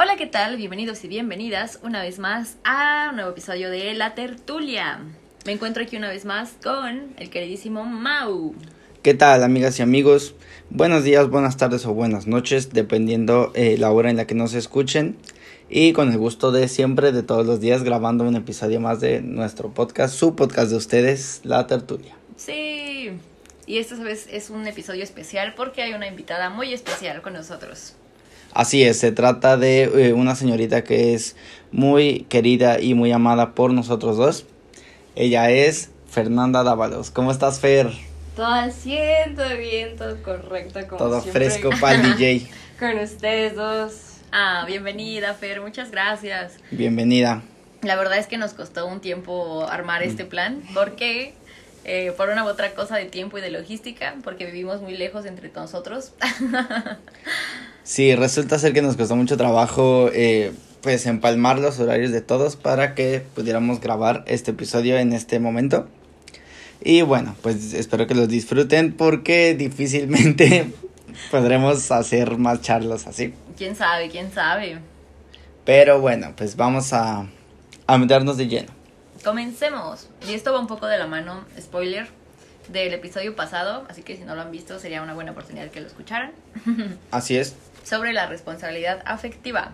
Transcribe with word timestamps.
Hola, 0.00 0.14
¿qué 0.14 0.28
tal? 0.28 0.56
Bienvenidos 0.56 1.02
y 1.02 1.08
bienvenidas 1.08 1.80
una 1.82 2.00
vez 2.02 2.20
más 2.20 2.56
a 2.62 3.08
un 3.10 3.16
nuevo 3.16 3.32
episodio 3.32 3.68
de 3.68 3.94
La 3.94 4.14
Tertulia. 4.14 5.00
Me 5.44 5.50
encuentro 5.50 5.82
aquí 5.82 5.96
una 5.96 6.08
vez 6.08 6.24
más 6.24 6.52
con 6.62 7.14
el 7.18 7.30
queridísimo 7.30 7.84
Mau. 7.84 8.54
¿Qué 9.02 9.14
tal, 9.14 9.42
amigas 9.42 9.76
y 9.80 9.82
amigos? 9.82 10.36
Buenos 10.70 11.02
días, 11.02 11.28
buenas 11.28 11.56
tardes 11.56 11.84
o 11.84 11.94
buenas 11.94 12.28
noches, 12.28 12.72
dependiendo 12.72 13.50
eh, 13.56 13.76
la 13.76 13.90
hora 13.90 14.08
en 14.08 14.16
la 14.16 14.28
que 14.28 14.36
nos 14.36 14.54
escuchen. 14.54 15.16
Y 15.68 15.92
con 15.94 16.12
el 16.12 16.18
gusto 16.18 16.52
de 16.52 16.68
siempre, 16.68 17.10
de 17.10 17.24
todos 17.24 17.44
los 17.44 17.58
días, 17.58 17.82
grabando 17.82 18.22
un 18.22 18.36
episodio 18.36 18.78
más 18.78 19.00
de 19.00 19.20
nuestro 19.20 19.74
podcast, 19.74 20.14
su 20.14 20.36
podcast 20.36 20.70
de 20.70 20.76
ustedes, 20.76 21.40
La 21.42 21.66
Tertulia. 21.66 22.14
Sí, 22.36 23.10
y 23.66 23.78
esta 23.78 23.96
vez 23.96 24.28
es 24.30 24.48
un 24.50 24.64
episodio 24.68 25.02
especial 25.02 25.54
porque 25.56 25.82
hay 25.82 25.92
una 25.92 26.06
invitada 26.06 26.50
muy 26.50 26.72
especial 26.72 27.20
con 27.20 27.32
nosotros. 27.32 27.96
Así 28.52 28.82
es, 28.82 28.98
se 28.98 29.12
trata 29.12 29.56
de 29.56 29.84
eh, 30.08 30.12
una 30.12 30.34
señorita 30.34 30.82
que 30.84 31.14
es 31.14 31.36
muy 31.70 32.26
querida 32.28 32.80
y 32.80 32.94
muy 32.94 33.12
amada 33.12 33.54
por 33.54 33.72
nosotros 33.72 34.16
dos. 34.16 34.46
Ella 35.14 35.50
es 35.50 35.90
Fernanda 36.10 36.62
Dávalos. 36.64 37.10
¿Cómo 37.10 37.30
estás, 37.30 37.60
Fer? 37.60 37.90
Todo 38.34 38.46
al 38.46 38.72
100, 38.72 39.34
todo 39.36 39.56
bien, 39.56 39.96
todo 39.96 40.22
correcto. 40.22 40.80
Como 40.88 40.96
Todo 40.98 41.20
siempre. 41.20 41.50
fresco 41.50 41.70
para 41.80 41.94
el 42.00 42.16
DJ. 42.16 42.48
Con 42.78 42.98
ustedes 42.98 43.54
dos. 43.56 43.92
Ah, 44.32 44.64
bienvenida, 44.66 45.34
Fer, 45.34 45.60
muchas 45.60 45.90
gracias. 45.90 46.54
Bienvenida. 46.70 47.42
La 47.82 47.96
verdad 47.96 48.18
es 48.18 48.26
que 48.26 48.38
nos 48.38 48.54
costó 48.54 48.86
un 48.86 49.00
tiempo 49.00 49.66
armar 49.68 50.02
este 50.02 50.24
Mm. 50.24 50.28
plan 50.28 50.62
porque 50.74 51.34
eh, 51.84 52.12
por 52.16 52.28
una 52.28 52.44
u 52.44 52.48
otra 52.48 52.74
cosa 52.74 52.96
de 52.96 53.06
tiempo 53.06 53.38
y 53.38 53.40
de 53.40 53.50
logística, 53.50 54.14
porque 54.22 54.44
vivimos 54.46 54.82
muy 54.82 54.96
lejos 54.96 55.24
entre 55.26 55.50
nosotros. 55.54 56.12
Sí, 57.88 58.14
resulta 58.14 58.58
ser 58.58 58.74
que 58.74 58.82
nos 58.82 58.98
costó 58.98 59.16
mucho 59.16 59.38
trabajo 59.38 60.10
eh, 60.12 60.52
pues 60.82 61.06
empalmar 61.06 61.58
los 61.58 61.80
horarios 61.80 62.12
de 62.12 62.20
todos 62.20 62.54
para 62.54 62.94
que 62.94 63.24
pudiéramos 63.34 63.80
grabar 63.80 64.24
este 64.26 64.50
episodio 64.50 64.98
en 64.98 65.14
este 65.14 65.40
momento. 65.40 65.88
Y 66.82 67.00
bueno, 67.00 67.34
pues 67.40 67.72
espero 67.72 68.06
que 68.06 68.14
los 68.14 68.28
disfruten 68.28 68.92
porque 68.92 69.54
difícilmente 69.54 70.70
podremos 71.30 71.90
hacer 71.90 72.36
más 72.36 72.60
charlas 72.60 73.06
así. 73.06 73.32
¿Quién 73.56 73.74
sabe? 73.74 74.10
¿Quién 74.10 74.30
sabe? 74.34 74.80
Pero 75.64 75.98
bueno, 75.98 76.34
pues 76.36 76.56
vamos 76.56 76.92
a, 76.92 77.26
a 77.86 77.96
meternos 77.96 78.36
de 78.36 78.48
lleno. 78.48 78.72
Comencemos. 79.24 80.10
Y 80.28 80.34
esto 80.34 80.52
va 80.52 80.60
un 80.60 80.66
poco 80.66 80.88
de 80.88 80.98
la 80.98 81.06
mano, 81.06 81.46
spoiler, 81.58 82.06
del 82.70 82.92
episodio 82.92 83.34
pasado, 83.34 83.86
así 83.88 84.02
que 84.02 84.16
si 84.16 84.24
no 84.24 84.34
lo 84.34 84.42
han 84.42 84.50
visto 84.50 84.78
sería 84.78 85.02
una 85.02 85.14
buena 85.14 85.32
oportunidad 85.32 85.70
que 85.70 85.80
lo 85.80 85.86
escucharan, 85.86 86.32
Así 87.10 87.36
es. 87.36 87.56
Sobre 87.88 88.12
la 88.12 88.26
responsabilidad 88.26 89.02
afectiva. 89.04 89.72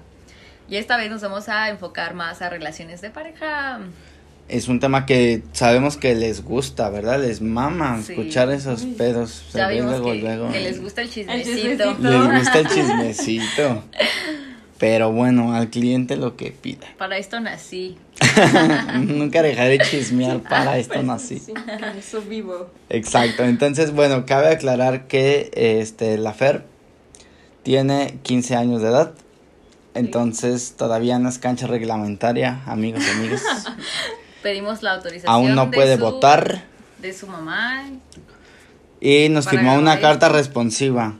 Y 0.68 0.76
esta 0.76 0.96
vez 0.96 1.10
nos 1.10 1.20
vamos 1.22 1.48
a 1.48 1.68
enfocar 1.68 2.14
más 2.14 2.40
a 2.42 2.48
relaciones 2.48 3.00
de 3.00 3.10
pareja. 3.10 3.80
Es 4.48 4.68
un 4.68 4.78
tema 4.78 5.06
que 5.06 5.42
sabemos 5.52 5.96
que 5.96 6.14
les 6.14 6.44
gusta, 6.44 6.90
¿verdad? 6.90 7.18
Les 7.20 7.40
mama 7.40 8.00
Sí. 8.02 8.12
escuchar 8.12 8.50
esos 8.50 8.82
pedos. 8.84 9.42
Se 9.50 9.58
Ya 9.58 9.68
vimos 9.68 9.90
luego, 9.92 10.12
que, 10.12 10.18
luego. 10.18 10.52
que 10.52 10.60
les 10.60 10.80
gusta 10.82 11.00
el 11.02 11.10
chismecito. 11.10 11.54
chismecito. 11.56 12.10
Les 12.10 12.38
gusta 12.40 12.58
el 12.58 12.68
chismecito. 12.68 13.84
Pero 14.78 15.12
bueno, 15.12 15.54
al 15.54 15.70
cliente 15.70 16.16
lo 16.16 16.36
que 16.36 16.50
pida. 16.50 16.86
Para 16.98 17.16
esto 17.16 17.40
nací. 17.40 17.96
Nunca 19.00 19.40
dejaré 19.42 19.78
chismear 19.78 20.40
para 20.48 20.78
esto 20.78 20.94
Pues, 20.94 21.06
nací. 21.06 21.38
Sí, 21.38 21.54
eso 21.98 22.20
vivo. 22.22 22.70
Exacto. 22.90 23.44
Entonces, 23.44 23.92
bueno, 23.92 24.26
cabe 24.26 24.48
aclarar 24.48 25.06
que 25.06 25.50
este 25.54 26.18
la 26.18 26.32
Fer 26.34 26.64
tiene 27.64 28.18
15 28.22 28.54
años 28.54 28.80
de 28.82 28.88
edad. 28.88 29.12
Entonces, 29.94 30.74
todavía 30.76 31.18
no 31.18 31.28
es 31.28 31.38
cancha 31.38 31.66
reglamentaria, 31.66 32.62
amigos 32.66 33.02
y 33.06 33.10
amigas. 33.10 33.42
Pedimos 34.42 34.82
la 34.82 34.92
autorización. 34.94 35.32
Aún 35.32 35.54
no 35.54 35.66
de 35.66 35.72
puede 35.76 35.96
su- 35.96 36.00
votar 36.02 36.64
De 37.00 37.12
su 37.12 37.26
mamá. 37.26 37.84
y 39.00 39.28
nos 39.30 39.48
firmó 39.48 39.74
una 39.74 40.00
carta 40.00 40.28
responsiva. 40.28 41.14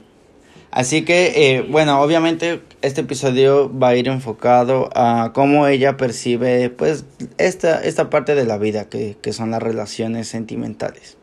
Así 0.71 1.05
que, 1.05 1.55
eh, 1.55 1.61
bueno, 1.69 2.01
obviamente 2.01 2.61
este 2.81 2.99
episodio 3.01 3.71
va 3.79 3.89
a 3.89 3.95
ir 3.95 4.09
enfocado 4.09 4.89
a 4.93 5.31
cómo 5.33 5.67
ella 5.67 5.95
percibe, 5.95 6.69
pues, 6.69 7.05
esta, 7.37 7.81
esta 7.81 8.09
parte 8.09 8.35
de 8.35 8.43
la 8.43 8.57
vida, 8.57 8.89
que, 8.89 9.15
que 9.21 9.31
son 9.31 9.51
las 9.51 9.63
relaciones 9.63 10.27
sentimentales. 10.27 11.17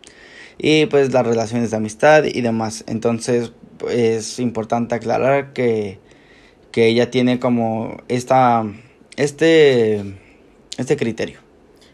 Y 0.56 0.86
pues 0.86 1.12
las 1.12 1.26
relaciones 1.26 1.70
de 1.70 1.76
amistad 1.76 2.24
y 2.24 2.40
demás. 2.40 2.84
Entonces, 2.86 3.52
es 3.90 4.38
importante 4.38 4.94
aclarar 4.94 5.52
que, 5.52 5.98
que 6.70 6.86
ella 6.86 7.10
tiene 7.10 7.38
como 7.38 8.02
esta, 8.08 8.64
este, 9.16 10.16
este 10.78 10.96
criterio. 10.96 11.40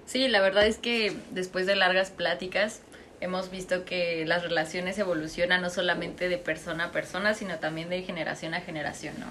Sí, 0.07 0.29
la 0.29 0.41
verdad 0.41 0.67
es 0.67 0.79
que 0.79 1.13
después 1.33 1.67
de 1.67 1.77
largas 1.77 2.11
pláticas 2.11 2.81
hemos 3.21 3.51
visto 3.51 3.85
que 3.85 4.25
las 4.27 4.43
relaciones 4.43 4.99
evolucionan 4.99 5.61
no 5.61 5.71
solamente 5.71 6.29
de 6.29 6.39
persona 6.39 6.85
a 6.85 6.93
persona, 6.93 7.35
sino 7.35 7.59
también 7.59 7.89
de 7.89 8.03
generación 8.03 8.55
a 8.55 8.61
generación, 8.61 9.15
¿no? 9.19 9.27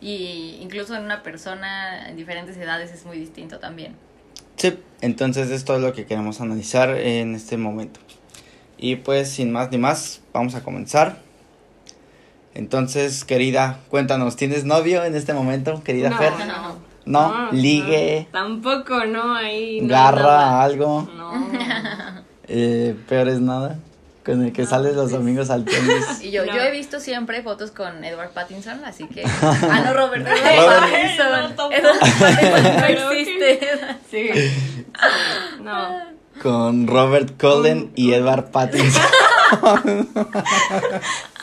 Y 0.00 0.58
incluso 0.60 0.94
en 0.96 1.04
una 1.04 1.22
persona 1.22 2.08
en 2.08 2.16
diferentes 2.16 2.56
edades 2.56 2.92
es 2.92 3.04
muy 3.04 3.18
distinto 3.18 3.58
también. 3.58 3.94
Sí, 4.56 4.78
entonces 5.00 5.50
esto 5.50 5.76
es 5.76 5.82
lo 5.82 5.92
que 5.92 6.06
queremos 6.06 6.40
analizar 6.40 6.90
en 6.90 7.34
este 7.34 7.56
momento. 7.56 8.00
Y 8.78 8.96
pues 8.96 9.30
sin 9.30 9.52
más 9.52 9.70
ni 9.70 9.78
más, 9.78 10.22
vamos 10.32 10.54
a 10.54 10.62
comenzar. 10.62 11.22
Entonces, 12.56 13.24
querida, 13.26 13.80
cuéntanos, 13.90 14.34
¿tienes 14.36 14.64
novio 14.64 15.04
en 15.04 15.14
este 15.14 15.34
momento, 15.34 15.82
querida 15.84 16.08
no, 16.10 16.16
Fer? 16.16 16.32
no. 16.46 16.86
No, 17.04 17.52
ligue, 17.52 18.26
no, 18.32 18.40
tampoco, 18.40 19.04
no, 19.04 19.34
ahí. 19.34 19.80
no, 19.82 19.88
garra, 19.88 20.22
nada. 20.22 20.62
algo, 20.64 21.08
No. 21.16 21.48
eh, 22.48 22.96
peor 23.08 23.28
es 23.28 23.40
nada, 23.40 23.78
con 24.24 24.42
el 24.42 24.52
que 24.52 24.62
No, 24.62 24.68
sales 24.68 24.94
los 24.96 25.10
pues. 25.10 25.12
domingos 25.12 25.50
al 25.50 25.64
tenis. 25.66 26.20
Y 26.22 26.30
yo, 26.32 26.44
No. 26.46 26.52
yo 26.54 26.62
he 26.62 26.70
visto 26.72 26.98
siempre 26.98 27.42
fotos 27.42 27.70
con 27.72 28.02
Edward 28.04 28.30
Pattinson, 28.30 28.82
así 28.86 29.06
que... 29.06 29.22
Ah, 29.42 29.82
no, 29.84 29.92
Robert, 29.94 30.26
Edward 30.26 30.66
Robert. 30.66 30.80
Pattinson. 30.90 31.26
Edward 31.26 31.56
Pattinson 31.56 32.94
no 33.04 33.10
existe. 33.12 33.60
Sí. 34.10 34.28
Sí, 34.32 34.86
No. 35.60 36.16
Con 36.42 36.86
Robert 36.86 37.40
Cullen 37.40 37.92
y 37.94 38.12
Edward 38.14 38.50
Pattinson. 38.50 39.02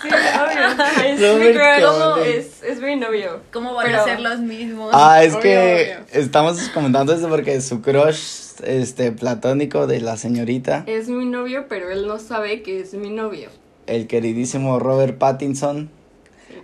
Sí, 0.03 0.09
obvio. 0.09 1.03
Es 1.05 1.19
mi 1.39 1.53
crush. 1.53 2.13
Cullen. 2.15 2.33
Es, 2.39 2.63
es 2.63 2.81
mi 2.81 2.95
novio. 2.95 3.39
¿Cómo 3.51 3.73
van 3.73 3.85
Pero- 3.87 4.01
a 4.01 4.03
ser 4.05 4.19
los 4.19 4.39
mismos? 4.39 4.89
Ah, 4.93 5.23
es 5.23 5.31
Obvio, 5.33 5.41
que 5.41 5.95
obvio. 5.97 6.21
estamos 6.21 6.59
comentando 6.73 7.13
esto 7.13 7.29
porque 7.29 7.59
su 7.61 7.81
crush 7.81 8.41
este 8.63 9.11
platónico 9.11 9.87
de 9.87 9.99
la 10.01 10.15
señorita, 10.17 10.83
Es 10.85 11.07
mi 11.09 11.25
novio, 11.25 11.65
pero 11.67 11.89
él 11.89 12.05
no 12.07 12.19
sabe 12.19 12.61
que 12.61 12.79
es 12.81 12.93
mi 12.93 13.09
novio. 13.09 13.49
el 13.87 14.07
queridísimo 14.07 14.79
Robert 14.79 15.17
Pattinson, 15.17 15.89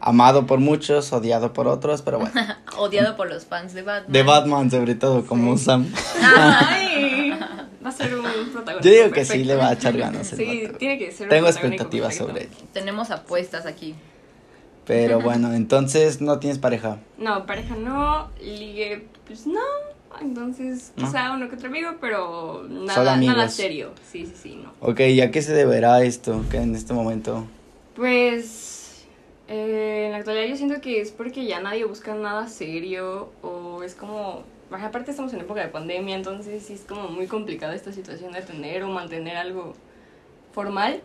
amado 0.01 0.45
por 0.45 0.59
muchos, 0.59 1.11
odiado 1.13 1.53
por 1.53 1.67
otros, 1.67 2.01
pero 2.01 2.19
bueno, 2.19 2.33
Odiado 2.77 3.15
por 3.15 3.29
los 3.29 3.45
fans 3.45 3.73
de 3.73 3.81
Batman. 3.81 4.11
de 4.11 4.23
Batman 4.23 4.71
sobre 4.71 4.95
todo 4.95 5.25
como 5.25 5.57
Sam. 5.57 5.91
Ay, 6.21 7.31
va 7.83 7.89
a 7.89 7.91
ser 7.91 8.15
un 8.15 8.23
protagonista. 8.51 8.81
Yo 8.81 8.91
digo 8.91 9.05
que 9.05 9.11
perfecto. 9.21 9.33
sí 9.33 9.43
le 9.43 9.55
va 9.55 9.69
a 9.69 9.73
echar 9.73 9.97
ganas 9.97 10.31
el 10.33 10.37
Sí, 10.37 10.63
vato. 10.65 10.77
tiene 10.77 10.97
que 10.97 11.11
ser 11.11 11.27
un 11.27 11.29
Tengo 11.29 11.47
expectativas 11.47 12.09
perfecto. 12.17 12.27
sobre 12.27 12.43
él. 12.45 12.49
Tenemos 12.73 13.11
apuestas 13.11 13.65
aquí. 13.65 13.95
Pero 14.85 15.19
bueno, 15.21 15.53
entonces 15.53 16.21
no 16.21 16.39
tienes 16.39 16.57
pareja. 16.59 16.97
No, 17.17 17.45
pareja 17.45 17.75
no, 17.75 18.29
ligue, 18.41 19.07
pues 19.27 19.45
no. 19.47 19.59
Entonces, 20.21 20.91
¿No? 20.95 21.05
quizá 21.05 21.31
uno 21.33 21.47
que 21.49 21.55
otro 21.55 21.67
amigo, 21.67 21.91
pero 22.01 22.65
nada, 22.67 23.15
nada 23.17 23.47
serio. 23.47 23.91
Sí, 24.11 24.25
sí, 24.25 24.33
sí, 24.41 24.59
no. 24.63 24.73
Ok, 24.81 25.01
¿y 25.01 25.21
a 25.21 25.29
qué 25.29 25.41
se 25.43 25.53
deberá 25.53 26.01
esto 26.03 26.43
que 26.49 26.57
en 26.57 26.73
este 26.75 26.93
momento? 26.93 27.45
Pues 27.95 28.68
eh, 29.49 30.05
en 30.05 30.11
la 30.11 30.19
actualidad 30.19 30.45
yo 30.47 30.55
siento 30.55 30.79
que 30.79 31.01
es 31.01 31.11
porque 31.11 31.45
ya 31.45 31.59
nadie 31.59 31.85
busca 31.85 32.13
nada 32.15 32.47
serio 32.47 33.31
o 33.41 33.83
es 33.83 33.95
como... 33.95 34.43
Aparte 34.71 35.09
estamos 35.09 35.33
en 35.33 35.39
época 35.39 35.61
de 35.61 35.69
pandemia, 35.69 36.15
entonces 36.15 36.63
sí 36.63 36.73
es 36.73 36.81
como 36.81 37.07
muy 37.07 37.25
complicada 37.25 37.73
esta 37.73 37.91
situación 37.91 38.31
de 38.33 38.43
tener 38.43 38.83
o 38.83 38.89
mantener 38.89 39.35
algo 39.35 39.73
formal 40.53 41.01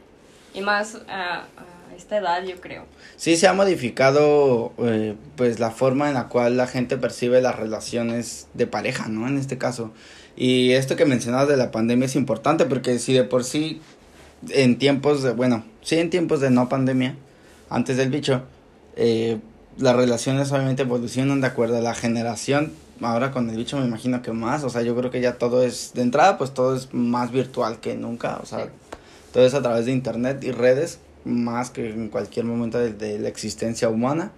y 0.52 0.60
más 0.60 0.96
a, 1.08 1.44
a 1.56 1.94
esta 1.96 2.18
edad 2.18 2.42
yo 2.44 2.60
creo. 2.60 2.84
Sí 3.16 3.36
se 3.36 3.48
ha 3.48 3.52
modificado 3.54 4.72
eh, 4.78 5.14
pues 5.36 5.60
la 5.60 5.70
forma 5.70 6.08
en 6.08 6.14
la 6.14 6.28
cual 6.28 6.56
la 6.56 6.66
gente 6.66 6.96
percibe 6.98 7.40
las 7.40 7.56
relaciones 7.56 8.48
de 8.54 8.66
pareja, 8.66 9.08
¿no? 9.08 9.26
En 9.26 9.38
este 9.38 9.58
caso. 9.58 9.92
Y 10.36 10.72
esto 10.72 10.96
que 10.96 11.04
mencionabas 11.04 11.48
de 11.48 11.56
la 11.56 11.70
pandemia 11.70 12.06
es 12.06 12.16
importante 12.16 12.66
porque 12.66 12.98
si 12.98 13.14
de 13.14 13.24
por 13.24 13.44
sí 13.44 13.80
en 14.50 14.78
tiempos 14.78 15.22
de, 15.22 15.32
bueno, 15.32 15.64
sí 15.80 15.96
en 15.98 16.10
tiempos 16.10 16.40
de 16.40 16.50
no 16.50 16.68
pandemia, 16.68 17.16
antes 17.70 17.96
del 17.96 18.10
bicho, 18.10 18.42
eh, 18.96 19.38
las 19.78 19.96
relaciones 19.96 20.52
obviamente 20.52 20.82
evolucionan 20.82 21.40
de 21.40 21.46
acuerdo 21.48 21.78
a 21.78 21.80
la 21.80 21.94
generación. 21.94 22.72
Ahora 23.00 23.32
con 23.32 23.50
el 23.50 23.56
bicho 23.56 23.76
me 23.78 23.86
imagino 23.86 24.22
que 24.22 24.32
más, 24.32 24.62
o 24.62 24.70
sea, 24.70 24.82
yo 24.82 24.94
creo 24.94 25.10
que 25.10 25.20
ya 25.20 25.34
todo 25.38 25.62
es, 25.64 25.92
de 25.94 26.02
entrada 26.02 26.38
pues 26.38 26.54
todo 26.54 26.76
es 26.76 26.94
más 26.94 27.32
virtual 27.32 27.80
que 27.80 27.96
nunca, 27.96 28.38
o 28.42 28.46
sea, 28.46 28.64
Sí. 28.66 28.70
todo 29.32 29.44
es 29.44 29.54
a 29.54 29.62
través 29.62 29.86
de 29.86 29.92
internet 29.92 30.42
y 30.44 30.52
redes, 30.52 31.00
más 31.24 31.70
que 31.70 31.90
en 31.90 32.08
cualquier 32.08 32.44
momento 32.44 32.78
de, 32.78 32.92
de 32.92 33.18
la 33.18 33.28
existencia 33.28 33.88
humana. 33.88 34.30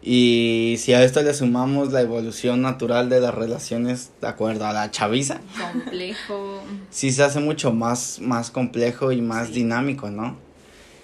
Y 0.00 0.76
si 0.78 0.92
a 0.94 1.02
esto 1.02 1.20
le 1.22 1.34
sumamos 1.34 1.92
la 1.92 2.00
evolución 2.00 2.62
natural 2.62 3.08
de 3.10 3.20
las 3.20 3.34
relaciones 3.34 4.12
de 4.20 4.28
acuerdo 4.28 4.64
a 4.66 4.72
la 4.72 4.90
chaviza, 4.90 5.40
Complejo. 5.72 6.62
sí 6.90 7.10
se 7.12 7.22
hace 7.24 7.40
mucho 7.40 7.72
más, 7.72 8.20
más 8.20 8.50
complejo 8.50 9.10
y 9.12 9.20
más 9.20 9.52
dinámico, 9.52 10.08
¿no? 10.08 10.36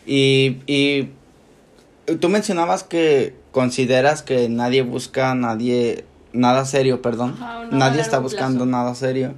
Y, 0.06 0.58
y 0.66 1.10
tú 2.20 2.28
mencionabas 2.28 2.82
que 2.84 3.34
consideras 3.52 4.22
que 4.22 4.48
nadie 4.48 4.82
busca 4.82 5.34
nadie 5.34 6.04
nada 6.32 6.64
serio, 6.64 7.00
perdón. 7.02 7.36
Ajá, 7.40 7.64
nadie 7.70 8.00
está 8.00 8.18
buscando 8.18 8.64
plazo. 8.64 8.70
nada 8.70 8.94
serio 8.94 9.34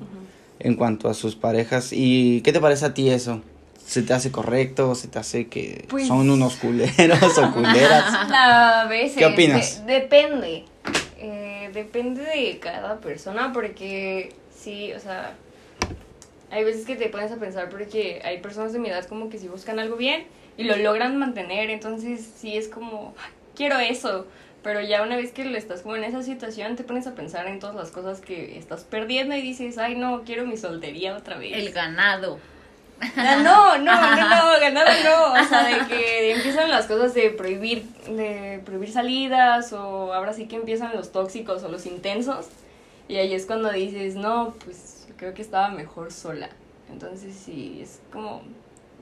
en 0.59 0.75
cuanto 0.75 1.09
a 1.09 1.15
sus 1.15 1.37
parejas. 1.37 1.91
¿Y 1.93 2.41
qué 2.43 2.53
te 2.53 2.61
parece 2.61 2.87
a 2.87 2.95
ti 2.95 3.11
eso? 3.11 3.43
¿Se 3.87 4.03
te 4.03 4.15
hace 4.15 4.33
correcto? 4.33 4.95
¿Se 4.95 5.07
te 5.09 5.19
hace 5.19 5.47
que 5.49 5.85
Pues- 5.89 6.09
son 6.09 6.29
unos 6.31 6.57
culeros 6.57 7.39
o 7.39 7.53
culeras? 7.53 8.05
A 8.33 8.87
veces. 8.89 9.19
¿Qué 9.19 9.27
opinas? 9.27 9.85
de- 9.87 9.93
depende. 10.01 10.65
Eh, 11.19 11.71
depende 11.73 12.23
de 12.23 12.59
cada 12.59 12.99
persona 13.01 13.53
porque 13.53 14.35
sí, 14.59 14.93
o 14.95 15.01
sea, 15.01 15.35
hay 16.51 16.65
veces 16.65 16.85
que 16.87 16.97
te 16.97 17.09
pones 17.09 17.31
a 17.33 17.37
pensar 17.37 17.69
porque 17.69 18.21
hay 18.25 18.41
personas 18.41 18.73
de 18.73 18.79
mi 18.79 18.89
edad 18.89 19.05
como 19.07 19.29
que 19.29 19.39
si 19.39 19.49
buscan 19.49 19.79
algo 19.79 19.97
bien 19.97 20.25
y 20.57 20.65
lo 20.65 20.77
logran 20.77 21.17
mantener, 21.19 21.71
entonces 21.71 22.29
sí 22.37 22.57
es 22.57 22.69
como, 22.69 23.15
"Ay, 23.19 23.31
quiero 23.55 23.79
eso. 23.79 24.27
Pero 24.63 24.81
ya 24.81 25.03
una 25.03 25.17
vez 25.17 25.31
que 25.31 25.45
lo 25.45 25.57
estás 25.57 25.83
como 25.83 25.95
en 25.95 26.03
esa 26.03 26.25
situación, 26.25 26.75
te 26.75 26.83
pones 26.83 27.07
a 27.07 27.15
pensar 27.15 27.47
en 27.47 27.61
todas 27.61 27.77
las 27.77 27.93
cosas 27.93 28.21
que 28.21 28.59
estás 28.59 28.83
perdiendo 28.83 29.37
y 29.37 29.41
dices, 29.41 29.79
ay 29.79 29.95
no, 29.95 30.23
quiero 30.25 30.45
mi 30.45 30.57
soltería 30.57 31.17
otra 31.17 31.39
vez. 31.39 31.53
El 31.55 31.73
ganado. 31.73 32.41
Ah, 33.01 33.37
No, 33.45 33.79
no, 33.79 33.95
no, 34.17 34.17
no, 34.17 34.61
ganado 34.61 34.91
no. 35.05 35.41
O 35.41 35.45
sea, 35.49 35.63
de 35.65 35.87
que 35.87 36.33
empiezan 36.33 36.69
las 36.69 36.87
cosas 36.87 37.15
de 37.15 37.31
prohibir, 37.31 37.85
de 38.09 38.61
prohibir 38.65 38.91
salidas, 38.91 39.73
o 39.73 40.13
ahora 40.13 40.33
sí 40.33 40.49
que 40.49 40.57
empiezan 40.57 40.97
los 40.97 41.13
tóxicos 41.13 41.63
o 41.63 41.69
los 41.69 41.87
intensos. 41.87 42.47
Y 43.07 43.17
ahí 43.19 43.35
es 43.35 43.47
cuando 43.47 43.71
dices, 43.71 44.17
no, 44.17 44.55
pues 44.65 45.07
creo 45.17 45.33
que 45.33 45.43
estaba 45.43 45.69
mejor 45.69 46.13
sola. 46.13 46.49
Entonces 46.91 47.37
sí, 47.37 47.79
es 47.83 48.01
como 48.13 48.43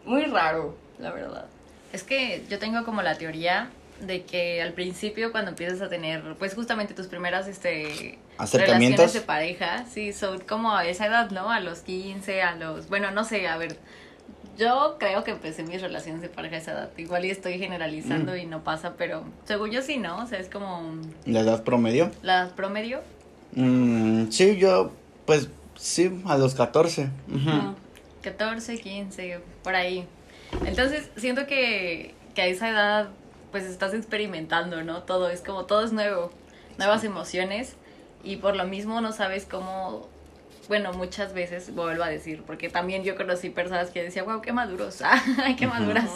muy 0.04 0.24
raro, 0.24 0.76
la 0.98 1.12
verdad. 1.12 1.46
Es 1.92 2.02
que 2.02 2.44
yo 2.48 2.58
tengo 2.58 2.84
como 2.84 3.02
la 3.02 3.16
teoría 3.16 3.70
de 4.00 4.24
que 4.24 4.60
al 4.60 4.72
principio 4.72 5.30
cuando 5.30 5.50
empiezas 5.50 5.80
a 5.80 5.88
tener, 5.88 6.34
pues 6.38 6.54
justamente 6.54 6.94
tus 6.94 7.06
primeras 7.06 7.46
este 7.46 8.18
Acercamientos. 8.38 8.98
relaciones 8.98 9.12
de 9.14 9.20
pareja, 9.20 9.84
sí, 9.92 10.12
son 10.12 10.40
como 10.40 10.74
a 10.76 10.84
esa 10.86 11.06
edad, 11.06 11.30
¿no? 11.30 11.50
A 11.50 11.60
los 11.60 11.80
15, 11.80 12.42
a 12.42 12.56
los, 12.56 12.88
bueno, 12.88 13.12
no 13.12 13.24
sé, 13.24 13.46
a 13.46 13.56
ver, 13.56 13.76
yo 14.58 14.96
creo 14.98 15.22
que 15.22 15.30
empecé 15.32 15.62
mis 15.62 15.80
relaciones 15.80 16.20
de 16.22 16.28
pareja 16.28 16.56
a 16.56 16.58
esa 16.58 16.72
edad, 16.72 16.90
igual 16.96 17.24
y 17.24 17.30
estoy 17.30 17.58
generalizando 17.58 18.32
Mm. 18.32 18.38
y 18.38 18.46
no 18.46 18.64
pasa, 18.64 18.94
pero 18.98 19.24
según 19.44 19.70
yo 19.70 19.80
sí, 19.82 19.96
¿no? 19.98 20.18
O 20.22 20.26
sea, 20.26 20.40
es 20.40 20.48
como 20.48 20.96
¿La 21.26 21.40
edad 21.40 21.62
promedio? 21.62 22.10
la 22.22 22.50
promedio. 22.56 23.00
Mm, 23.52 24.30
sí, 24.30 24.56
yo, 24.56 24.90
pues, 25.26 25.48
sí, 25.76 26.20
a 26.26 26.36
los 26.36 26.54
14. 26.56 27.08
Ujú. 27.28 27.48
Ah, 27.50 27.74
14, 28.22 28.78
15, 28.80 29.38
por 29.62 29.76
ahí. 29.76 30.06
Entonces, 30.64 31.10
siento 31.16 31.46
que, 31.46 32.14
que 32.34 32.42
a 32.42 32.46
esa 32.46 32.68
edad, 32.68 33.08
pues 33.50 33.64
estás 33.64 33.94
experimentando, 33.94 34.82
¿no? 34.82 35.02
Todo 35.02 35.30
es 35.30 35.40
como, 35.40 35.64
todo 35.64 35.84
es 35.84 35.92
nuevo, 35.92 36.30
nuevas 36.78 37.04
emociones, 37.04 37.76
y 38.24 38.36
por 38.36 38.56
lo 38.56 38.64
mismo 38.64 39.00
no 39.00 39.12
sabes 39.12 39.46
cómo, 39.48 40.08
bueno, 40.68 40.92
muchas 40.92 41.34
veces, 41.34 41.74
vuelvo 41.74 42.02
a 42.02 42.08
decir, 42.08 42.42
porque 42.46 42.70
también 42.70 43.04
yo 43.04 43.16
conocí 43.16 43.50
personas 43.50 43.90
que 43.90 44.02
decían, 44.02 44.24
wow, 44.24 44.40
qué 44.40 44.52
maduros, 44.52 45.02
ay, 45.42 45.56
qué 45.56 45.66
maduras. 45.66 46.10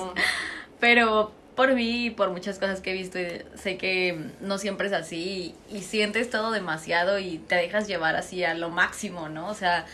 Pero 0.80 1.32
por 1.54 1.74
mí 1.74 2.06
y 2.06 2.10
por 2.10 2.30
muchas 2.30 2.58
cosas 2.58 2.80
que 2.80 2.92
he 2.92 2.94
visto, 2.94 3.18
sé 3.56 3.76
que 3.76 4.30
no 4.40 4.58
siempre 4.58 4.86
es 4.86 4.92
así 4.92 5.54
y, 5.70 5.76
y 5.76 5.82
sientes 5.82 6.30
todo 6.30 6.50
demasiado 6.50 7.18
y 7.18 7.38
te 7.38 7.56
dejas 7.56 7.86
llevar 7.86 8.16
así 8.16 8.42
a 8.44 8.54
lo 8.54 8.70
máximo, 8.70 9.28
¿no? 9.28 9.48
O 9.48 9.54
sea, 9.54 9.84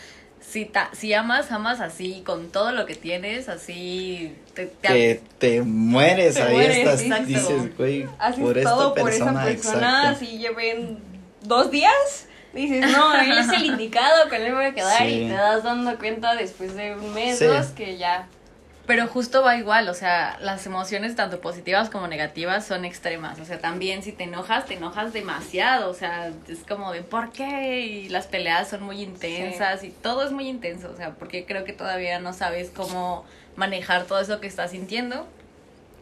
si, 0.47 0.65
ta- 0.65 0.89
si 0.93 1.13
amas, 1.13 1.51
amas 1.51 1.81
así, 1.81 2.21
con 2.25 2.49
todo 2.51 2.71
lo 2.71 2.85
que 2.85 2.95
tienes, 2.95 3.49
así 3.49 4.35
te, 4.53 4.67
te- 4.67 4.87
Que 4.87 5.21
te 5.39 5.61
mueres 5.61 6.35
Te 6.35 6.43
ahí, 6.43 6.53
mueres, 6.53 6.77
estás, 6.77 7.01
exacto. 7.01 7.25
dices, 7.27 7.77
güey, 7.77 8.07
Haces 8.19 8.39
por 8.43 8.57
esta 8.57 8.69
todo 8.69 8.93
por 8.93 9.09
esa 9.09 9.25
persona, 9.43 10.11
exacto. 10.11 10.19
si 10.25 10.37
lleven 10.37 10.99
dos 11.41 11.71
días. 11.71 12.27
Dices, 12.53 12.89
no, 12.89 13.13
él 13.19 13.37
es 13.37 13.49
el 13.49 13.65
indicado, 13.65 14.29
con 14.29 14.35
él 14.41 14.49
me 14.51 14.55
voy 14.55 14.65
a 14.67 14.73
quedar. 14.73 14.97
Sí. 14.99 15.23
Y 15.23 15.27
te 15.27 15.33
das 15.33 15.63
dando 15.63 15.97
cuenta 15.97 16.35
después 16.35 16.73
de 16.75 16.95
un 16.95 17.13
mes, 17.13 17.37
Sí. 17.39 17.45
dos, 17.45 17.65
que 17.67 17.97
ya 17.97 18.27
Pero 18.85 19.07
justo 19.07 19.41
va 19.41 19.57
igual, 19.57 19.89
o 19.89 19.95
sea, 19.95 20.37
las 20.41 20.65
emociones 20.67 21.15
tanto 21.15 21.41
positivas 21.41 21.89
como 21.89 22.07
negativas 22.07 22.67
son 22.67 22.85
extremas. 22.85 23.39
O 23.39 23.45
sea, 23.45 23.57
también 23.57 24.03
si 24.03 24.11
te 24.11 24.25
enojas, 24.25 24.65
te 24.65 24.75
enojas 24.75 25.11
demasiado. 25.11 25.89
O 25.89 25.95
sea, 25.95 26.31
es 26.47 26.59
como 26.67 26.91
de 26.91 27.01
¿por 27.01 27.31
qué? 27.31 27.81
Y 27.81 28.09
las 28.09 28.27
peleas 28.27 28.69
son 28.69 28.83
muy 28.83 29.01
intensas 29.01 29.83
y 29.83 29.89
todo 29.89 30.23
es 30.23 30.31
muy 30.31 30.47
intenso. 30.47 30.91
O 30.91 30.95
sea, 30.95 31.15
porque 31.15 31.45
creo 31.45 31.63
que 31.63 31.73
todavía 31.73 32.19
no 32.19 32.33
sabes 32.33 32.69
cómo 32.69 33.25
manejar 33.55 34.05
todo 34.05 34.19
eso 34.19 34.39
que 34.39 34.47
estás 34.47 34.71
sintiendo. 34.71 35.25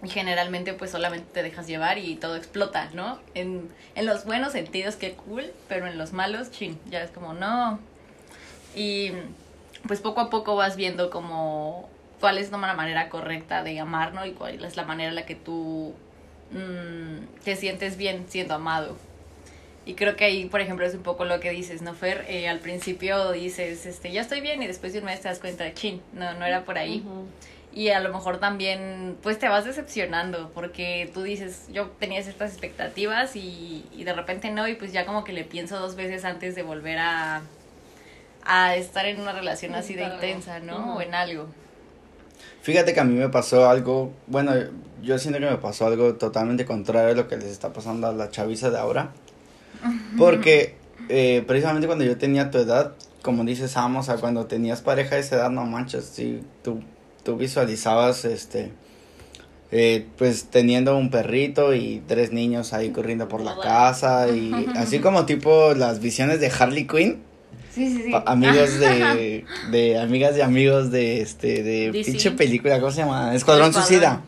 Y 0.03 0.09
generalmente 0.09 0.73
pues 0.73 0.91
solamente 0.91 1.27
te 1.31 1.41
dejas 1.41 1.65
llevar 1.65 1.97
y 1.97 2.17
todo 2.17 2.35
explota, 2.35 2.89
¿no? 2.93 3.19
En, 3.33 3.69
en 3.95 4.05
los 4.05 4.25
buenos 4.25 4.51
sentidos, 4.51 4.97
qué 4.97 5.13
cool, 5.13 5.53
pero 5.69 5.87
en 5.87 5.97
los 5.97 6.11
malos, 6.11 6.51
chin, 6.51 6.77
ya 6.89 7.01
es 7.01 7.11
como 7.11 7.33
no. 7.33 7.79
Y 8.75 9.13
pues 9.87 10.01
poco 10.01 10.19
a 10.19 10.29
poco 10.29 10.57
vas 10.57 10.75
viendo 10.75 11.09
como 11.09 11.89
cuál 12.23 12.37
es 12.37 12.51
la 12.51 12.57
manera 12.57 13.09
correcta 13.09 13.63
de 13.63 13.81
amar, 13.81 14.13
¿no? 14.13 14.25
Y 14.25 14.31
cuál 14.31 14.63
es 14.63 14.77
la 14.77 14.85
manera 14.85 15.09
en 15.09 15.15
la 15.15 15.25
que 15.25 15.35
tú 15.35 15.93
mm, 16.51 17.43
te 17.43 17.57
sientes 17.57 17.97
bien 17.97 18.27
siendo 18.29 18.53
amado. 18.53 18.95
Y 19.85 19.95
creo 19.95 20.15
que 20.15 20.23
ahí, 20.23 20.45
por 20.45 20.61
ejemplo, 20.61 20.85
es 20.85 20.95
un 20.95 21.03
poco 21.03 21.25
lo 21.25 21.41
que 21.41 21.49
dices, 21.49 21.81
¿no, 21.81 21.93
Fer? 21.93 22.23
Eh, 22.29 22.47
al 22.47 22.59
principio 22.59 23.33
dices, 23.33 23.85
este, 23.85 24.09
ya 24.13 24.21
estoy 24.21 24.39
bien 24.39 24.63
y 24.63 24.67
después 24.67 24.93
de 24.93 24.99
un 24.99 25.05
mes 25.05 25.19
te 25.19 25.27
das 25.27 25.39
cuenta 25.39 25.73
chin, 25.73 26.01
no, 26.13 26.33
no 26.35 26.45
era 26.45 26.63
por 26.63 26.77
ahí. 26.77 27.03
Y 27.73 27.89
a 27.89 27.99
lo 27.99 28.13
mejor 28.13 28.39
también, 28.39 29.17
pues 29.21 29.37
te 29.37 29.49
vas 29.49 29.65
decepcionando, 29.65 30.49
porque 30.53 31.11
tú 31.13 31.23
dices, 31.23 31.65
yo 31.73 31.87
tenía 31.99 32.23
ciertas 32.23 32.51
expectativas 32.51 33.35
y, 33.35 33.85
y 33.91 34.05
de 34.05 34.13
repente 34.13 34.49
no, 34.49 34.65
y 34.69 34.75
pues 34.75 34.93
ya 34.93 35.05
como 35.05 35.25
que 35.25 35.33
le 35.33 35.43
pienso 35.43 35.77
dos 35.77 35.97
veces 35.97 36.23
antes 36.23 36.55
de 36.55 36.63
volver 36.63 36.99
a, 36.99 37.41
a 38.45 38.77
estar 38.77 39.05
en 39.07 39.19
una 39.19 39.33
relación 39.33 39.75
así 39.75 39.93
de 39.93 40.05
intensa, 40.05 40.61
¿no? 40.61 40.95
O 40.95 41.01
en 41.01 41.15
algo. 41.15 41.49
Fíjate 42.63 42.93
que 42.93 43.01
a 43.01 43.03
mí 43.03 43.15
me 43.15 43.27
pasó 43.27 43.69
algo, 43.69 44.13
bueno, 44.27 44.53
yo 45.01 45.19
siento 45.19 45.37
que 45.37 45.45
me 45.45 45.57
pasó 45.57 45.85
algo 45.85 46.15
totalmente 46.15 46.65
contrario 46.65 47.11
a 47.11 47.13
lo 47.13 47.27
que 47.27 47.35
les 47.35 47.49
está 47.49 47.73
pasando 47.73 48.07
a 48.07 48.13
la 48.13 48.29
chaviza 48.29 48.69
de 48.69 48.79
ahora. 48.79 49.11
Porque 50.17 50.75
eh, 51.09 51.43
precisamente 51.45 51.87
cuando 51.87 52.05
yo 52.05 52.17
tenía 52.17 52.51
tu 52.51 52.59
edad, 52.59 52.93
como 53.21 53.43
dices, 53.43 53.71
Sam, 53.71 53.97
o 53.97 54.03
sea, 54.03 54.15
cuando 54.15 54.45
tenías 54.45 54.79
pareja 54.79 55.15
de 55.15 55.21
esa 55.21 55.35
edad, 55.35 55.49
no 55.49 55.65
manches, 55.65 56.05
sí, 56.05 56.41
tú, 56.63 56.81
tú 57.23 57.35
visualizabas, 57.35 58.23
este, 58.23 58.71
eh, 59.71 60.07
pues 60.17 60.45
teniendo 60.45 60.95
un 60.95 61.09
perrito 61.09 61.73
y 61.73 62.01
tres 62.07 62.31
niños 62.31 62.71
ahí 62.71 62.91
corriendo 62.91 63.27
por 63.27 63.41
la 63.41 63.57
casa 63.57 64.29
y 64.29 64.53
así 64.77 64.99
como 64.99 65.25
tipo 65.25 65.73
las 65.73 65.99
visiones 65.99 66.39
de 66.39 66.49
Harley 66.49 66.87
Quinn. 66.87 67.23
Sí, 67.73 67.87
sí, 67.89 68.03
sí. 68.05 68.11
Pa- 68.11 68.23
amigos 68.27 68.79
de, 68.79 69.45
de 69.71 69.97
amigas 69.99 70.37
y 70.37 70.41
amigos 70.41 70.91
de 70.91 71.21
este 71.21 71.63
de 71.63 71.91
DC. 71.91 72.11
pinche 72.11 72.31
película, 72.31 72.79
¿cómo 72.79 72.91
se 72.91 72.99
llama? 73.01 73.33
Escuadrón 73.35 73.69
Escuadrón. 73.69 73.73
Suicida. 73.87 74.21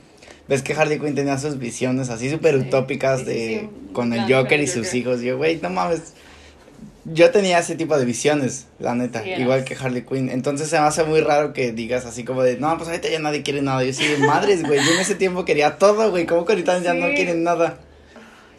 Ves 0.47 0.61
que 0.61 0.73
Harley 0.73 0.99
Quinn 0.99 1.15
tenía 1.15 1.37
sus 1.39 1.57
visiones 1.57 2.09
así 2.09 2.29
súper 2.29 2.55
utópicas 2.55 3.25
de 3.25 3.67
con 3.93 4.13
el 4.13 4.25
Claro, 4.25 4.43
Joker 4.43 4.59
y 4.59 4.67
sus 4.67 4.85
Joker. 4.87 4.95
hijos. 4.95 5.21
Yo, 5.21 5.37
güey, 5.37 5.59
no 5.61 5.69
mames. 5.69 6.13
Yo 7.05 7.29
tenía 7.29 7.59
ese 7.59 7.75
tipo 7.75 7.95
de 7.97 8.03
visiones, 8.05 8.65
la 8.79 8.95
neta, 8.95 9.23
igual 9.27 9.63
que 9.63 9.75
Harley 9.75 10.01
Quinn. 10.03 10.29
Entonces 10.29 10.69
se 10.69 10.79
me 10.79 10.85
hace 10.87 11.03
muy 11.03 11.21
raro 11.21 11.53
que 11.53 11.71
digas 11.71 12.05
así 12.07 12.23
como 12.23 12.41
de, 12.41 12.57
no, 12.57 12.75
pues 12.77 12.89
ahorita 12.89 13.09
ya 13.09 13.19
nadie 13.19 13.43
quiere 13.43 13.61
nada. 13.61 13.83
Yo 13.83 13.93
sí, 13.93 14.03
madres, 14.25 14.63
güey, 14.63 14.83
yo 14.83 14.91
en 14.91 14.99
ese 14.99 15.13
tiempo 15.13 15.45
quería 15.45 15.77
todo, 15.77 16.09
güey, 16.09 16.25
como 16.25 16.45
que 16.45 16.53
ahorita 16.53 16.79
ya 16.81 16.95
no 16.95 17.07
quieren 17.13 17.43
nada. 17.43 17.77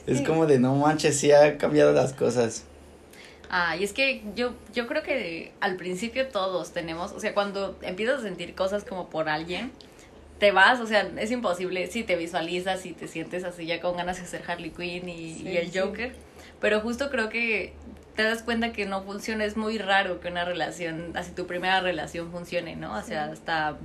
Es 0.06 0.20
como 0.22 0.46
de, 0.46 0.60
no 0.60 0.76
manches, 0.76 1.18
sí 1.18 1.32
ha 1.32 1.58
cambiado 1.58 1.92
las 1.92 2.12
cosas. 2.12 2.62
Ah, 3.50 3.76
y 3.76 3.84
es 3.84 3.92
que 3.92 4.22
yo, 4.34 4.54
yo 4.74 4.86
creo 4.86 5.02
que 5.02 5.52
al 5.60 5.76
principio 5.76 6.28
todos 6.28 6.72
tenemos, 6.72 7.12
o 7.12 7.20
sea, 7.20 7.32
cuando 7.34 7.78
empiezas 7.82 8.20
a 8.20 8.22
sentir 8.22 8.54
cosas 8.54 8.84
como 8.84 9.08
por 9.08 9.28
alguien, 9.28 9.70
te 10.38 10.52
vas, 10.52 10.80
o 10.80 10.86
sea, 10.86 11.08
es 11.18 11.30
imposible 11.30 11.86
si 11.86 12.02
te 12.02 12.16
visualizas 12.16 12.84
y 12.86 12.92
te 12.92 13.08
sientes 13.08 13.44
así 13.44 13.64
ya 13.66 13.80
con 13.80 13.96
ganas 13.96 14.20
de 14.20 14.26
ser 14.26 14.42
Harley 14.46 14.70
Quinn 14.70 15.08
y, 15.08 15.34
Sí, 15.34 15.48
y 15.48 15.56
el 15.56 15.70
sí. 15.70 15.78
Joker, 15.78 16.14
pero 16.60 16.80
justo 16.80 17.08
creo 17.10 17.28
que 17.28 17.72
te 18.16 18.22
das 18.22 18.42
cuenta 18.42 18.72
que 18.72 18.86
no 18.86 19.02
funciona, 19.02 19.44
es 19.44 19.56
muy 19.56 19.78
raro 19.78 20.20
que 20.20 20.28
una 20.28 20.44
relación, 20.44 21.12
así 21.16 21.32
tu 21.32 21.46
primera 21.46 21.80
relación 21.80 22.30
funcione, 22.32 22.74
¿no? 22.76 22.96
O 22.98 23.02
sea, 23.02 23.26
hasta, 23.26 23.76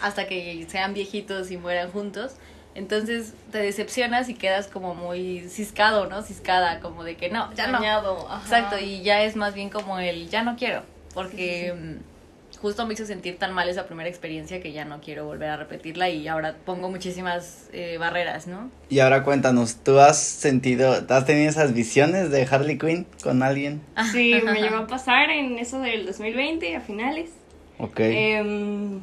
hasta 0.00 0.26
que 0.26 0.64
sean 0.68 0.94
viejitos 0.94 1.50
y 1.50 1.56
mueran 1.56 1.90
juntos. 1.90 2.36
Entonces 2.74 3.34
te 3.50 3.58
decepcionas 3.58 4.28
y 4.28 4.34
quedas 4.34 4.66
como 4.66 4.94
muy 4.94 5.48
ciscado, 5.48 6.06
¿no? 6.06 6.22
Ciscada, 6.22 6.80
como 6.80 7.04
de 7.04 7.16
que 7.16 7.28
no, 7.28 7.52
ya 7.54 7.66
no. 7.66 7.78
Ajá. 7.78 8.42
Exacto, 8.42 8.78
y 8.78 9.02
ya 9.02 9.22
es 9.22 9.36
más 9.36 9.54
bien 9.54 9.68
como 9.68 9.98
el 9.98 10.30
ya 10.30 10.42
no 10.42 10.56
quiero, 10.56 10.82
porque 11.14 11.74
mm, 11.74 12.12
justo 12.62 12.86
me 12.86 12.94
hizo 12.94 13.04
sentir 13.04 13.38
tan 13.38 13.52
mal 13.52 13.68
esa 13.68 13.86
primera 13.86 14.08
experiencia 14.08 14.62
que 14.62 14.72
ya 14.72 14.84
no 14.84 15.00
quiero 15.00 15.26
volver 15.26 15.50
a 15.50 15.56
repetirla 15.56 16.08
y 16.08 16.28
ahora 16.28 16.54
pongo 16.64 16.88
muchísimas 16.88 17.68
eh, 17.72 17.98
barreras, 17.98 18.46
¿no? 18.46 18.70
Y 18.88 19.00
ahora 19.00 19.24
cuéntanos, 19.24 19.76
¿tú 19.82 19.98
has 19.98 20.18
sentido, 20.18 21.04
has 21.08 21.26
tenido 21.26 21.50
esas 21.50 21.74
visiones 21.74 22.30
de 22.30 22.46
Harley 22.50 22.78
Quinn 22.78 23.06
con 23.22 23.42
alguien? 23.42 23.82
Sí, 24.12 24.40
me 24.44 24.60
llegó 24.62 24.76
a 24.76 24.86
pasar 24.86 25.30
en 25.30 25.58
eso 25.58 25.80
del 25.80 26.06
2020, 26.06 26.76
a 26.76 26.80
finales. 26.80 27.30
Ok. 27.78 27.98
Em, 27.98 29.00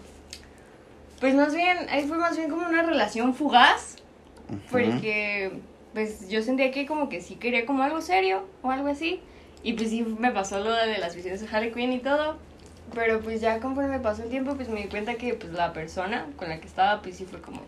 pues 1.19 1.35
más 1.35 1.53
bien, 1.53 1.77
ahí 1.89 2.05
fue 2.07 2.17
más 2.17 2.37
bien 2.37 2.49
como 2.49 2.67
una 2.67 2.83
relación 2.83 3.33
fugaz, 3.33 3.97
porque 4.71 5.51
pues 5.93 6.29
yo 6.29 6.41
sentía 6.41 6.71
que 6.71 6.85
como 6.85 7.09
que 7.09 7.21
sí 7.21 7.35
quería 7.35 7.65
como 7.65 7.83
algo 7.83 8.01
serio 8.01 8.45
o 8.61 8.71
algo 8.71 8.87
así. 8.87 9.21
Y 9.61 9.73
pues 9.73 9.89
sí 9.89 10.03
me 10.03 10.31
pasó 10.31 10.59
lo 10.63 10.71
de 10.71 10.97
las 10.99 11.15
visiones 11.15 11.41
de 11.41 11.47
Harley 11.47 11.71
Quinn 11.71 11.91
y 11.91 11.99
todo. 11.99 12.37
Pero 12.93 13.19
pues 13.19 13.41
ya 13.41 13.59
conforme 13.59 13.99
pasó 13.99 14.23
el 14.23 14.29
tiempo, 14.29 14.55
pues 14.55 14.69
me 14.69 14.81
di 14.81 14.87
cuenta 14.87 15.15
que 15.15 15.33
pues 15.33 15.53
la 15.53 15.73
persona 15.73 16.25
con 16.37 16.49
la 16.49 16.59
que 16.59 16.67
estaba, 16.67 17.01
pues 17.01 17.17
sí 17.17 17.25
fue 17.25 17.39
como, 17.41 17.61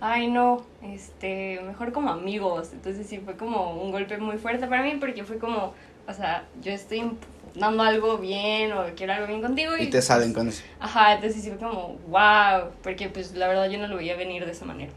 ay 0.00 0.28
no, 0.28 0.64
este, 0.82 1.60
mejor 1.66 1.92
como 1.92 2.10
amigos. 2.10 2.70
Entonces 2.72 3.06
sí 3.06 3.18
fue 3.18 3.36
como 3.36 3.82
un 3.82 3.90
golpe 3.90 4.18
muy 4.18 4.36
fuerte 4.36 4.66
para 4.66 4.82
mí 4.82 4.96
porque 5.00 5.24
fue 5.24 5.38
como, 5.38 5.74
o 6.10 6.14
sea, 6.14 6.44
yo 6.62 6.72
estoy 6.72 7.12
dando 7.54 7.82
algo 7.82 8.18
bien 8.18 8.72
o 8.72 8.84
quiero 8.96 9.12
algo 9.12 9.26
bien 9.26 9.42
contigo 9.42 9.76
y, 9.76 9.84
Y 9.84 9.90
te 9.90 10.02
salen 10.02 10.32
con 10.32 10.48
eso. 10.48 10.62
Ajá, 10.78 11.14
entonces 11.14 11.42
sí 11.42 11.50
fue 11.50 11.58
como, 11.58 11.98
wow, 12.08 12.70
porque 12.82 13.08
pues 13.08 13.34
la 13.34 13.48
verdad 13.48 13.68
yo 13.68 13.78
no 13.78 13.88
lo 13.88 13.96
veía 13.96 14.16
venir 14.16 14.44
de 14.44 14.52
esa 14.52 14.64
manera. 14.64 14.92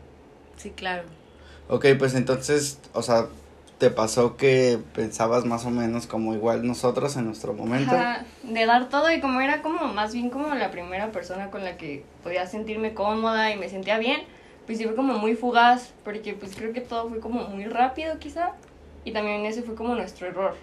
Sí, 0.58 0.72
claro. 0.72 1.04
Ok, 1.70 1.86
pues 1.98 2.14
entonces, 2.16 2.80
o 2.94 3.02
sea, 3.02 3.28
te 3.78 3.90
pasó 3.90 4.38
que 4.38 4.80
pensabas 4.94 5.46
más 5.46 5.66
o 5.66 5.70
menos 5.70 6.08
como 6.08 6.34
igual 6.34 6.66
nosotros 6.66 7.16
en 7.18 7.26
nuestro 7.26 7.54
momento. 7.54 7.96
Ajá, 7.96 8.26
de 8.44 8.66
dar 8.66 8.90
todo 8.90 9.12
y 9.12 9.20
como 9.20 9.42
era 9.42 9.62
como 9.62 9.88
más 9.88 10.14
bien 10.14 10.30
como 10.30 10.54
la 10.56 10.72
primera 10.72 11.12
persona 11.12 11.52
con 11.52 11.64
la 11.64 11.78
que 11.78 12.04
podía 12.24 12.46
sentirme 12.48 12.94
cómoda 12.94 13.52
y 13.52 13.58
me 13.58 13.70
sentía 13.70 13.98
bien, 13.98 14.22
pues 14.66 14.78
sí 14.78 14.86
fue 14.86 14.96
como 14.96 15.18
muy 15.18 15.36
fugaz, 15.36 15.94
porque 16.04 16.34
pues 16.34 16.56
creo 16.56 16.74
que 16.74 16.82
todo 16.82 17.10
fue 17.10 17.20
como 17.20 17.48
muy 17.48 17.66
rápido 17.66 18.20
quizá, 18.20 18.52
y 19.06 19.12
también 19.12 19.46
ese 19.46 19.64
fue 19.64 19.76
como 19.76 19.96
nuestro 19.96 20.28
error, 20.28 20.56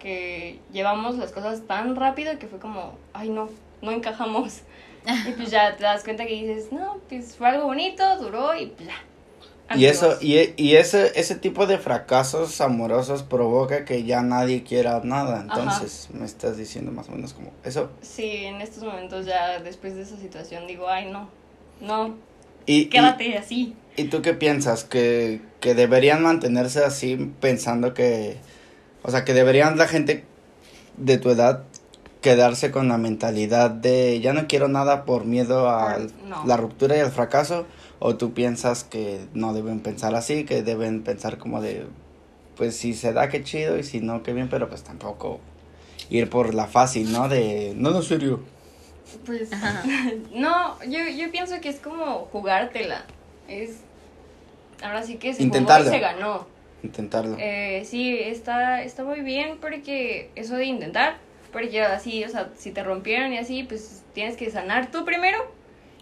que 0.00 0.58
llevamos 0.72 1.16
las 1.16 1.30
cosas 1.30 1.62
tan 1.68 1.94
rápido 1.94 2.36
que 2.40 2.48
fue 2.48 2.58
como, 2.58 2.98
ay 3.12 3.28
no, 3.28 3.48
no 3.82 3.92
encajamos. 3.92 4.62
Y 5.26 5.32
pues 5.32 5.50
ya 5.50 5.76
te 5.76 5.84
das 5.84 6.04
cuenta 6.04 6.26
que 6.26 6.34
dices, 6.34 6.72
no, 6.72 6.98
pues 7.08 7.34
fue 7.34 7.48
algo 7.48 7.64
bonito, 7.64 8.04
duró 8.18 8.54
y 8.54 8.66
pues 8.66 8.88
ya. 8.88 8.96
Y 9.76 9.84
eso, 9.86 10.18
y, 10.20 10.36
y 10.56 10.74
ese, 10.74 11.12
ese 11.18 11.36
tipo 11.36 11.66
de 11.66 11.78
fracasos 11.78 12.60
amorosos 12.60 13.22
provoca 13.22 13.84
que 13.84 14.02
ya 14.02 14.20
nadie 14.20 14.64
quiera 14.64 15.00
nada. 15.04 15.42
Entonces, 15.42 16.08
me 16.12 16.26
estás 16.26 16.56
diciendo 16.56 16.90
más 16.90 17.08
o 17.08 17.12
menos 17.12 17.32
como 17.32 17.52
eso. 17.64 17.90
Sí, 18.02 18.44
en 18.44 18.60
estos 18.60 18.82
momentos 18.82 19.26
ya 19.26 19.60
después 19.60 19.94
de 19.94 20.02
esa 20.02 20.16
situación 20.16 20.66
digo, 20.66 20.88
ay 20.88 21.10
no, 21.10 21.30
no, 21.80 22.16
Y, 22.66 22.80
y, 22.80 22.84
quédate 22.86 23.38
así. 23.38 23.74
¿y 23.96 24.04
tú 24.04 24.22
qué 24.22 24.34
piensas? 24.34 24.84
¿Que, 24.84 25.40
que 25.60 25.74
deberían 25.74 26.22
mantenerse 26.22 26.84
así 26.84 27.32
pensando 27.40 27.94
que, 27.94 28.38
o 29.02 29.10
sea, 29.10 29.24
que 29.24 29.34
deberían 29.34 29.78
la 29.78 29.86
gente 29.86 30.24
de 30.96 31.18
tu 31.18 31.30
edad 31.30 31.64
quedarse 32.20 32.70
con 32.70 32.88
la 32.88 32.98
mentalidad 32.98 33.70
de 33.70 34.20
ya 34.20 34.32
no 34.32 34.46
quiero 34.46 34.68
nada 34.68 35.04
por 35.04 35.24
miedo 35.24 35.70
a 35.70 35.98
no. 36.26 36.44
la 36.46 36.56
ruptura 36.56 36.96
y 36.96 37.00
al 37.00 37.10
fracaso? 37.10 37.66
¿O 37.98 38.16
tú 38.16 38.32
piensas 38.32 38.84
que 38.84 39.20
no 39.34 39.52
deben 39.52 39.80
pensar 39.80 40.14
así, 40.14 40.44
que 40.44 40.62
deben 40.62 41.02
pensar 41.02 41.36
como 41.36 41.60
de, 41.60 41.86
pues 42.56 42.76
si 42.76 42.94
se 42.94 43.12
da, 43.12 43.28
qué 43.28 43.42
chido, 43.44 43.78
y 43.78 43.82
si 43.82 44.00
no, 44.00 44.22
qué 44.22 44.32
bien, 44.32 44.48
pero 44.48 44.68
pues 44.68 44.82
tampoco 44.82 45.40
ir 46.08 46.30
por 46.30 46.54
la 46.54 46.66
fácil, 46.66 47.12
¿no? 47.12 47.28
De, 47.28 47.74
no, 47.76 47.90
no, 47.90 48.00
serio. 48.02 48.40
Pues 49.26 49.50
no, 50.34 50.82
yo, 50.84 50.98
yo 51.14 51.30
pienso 51.30 51.60
que 51.60 51.68
es 51.68 51.78
como 51.78 52.28
jugártela. 52.32 53.04
Es 53.48 53.78
ahora 54.82 55.02
sí 55.02 55.16
que 55.16 55.34
se 55.34 55.38
jugó 55.38 55.42
y 55.42 55.46
Intentarlo. 55.46 55.90
se 55.90 55.98
ganó. 55.98 56.46
Intentarlo. 56.82 57.36
Eh, 57.38 57.82
sí, 57.84 58.16
está, 58.18 58.82
está 58.82 59.04
muy 59.04 59.20
bien 59.20 59.58
porque 59.60 60.30
eso 60.34 60.56
de 60.56 60.64
intentar, 60.64 61.16
porque 61.52 61.82
así, 61.82 62.24
o 62.24 62.28
sea, 62.28 62.50
si 62.56 62.70
te 62.70 62.82
rompieron 62.82 63.32
y 63.32 63.38
así, 63.38 63.64
pues 63.64 64.02
tienes 64.14 64.36
que 64.36 64.50
sanar 64.50 64.90
tú 64.90 65.04
primero 65.04 65.38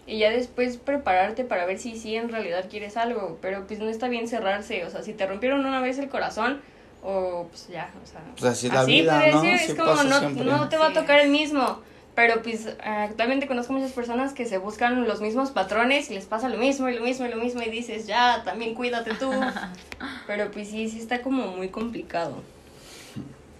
y 0.07 0.19
ya 0.19 0.29
después 0.31 0.77
prepararte 0.77 1.43
para 1.43 1.65
ver 1.65 1.77
si 1.79 1.97
sí 1.97 2.15
en 2.15 2.29
realidad 2.29 2.65
quieres 2.69 2.97
algo, 2.97 3.37
pero 3.41 3.67
pues 3.67 3.79
no 3.79 3.89
está 3.89 4.07
bien 4.07 4.27
cerrarse, 4.27 4.85
o 4.85 4.89
sea, 4.89 5.03
si 5.03 5.13
te 5.13 5.25
rompieron 5.27 5.65
una 5.65 5.81
vez 5.81 5.99
el 5.99 6.09
corazón 6.09 6.61
o 7.03 7.47
pues 7.49 7.67
ya, 7.67 7.91
o 8.03 8.05
sea, 8.07 8.21
Pues 8.37 8.51
así 8.51 8.67
es 8.67 8.73
la 8.73 8.85
vida, 8.85 9.13
podría 9.19 9.35
¿no? 9.35 9.41
decir, 9.43 9.59
Sí 9.59 9.71
es 9.73 9.77
como 9.77 9.91
pasa 9.91 10.03
no, 10.03 10.69
te 10.69 10.77
va 10.77 10.85
a 10.87 10.89
Sí. 10.89 10.93
tocar 10.95 11.19
el 11.19 11.29
mismo. 11.29 11.81
Pero 12.15 12.41
pues 12.41 12.65
eh, 12.65 12.75
actualmente 12.83 13.47
conozco 13.47 13.73
muchas 13.73 13.93
personas 13.93 14.33
que 14.33 14.45
se 14.45 14.57
buscan 14.57 15.07
los 15.07 15.21
mismos 15.21 15.51
patrones 15.51 16.11
y 16.11 16.15
les 16.15 16.25
pasa 16.25 16.49
lo 16.49 16.57
mismo 16.57 16.89
y 16.89 16.95
lo 16.95 17.01
mismo 17.01 17.25
y 17.25 17.29
lo 17.29 17.37
mismo 17.37 17.61
y 17.61 17.69
dices, 17.69 18.07
ya, 18.07 18.43
también 18.43 18.75
cuídate 18.75 19.13
tú. 19.13 19.31
Pero 20.27 20.51
pues 20.51 20.69
sí, 20.69 20.89
sí 20.89 20.99
está 20.99 21.21
como 21.21 21.47
muy 21.47 21.69
complicado. 21.69 22.43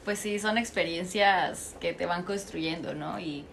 Pues 0.04 0.20
sí, 0.20 0.40
son 0.40 0.58
experiencias 0.58 1.76
que 1.80 1.94
te 1.94 2.06
van 2.06 2.24
construyendo, 2.24 2.94
¿no? 2.96 3.20
Y 3.20 3.46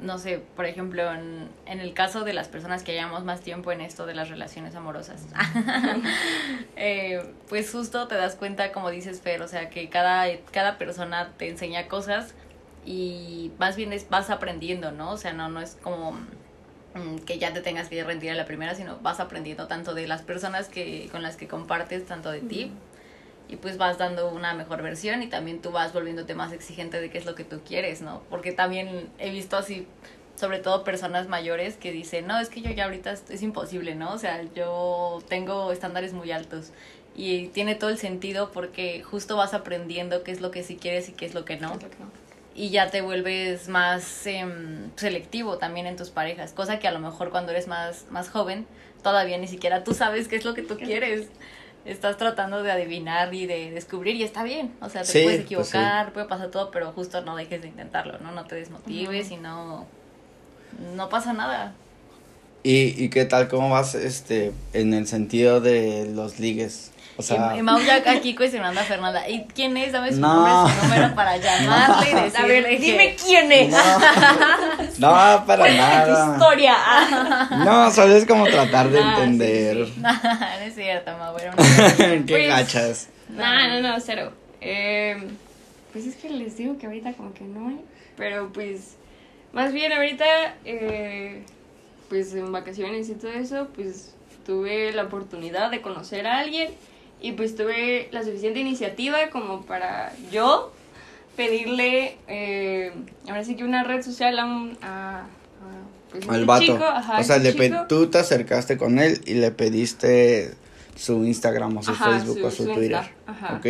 no 0.00 0.18
sé, 0.18 0.40
por 0.54 0.66
ejemplo, 0.66 1.10
en, 1.12 1.48
en 1.64 1.80
el 1.80 1.94
caso 1.94 2.24
de 2.24 2.32
las 2.32 2.48
personas 2.48 2.82
que 2.82 2.92
llevamos 2.92 3.24
más 3.24 3.40
tiempo 3.40 3.72
en 3.72 3.80
esto 3.80 4.06
de 4.06 4.14
las 4.14 4.28
relaciones 4.28 4.74
amorosas, 4.74 5.26
eh, 6.76 7.32
pues 7.48 7.70
justo 7.70 8.06
te 8.08 8.14
das 8.14 8.34
cuenta, 8.34 8.72
como 8.72 8.90
dices 8.90 9.20
Fer, 9.20 9.42
o 9.42 9.48
sea, 9.48 9.70
que 9.70 9.88
cada, 9.88 10.26
cada 10.50 10.78
persona 10.78 11.32
te 11.38 11.48
enseña 11.48 11.88
cosas 11.88 12.34
y 12.86 13.50
más 13.58 13.76
bien 13.76 13.92
es, 13.92 14.08
vas 14.08 14.30
aprendiendo, 14.30 14.92
¿no? 14.92 15.10
O 15.10 15.16
sea, 15.18 15.32
no, 15.32 15.48
no 15.48 15.60
es 15.60 15.76
como 15.82 16.12
mm, 16.12 17.18
que 17.26 17.38
ya 17.38 17.52
te 17.52 17.60
tengas 17.60 17.88
que 17.88 18.02
rendir 18.04 18.30
a 18.30 18.34
la 18.34 18.46
primera, 18.46 18.74
sino 18.74 18.98
vas 19.00 19.18
aprendiendo 19.20 19.66
tanto 19.66 19.92
de 19.92 20.06
las 20.06 20.22
personas 20.22 20.68
que 20.68 21.08
con 21.10 21.22
las 21.22 21.36
que 21.36 21.48
compartes, 21.48 22.06
tanto 22.06 22.30
de 22.30 22.40
ti, 22.40 22.70
y 23.48 23.56
pues 23.56 23.76
vas 23.76 23.98
dando 23.98 24.30
una 24.30 24.54
mejor 24.54 24.82
versión 24.82 25.22
y 25.22 25.26
también 25.26 25.60
tú 25.60 25.72
vas 25.72 25.92
volviéndote 25.92 26.34
más 26.34 26.52
exigente 26.52 27.00
de 27.00 27.10
qué 27.10 27.18
es 27.18 27.26
lo 27.26 27.34
que 27.34 27.44
tú 27.44 27.60
quieres, 27.66 28.02
¿no? 28.02 28.22
Porque 28.30 28.52
también 28.52 29.08
he 29.18 29.30
visto 29.30 29.56
así, 29.56 29.86
sobre 30.36 30.60
todo 30.60 30.84
personas 30.84 31.28
mayores 31.28 31.76
que 31.76 31.90
dicen, 31.90 32.28
no, 32.28 32.38
es 32.38 32.48
que 32.48 32.60
yo 32.60 32.70
ya 32.70 32.84
ahorita 32.84 33.12
es, 33.12 33.24
es 33.30 33.42
imposible, 33.42 33.96
¿no? 33.96 34.12
O 34.12 34.18
sea, 34.18 34.42
yo 34.54 35.22
tengo 35.28 35.72
estándares 35.72 36.12
muy 36.12 36.30
altos 36.30 36.70
y 37.16 37.48
tiene 37.48 37.74
todo 37.74 37.90
el 37.90 37.98
sentido 37.98 38.52
porque 38.52 39.02
justo 39.02 39.36
vas 39.36 39.54
aprendiendo 39.54 40.22
qué 40.22 40.30
es 40.30 40.40
lo 40.40 40.50
que 40.52 40.62
sí 40.62 40.76
quieres 40.76 41.08
y 41.08 41.12
qué 41.12 41.26
es 41.26 41.34
lo 41.34 41.44
que 41.44 41.56
no 41.56 41.78
que 41.78 41.86
no. 41.86 42.25
Y 42.56 42.70
ya 42.70 42.88
te 42.90 43.02
vuelves 43.02 43.68
más 43.68 44.26
em, 44.26 44.90
selectivo 44.96 45.58
también 45.58 45.86
en 45.86 45.96
tus 45.96 46.10
parejas, 46.10 46.52
cosa 46.52 46.78
que 46.78 46.88
a 46.88 46.92
lo 46.92 46.98
mejor 47.00 47.30
cuando 47.30 47.52
eres 47.52 47.68
más, 47.68 48.06
más 48.10 48.30
joven 48.30 48.66
todavía 49.02 49.38
ni 49.38 49.46
siquiera 49.46 49.84
tú 49.84 49.94
sabes 49.94 50.26
qué 50.26 50.36
es 50.36 50.44
lo 50.44 50.54
que 50.54 50.62
tú 50.62 50.76
quieres. 50.78 51.28
Estás 51.84 52.16
tratando 52.16 52.64
de 52.64 52.72
adivinar 52.72 53.32
y 53.32 53.46
de 53.46 53.70
descubrir 53.70 54.16
y 54.16 54.24
está 54.24 54.42
bien, 54.42 54.72
o 54.80 54.88
sea, 54.88 55.02
te 55.02 55.12
Sí, 55.12 55.20
puedes 55.22 55.28
pues 55.28 55.68
sí. 55.68 55.76
equivocar, 55.76 56.12
puede 56.12 56.26
pasar 56.26 56.50
todo, 56.50 56.72
pero 56.72 56.90
justo 56.92 57.20
no 57.20 57.36
dejes 57.36 57.62
de 57.62 57.68
intentarlo, 57.68 58.18
¿no? 58.18 58.32
No 58.32 58.44
te 58.44 58.56
desmotives 58.56 59.30
y 59.30 59.36
no, 59.36 59.86
no 60.96 61.08
pasa 61.08 61.32
nada. 61.32 61.74
¿Y, 62.64 63.00
¿Y 63.04 63.10
qué 63.10 63.24
tal? 63.24 63.46
¿Cómo 63.46 63.70
vas 63.70 63.94
este 63.94 64.52
en 64.72 64.94
el 64.94 65.06
sentido 65.06 65.60
de 65.60 66.10
los 66.12 66.40
ligues? 66.40 66.90
O 67.18 67.22
sea, 67.22 67.52
y, 67.54 67.60
y 67.60 67.62
Mau 67.62 67.78
ya 67.80 67.96
aquí 68.10 68.34
cuestionando 68.34 68.78
a 68.80 68.84
Fernanda, 68.84 69.26
¿y 69.28 69.44
quién 69.54 69.74
es? 69.78 69.92
Dame 69.92 70.12
su 70.12 70.20
No. 70.20 70.34
nombre, 70.46 70.74
su 70.74 70.82
número 70.86 71.14
para 71.14 71.36
llamarle 71.38 72.10
y 72.10 72.14
A 72.16 72.22
decirle 72.24 72.48
ver, 72.60 72.64
que- 72.68 72.78
dime 72.78 73.16
quién 73.16 73.52
es. 73.52 73.70
no, 74.98 75.10
para 75.46 75.72
nada. 75.72 76.32
Historia. 76.34 76.74
No, 77.64 77.90
solo 77.90 78.14
es 78.16 78.26
como 78.26 78.44
tratar 78.46 78.90
de 78.90 79.00
Ah, 79.00 79.14
entender. 79.18 79.86
sí. 79.86 80.00
no 80.00 80.10
es 80.64 80.74
cierto, 80.74 81.16
Mau, 81.16 81.36
era 81.38 81.52
una- 81.52 81.96
qué 81.96 82.24
Pues- 82.28 82.48
gachas. 82.48 83.08
No, 83.30 83.68
no, 83.68 83.80
no, 83.80 84.00
cero. 84.00 84.32
Eh, 84.60 85.16
pues 85.92 86.06
es 86.06 86.16
que 86.16 86.28
les 86.30 86.56
digo 86.56 86.76
que 86.78 86.86
ahorita 86.86 87.12
como 87.14 87.32
que 87.32 87.44
no 87.44 87.68
hay. 87.68 87.80
Pero 88.16 88.52
pues, 88.52 88.96
más 89.52 89.72
bien 89.72 89.92
ahorita, 89.92 90.24
eh, 90.64 91.44
pues 92.08 92.34
en 92.34 92.52
vacaciones 92.52 93.08
y 93.08 93.14
todo 93.14 93.32
eso, 93.32 93.68
pues 93.74 94.14
tuve 94.44 94.92
la 94.92 95.04
oportunidad 95.04 95.70
de 95.70 95.80
conocer 95.82 96.26
a 96.26 96.38
alguien 96.38 96.70
y 97.20 97.32
pues 97.32 97.56
tuve 97.56 98.08
la 98.12 98.22
suficiente 98.24 98.60
iniciativa 98.60 99.30
como 99.30 99.62
para 99.62 100.12
yo 100.30 100.72
pedirle, 101.36 102.16
eh, 102.28 102.92
ahora 103.28 103.44
sí 103.44 103.56
que 103.56 103.64
una 103.64 103.84
red 103.84 104.02
social 104.02 104.38
a 104.38 104.44
un... 104.46 104.78
A, 104.82 105.20
a, 105.20 105.24
pues, 106.10 106.28
Al 106.28 106.44
vato. 106.46 106.62
chico, 106.64 106.84
ajá, 106.84 107.20
o 107.20 107.24
sea, 107.24 107.38
le 107.38 107.52
pe- 107.52 107.74
tú 107.88 108.06
te 108.08 108.18
acercaste 108.18 108.76
con 108.78 108.98
él 108.98 109.20
y 109.26 109.34
le 109.34 109.50
pediste 109.50 110.54
su 110.94 111.24
Instagram 111.24 111.76
o 111.76 111.82
su 111.82 111.90
Ajá, 111.90 112.04
Facebook 112.20 112.38
su- 112.40 112.46
o 112.46 112.50
su, 112.50 112.56
su 112.64 112.72
Twitter. 112.72 113.02
Insta, 113.02 113.12
ajá. 113.26 113.56
Ok. 113.56 113.66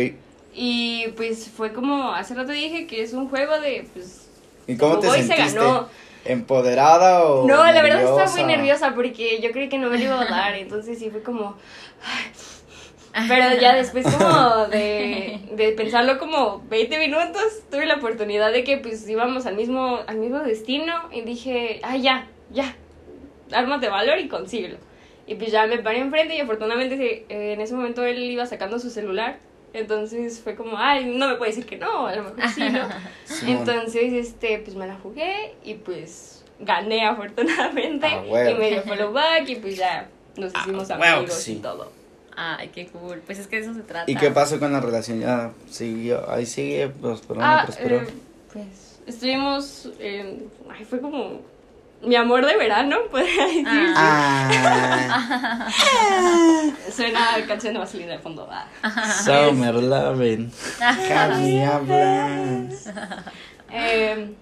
Y 0.53 1.07
pues 1.17 1.49
fue 1.49 1.73
como, 1.73 2.13
hace 2.13 2.33
rato 2.35 2.51
dije 2.51 2.87
que 2.87 3.01
es 3.03 3.13
un 3.13 3.27
juego 3.29 3.59
de, 3.59 3.87
pues... 3.93 4.27
¿Y 4.65 4.75
cómo 4.77 4.99
te 4.99 5.07
y 5.07 5.11
se 5.11 5.23
sentiste? 5.27 5.59
ganó. 5.59 5.87
¿Empoderada 6.25 7.23
o 7.25 7.47
No, 7.47 7.57
la 7.71 7.81
verdad 7.81 8.01
estaba 8.01 8.29
muy 8.31 8.43
nerviosa 8.43 8.93
porque 8.95 9.39
yo 9.41 9.51
creí 9.51 9.69
que 9.69 9.77
no 9.77 9.89
me 9.89 9.97
lo 9.97 10.03
iba 10.03 10.21
a 10.21 10.25
dar, 10.25 10.55
entonces 10.55 10.99
sí 10.99 11.09
fue 11.09 11.21
como... 11.21 11.55
Pero 13.27 13.55
ya 13.61 13.75
después 13.75 14.05
como 14.05 14.67
de, 14.67 15.39
de 15.51 15.71
pensarlo 15.71 16.17
como 16.19 16.61
20 16.69 16.99
minutos, 16.99 17.61
tuve 17.71 17.85
la 17.85 17.95
oportunidad 17.95 18.51
de 18.51 18.63
que 18.63 18.77
pues 18.77 19.07
íbamos 19.09 19.45
al 19.45 19.55
mismo, 19.55 19.99
al 20.07 20.17
mismo 20.17 20.39
destino 20.39 20.93
y 21.11 21.21
dije, 21.21 21.79
ah, 21.83 21.97
ya, 21.97 22.27
ya, 22.51 22.75
ármate 23.51 23.87
valor 23.89 24.19
y 24.19 24.27
consíguelo. 24.27 24.77
Y 25.25 25.35
pues 25.35 25.51
ya 25.51 25.65
me 25.67 25.79
paré 25.79 25.99
enfrente 25.99 26.35
y 26.35 26.39
afortunadamente 26.39 27.25
eh, 27.27 27.53
en 27.53 27.61
ese 27.61 27.73
momento 27.75 28.05
él 28.05 28.19
iba 28.19 28.45
sacando 28.45 28.79
su 28.79 28.89
celular. 28.89 29.39
Entonces 29.73 30.39
fue 30.41 30.55
como, 30.55 30.77
ay, 30.77 31.05
no 31.05 31.27
me 31.27 31.35
puede 31.35 31.51
decir 31.51 31.65
que 31.65 31.75
no, 31.77 32.07
a 32.07 32.15
lo 32.15 32.23
mejor 32.23 32.47
sí, 32.49 32.63
¿no? 32.69 32.87
Entonces, 33.47 34.13
este, 34.13 34.59
pues 34.59 34.75
me 34.75 34.87
la 34.87 34.95
jugué 34.95 35.55
y 35.63 35.73
pues 35.73 36.45
gané 36.59 37.05
afortunadamente. 37.05 38.07
Ah, 38.07 38.23
huevo. 38.25 38.49
y 38.51 38.53
me 38.55 38.69
dio 38.71 38.81
follow 38.83 39.11
back 39.11 39.49
y 39.49 39.55
pues 39.57 39.75
ya 39.75 40.07
nos 40.37 40.53
Ah, 40.55 40.59
hicimos 40.61 40.89
huevo, 40.89 41.03
amigos 41.03 41.33
sí. 41.33 41.53
y 41.53 41.55
todo. 41.57 41.91
Ay, 42.39 42.69
qué 42.69 42.85
cool. 42.87 43.19
Pues 43.25 43.39
es 43.39 43.47
que 43.47 43.55
de 43.57 43.63
eso 43.63 43.73
se 43.73 43.81
trata. 43.81 44.09
¿Y 44.11 44.15
qué 44.15 44.29
pasó 44.31 44.59
con 44.59 44.71
la 44.71 44.79
relación? 44.79 45.19
Ya 45.19 45.51
siguió, 45.71 46.29
ahí 46.29 46.45
sigue, 46.45 46.87
prosperó, 46.89 47.39
no 47.41 47.45
Ah, 47.45 47.63
prosperó. 47.65 48.01
eh, 48.01 48.07
pues 48.53 48.99
estuvimos 49.07 49.89
en, 49.99 50.47
ay, 50.69 50.85
fue 50.85 51.01
como 51.01 51.41
mi 52.03 52.15
amor 52.15 52.45
de 52.45 52.55
verano, 52.55 52.97
podría 53.11 53.45
decir. 53.47 53.65
Ah, 53.95 55.67
Suena 56.95 57.19
canción 57.47 57.73
de 57.73 57.79
Vaselina 57.79 58.11
de 58.13 58.19
fondo. 58.19 58.47
ah. 58.51 58.67
Summer 59.25 59.73
Lovin', 59.75 60.51
Camilla 61.09 61.79
Blance. 61.79 62.91
Eh, 63.71 64.33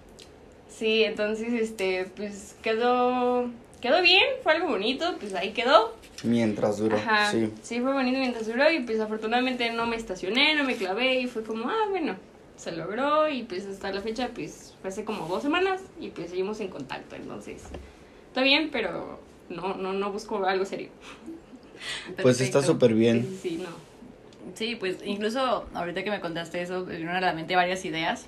sí, 0.70 1.04
entonces, 1.04 1.54
este, 1.54 2.12
pues 2.16 2.56
quedó, 2.62 3.50
quedó 3.82 4.02
bien, 4.02 4.24
fue 4.44 4.54
algo 4.54 4.68
bonito, 4.70 5.16
pues 5.20 5.34
ahí 5.36 5.52
quedó. 5.52 5.96
Mientras 6.24 6.78
duró, 6.78 6.96
Ajá, 6.98 7.32
sí. 7.32 7.52
sí, 7.62 7.80
fue 7.82 7.94
bonito 7.94 8.18
mientras 8.20 8.48
duró 8.48 8.72
y 8.72 8.80
pues 8.82 9.00
afortunadamente 9.00 9.72
no 9.72 9.86
me 9.86 9.96
estacioné, 9.96 10.56
no 10.56 10.64
me 10.64 10.76
clavé 10.76 11.20
y 11.20 11.28
fue 11.28 11.44
como, 11.44 11.70
ah, 11.70 11.88
bueno, 11.90 12.16
se 12.56 12.72
logró 12.72 13.28
y 13.30 13.44
pues 13.44 13.66
hasta 13.66 13.92
la 13.92 14.02
fecha 14.02 14.30
pues 14.34 14.74
fue 14.82 14.90
hace 14.90 15.04
como 15.04 15.28
dos 15.28 15.44
semanas 15.44 15.82
y 16.00 16.10
pues 16.10 16.30
seguimos 16.30 16.60
en 16.62 16.70
contacto, 16.70 17.16
entonces 17.16 17.64
está 18.28 18.42
bien, 18.42 18.70
pero 18.72 19.20
no, 19.50 19.76
no, 19.76 19.94
no 19.94 20.12
busco 20.12 20.44
algo 20.46 20.66
serio. 20.66 20.90
Pues 22.22 22.40
está 22.42 22.62
súper 22.64 22.92
Sí, 22.92 22.96
bien. 22.96 23.22
sí, 23.24 23.50
sí, 23.50 23.58
no. 23.58 23.70
Sí, 24.56 24.76
pues 24.76 24.98
incluso 25.04 25.68
ahorita 25.74 26.04
que 26.04 26.10
me 26.12 26.22
contaste 26.22 26.62
eso, 26.62 26.86
me 26.86 26.94
vinieron 26.94 27.16
a 27.16 27.22
la 27.22 27.34
mente 27.34 27.56
varias 27.56 27.84
ideas. 27.86 28.28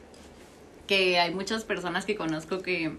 Que 0.85 1.19
hay 1.19 1.33
muchas 1.33 1.63
personas 1.63 2.05
que 2.05 2.15
conozco 2.15 2.59
que, 2.61 2.91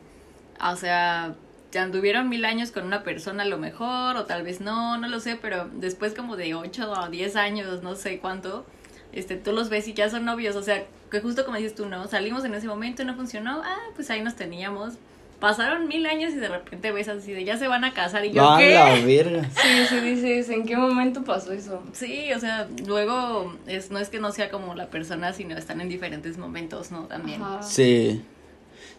o 0.61 0.77
sea, 0.77 1.35
ya 1.73 1.83
anduvieron 1.83 2.29
mil 2.29 2.45
años 2.45 2.71
con 2.71 2.85
una 2.85 3.03
persona 3.03 3.43
a 3.43 3.47
lo 3.47 3.59
mejor, 3.59 4.17
o 4.17 4.25
tal 4.25 4.43
vez 4.43 4.61
no, 4.61 4.97
no 4.99 5.09
lo 5.09 5.21
sé, 5.21 5.37
pero 5.37 5.69
después 5.75 6.15
como 6.15 6.37
de 6.37 6.55
8 6.55 6.91
o 6.93 7.09
10 7.09 7.37
años, 7.37 7.83
no 7.83 7.95
sé 7.95 8.19
cuánto, 8.19 8.65
este, 9.13 9.37
tú 9.37 9.53
los 9.53 9.69
ves 9.69 9.89
y 9.89 9.95
ya 9.95 10.09
son 10.11 10.25
novios, 10.25 10.57
o 10.57 10.63
sea, 10.63 10.85
que 11.11 11.21
justo 11.21 11.45
como 11.45 11.57
dices 11.57 11.75
tú, 11.75 11.87
¿no? 11.87 12.07
Salimos 12.09 12.45
en 12.45 12.55
ese 12.55 12.67
momento 12.67 13.03
y 13.03 13.05
no 13.05 13.15
funcionó, 13.15 13.63
ah, 13.65 13.79
pues 13.95 14.11
ahí 14.11 14.21
nos 14.23 14.35
teníamos. 14.35 14.95
Pasaron 15.41 15.87
mil 15.87 16.05
años 16.07 16.33
y 16.33 16.37
de 16.37 16.49
repente 16.49 16.91
ves 16.91 17.09
así 17.09 17.33
de 17.33 17.45
ya 17.45 17.57
se 17.57 17.69
van 17.69 17.85
a 17.85 17.95
casar 17.95 18.25
y 18.25 18.33
yo, 18.33 18.43
No, 18.43 18.59
¿qué? 18.59 18.75
la 18.75 18.91
verga. 19.05 19.49
Sí, 19.51 19.87
sí, 19.89 20.01
dices, 20.01 20.49
¿en 20.51 20.67
qué 20.67 20.77
momento 20.77 21.23
pasó 21.23 21.53
eso? 21.53 21.81
Sí, 21.93 22.33
o 22.33 22.41
sea, 22.41 22.67
luego 22.87 23.55
es, 23.69 23.93
no 23.93 24.01
es 24.01 24.09
que 24.09 24.19
no 24.19 24.33
sea 24.33 24.51
como 24.51 24.75
la 24.75 24.89
persona, 24.89 25.33
sino 25.33 25.57
están 25.57 25.81
en 25.81 25.89
diferentes 25.89 26.39
momentos, 26.39 26.91
¿no? 26.91 27.05
También. 27.05 27.41
Ajá. 27.41 27.63
Sí. 27.63 28.25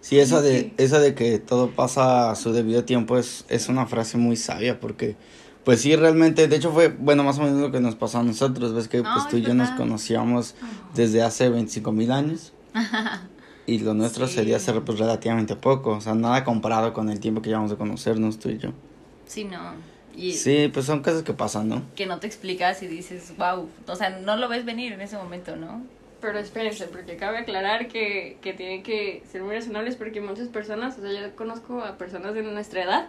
Sí, 0.01 0.19
esa 0.19 0.41
de, 0.41 0.73
esa 0.77 0.99
de 0.99 1.13
que 1.13 1.39
todo 1.39 1.71
pasa 1.71 2.31
a 2.31 2.35
su 2.35 2.53
debido 2.53 2.85
tiempo 2.85 3.17
es, 3.17 3.45
es 3.49 3.67
una 3.67 3.85
frase 3.85 4.17
muy 4.17 4.35
sabia 4.37 4.79
porque, 4.79 5.17
pues 5.65 5.81
sí, 5.81 5.95
realmente, 5.95 6.47
de 6.47 6.55
hecho 6.55 6.71
fue, 6.71 6.87
bueno, 6.87 7.23
más 7.23 7.37
o 7.37 7.41
menos 7.43 7.59
lo 7.59 7.71
que 7.71 7.79
nos 7.81 7.95
pasó 7.95 8.19
a 8.19 8.23
nosotros, 8.23 8.73
ves 8.73 8.87
que 8.87 9.01
No, 9.03 9.09
pues 9.13 9.27
tú 9.27 9.37
y 9.37 9.41
yo 9.41 9.53
nos 9.53 9.71
conocíamos 9.71 10.55
desde 10.95 11.21
hace 11.21 11.49
25 11.49 11.91
mil 11.91 12.11
años 12.11 12.53
y 13.67 13.79
lo 13.79 13.93
nuestro 13.93 14.27
Sí. 14.27 14.35
sería 14.35 14.57
hace 14.57 14.73
pues 14.81 14.99
relativamente 14.99 15.55
poco, 15.55 15.91
o 15.97 16.01
sea, 16.01 16.15
nada 16.15 16.43
comparado 16.43 16.93
con 16.93 17.09
el 17.09 17.19
tiempo 17.19 17.41
que 17.41 17.49
llevamos 17.49 17.71
de 17.71 17.77
conocernos 17.77 18.39
tú 18.39 18.49
y 18.49 18.57
yo. 18.57 18.71
Sí, 19.27 19.43
no. 19.43 19.73
Y 20.15 20.33
Sí, 20.33 20.69
pues 20.73 20.85
son 20.85 21.01
cosas 21.03 21.23
que 21.23 21.33
pasan, 21.33 21.69
¿no? 21.69 21.83
que 21.95 22.05
no 22.05 22.19
te 22.19 22.27
explicas 22.27 22.81
y 22.83 22.87
dices, 22.87 23.33
wow, 23.37 23.67
o 23.87 23.95
sea, 23.95 24.09
no 24.09 24.37
lo 24.37 24.47
ves 24.49 24.65
venir 24.65 24.93
en 24.93 25.01
ese 25.01 25.17
momento, 25.17 25.55
¿no? 25.55 25.81
Pero 26.21 26.37
espérense, 26.39 26.85
porque 26.87 27.15
cabe 27.15 27.37
aclarar 27.39 27.87
que, 27.87 28.37
que 28.41 28.53
tienen 28.53 28.83
que 28.83 29.23
ser 29.31 29.41
muy 29.41 29.55
razonables 29.55 29.95
porque 29.95 30.19
muchas 30.19 30.49
personas, 30.49 30.97
o 30.97 31.01
sea, 31.01 31.11
yo 31.11 31.35
conozco 31.35 31.81
a 31.81 31.97
personas 31.97 32.33
de 32.33 32.41
nuestra 32.43 32.83
edad 32.83 33.07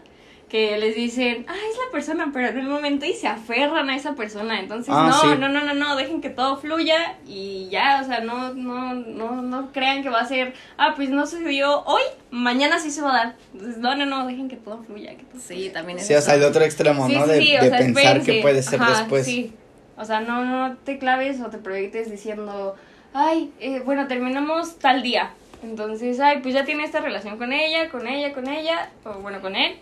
que 0.48 0.76
les 0.78 0.96
dicen, 0.96 1.44
ah, 1.48 1.54
es 1.54 1.76
la 1.78 1.92
persona, 1.92 2.30
pero 2.32 2.48
en 2.48 2.58
el 2.58 2.66
momento 2.66 3.06
y 3.06 3.12
se 3.14 3.28
aferran 3.28 3.88
a 3.88 3.94
esa 3.96 4.14
persona. 4.16 4.58
Entonces, 4.58 4.92
Ah, 4.96 5.06
no, 5.08 5.20
sí. 5.20 5.38
no, 5.38 5.48
no, 5.48 5.64
no, 5.64 5.74
no, 5.74 5.94
dejen 5.96 6.20
que 6.20 6.28
todo 6.28 6.56
fluya 6.56 7.18
y 7.26 7.68
ya, 7.70 8.00
o 8.02 8.04
sea, 8.04 8.20
no, 8.20 8.52
no, 8.54 8.94
no, 8.94 9.42
no 9.42 9.70
crean 9.72 10.02
que 10.02 10.08
va 10.08 10.20
a 10.20 10.26
ser, 10.26 10.54
ah, 10.76 10.94
pues 10.96 11.08
no 11.10 11.26
se 11.26 11.38
dio 11.44 11.82
hoy, 11.84 12.02
mañana 12.32 12.80
sí 12.80 12.90
se 12.90 13.00
va 13.00 13.10
a 13.10 13.16
dar. 13.24 13.36
Entonces, 13.52 13.78
no, 13.78 13.94
no, 13.94 14.06
no, 14.06 14.26
dejen 14.26 14.48
que 14.48 14.56
todo 14.56 14.82
fluya. 14.82 15.16
Que 15.16 15.22
todo 15.24 15.40
Sí, 15.40 15.70
también 15.72 15.98
es 15.98 16.06
Sí, 16.08 16.14
o 16.14 16.20
sea, 16.20 16.34
el 16.34 16.42
otro 16.42 16.64
extremo, 16.64 17.06
Sí, 17.06 17.14
¿no? 17.14 17.24
sí, 17.26 17.30
De, 17.30 17.40
sí, 17.40 17.56
o 17.56 17.62
de 17.62 17.68
sea, 17.68 17.78
pensar 17.78 18.22
que 18.22 18.40
puede 18.42 18.62
ser 18.62 18.82
Ajá, 18.82 18.98
después. 19.00 19.24
Sí. 19.26 19.52
O 19.96 20.04
sea, 20.04 20.20
no, 20.20 20.44
no 20.44 20.76
te 20.78 20.98
claves 20.98 21.40
o 21.40 21.46
te 21.50 21.58
proyectes 21.58 22.10
diciendo, 22.10 22.74
ay, 23.14 23.52
eh, 23.60 23.80
bueno, 23.84 24.06
terminamos 24.06 24.78
tal 24.78 25.02
día. 25.02 25.30
Entonces, 25.62 26.20
ay, 26.20 26.38
pues 26.42 26.54
ya 26.54 26.64
tiene 26.64 26.84
esta 26.84 27.00
relación 27.00 27.36
con 27.38 27.52
ella, 27.52 27.90
con 27.90 28.06
ella, 28.06 28.32
con 28.32 28.48
ella, 28.48 28.90
o 29.04 29.14
bueno, 29.14 29.40
con 29.40 29.56
él. 29.56 29.76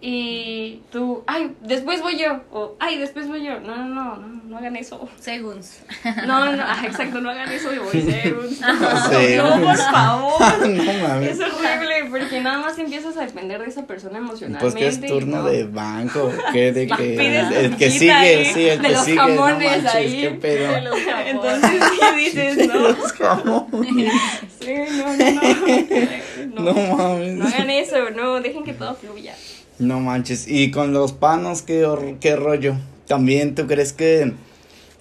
Y 0.00 0.82
tú, 0.92 1.24
ay, 1.26 1.52
después 1.62 2.02
voy 2.02 2.18
yo, 2.18 2.42
o 2.52 2.76
ay, 2.78 2.98
después 2.98 3.26
voy 3.26 3.42
yo. 3.42 3.58
No, 3.60 3.74
no, 3.76 3.86
no, 3.86 4.16
no, 4.16 4.42
no 4.44 4.58
hagan 4.58 4.76
eso. 4.76 5.08
Según. 5.18 5.60
No, 6.26 6.52
no, 6.52 6.62
ah, 6.66 6.82
exacto, 6.84 7.20
no 7.22 7.30
hagan 7.30 7.50
eso 7.50 7.70
de 7.70 7.78
voy 7.78 8.02
segunds. 8.02 8.58
Sí. 9.10 9.36
No, 9.36 9.62
por 9.62 9.76
favor. 9.78 10.40
no 10.68 10.92
mames. 11.08 11.30
Es 11.30 11.40
horrible, 11.40 12.04
porque 12.10 12.40
nada 12.42 12.58
más 12.58 12.78
empiezas 12.78 13.16
a 13.16 13.24
depender 13.24 13.62
de 13.62 13.68
esa 13.68 13.86
persona 13.86 14.18
emocionalmente. 14.18 14.60
Pues 14.60 14.74
que 14.74 14.88
es 14.88 15.00
turno 15.10 15.38
¿no? 15.38 15.44
de 15.44 15.64
banco, 15.64 16.30
que 16.52 16.72
de 16.72 16.86
que 16.86 17.38
el 17.64 17.76
que 17.76 17.90
sigue, 17.90 18.12
ahí, 18.12 18.44
sí, 18.52 18.68
el 18.68 18.82
de 18.82 18.88
que 18.88 18.94
los 18.94 19.04
sigue, 19.04 19.16
jamones 19.16 19.58
no 19.58 19.84
manches, 19.84 19.94
ahí, 19.94 20.20
qué 20.20 20.30
pedo. 20.32 20.72
De 20.72 20.80
los 20.82 21.00
jamones. 21.00 21.28
Entonces 21.30 21.82
sí 21.92 22.16
dices, 22.18 22.68
no, 22.68 22.74
Los 22.88 23.12
jamones. 23.12 24.12
sí, 24.60 24.74
no, 24.98 25.16
no, 25.16 25.30
no. 25.32 26.72
No 26.72 26.72
No, 26.74 26.96
mames. 26.96 27.32
no 27.34 27.46
hagan 27.46 27.70
eso, 27.70 28.10
no, 28.10 28.40
dejen 28.42 28.64
que 28.64 28.74
todo 28.74 28.94
fluya. 28.96 29.34
No 29.78 30.00
manches. 30.00 30.46
Y 30.48 30.70
con 30.70 30.92
los 30.92 31.12
panos, 31.12 31.62
qué, 31.62 32.16
qué 32.20 32.36
rollo. 32.36 32.74
También, 33.06 33.54
¿tú 33.54 33.66
crees 33.66 33.92
que, 33.92 34.32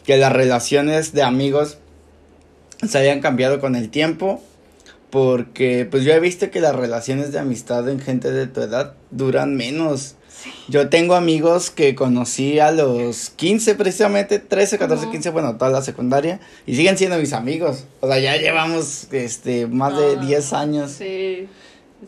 que 0.06 0.18
las 0.18 0.34
relaciones 0.34 1.14
de 1.14 1.24
amigos 1.24 1.78
se 2.88 2.98
hayan 2.98 3.22
cambiado 3.22 3.60
con 3.60 3.76
el 3.76 3.90
tiempo? 3.90 4.42
Porque, 5.10 5.88
pues 5.90 6.04
yo 6.04 6.14
he 6.14 6.20
visto 6.20 6.50
que 6.50 6.60
las 6.60 6.76
relaciones 6.76 7.32
de 7.32 7.40
amistad 7.40 7.88
en 7.88 8.00
gente 8.00 8.32
de 8.32 8.48
tu 8.48 8.62
edad 8.62 8.94
duran 9.12 9.56
menos. 9.56 10.16
Yo 10.68 10.90
tengo 10.90 11.14
amigos 11.14 11.70
que 11.70 11.94
conocí 11.96 12.60
a 12.60 12.72
los 12.72 13.30
15 13.30 13.76
precisamente, 13.76 14.40
13, 14.40 14.78
14, 14.80 15.04
Ujú. 15.06 15.12
15, 15.14 15.30
bueno, 15.30 15.56
toda 15.56 15.70
la 15.72 15.82
secundaria, 15.84 16.40
y 16.66 16.76
siguen 16.76 16.98
siendo 16.98 17.18
mis 17.20 17.32
amigos. 17.32 17.86
O 18.02 18.08
sea, 18.08 18.18
ya 18.20 18.36
llevamos 18.38 19.08
este 19.12 19.68
más 19.68 19.96
de 19.96 20.16
Ah. 20.18 20.26
10 20.26 20.54
años 20.54 20.92
Sí. 20.92 21.48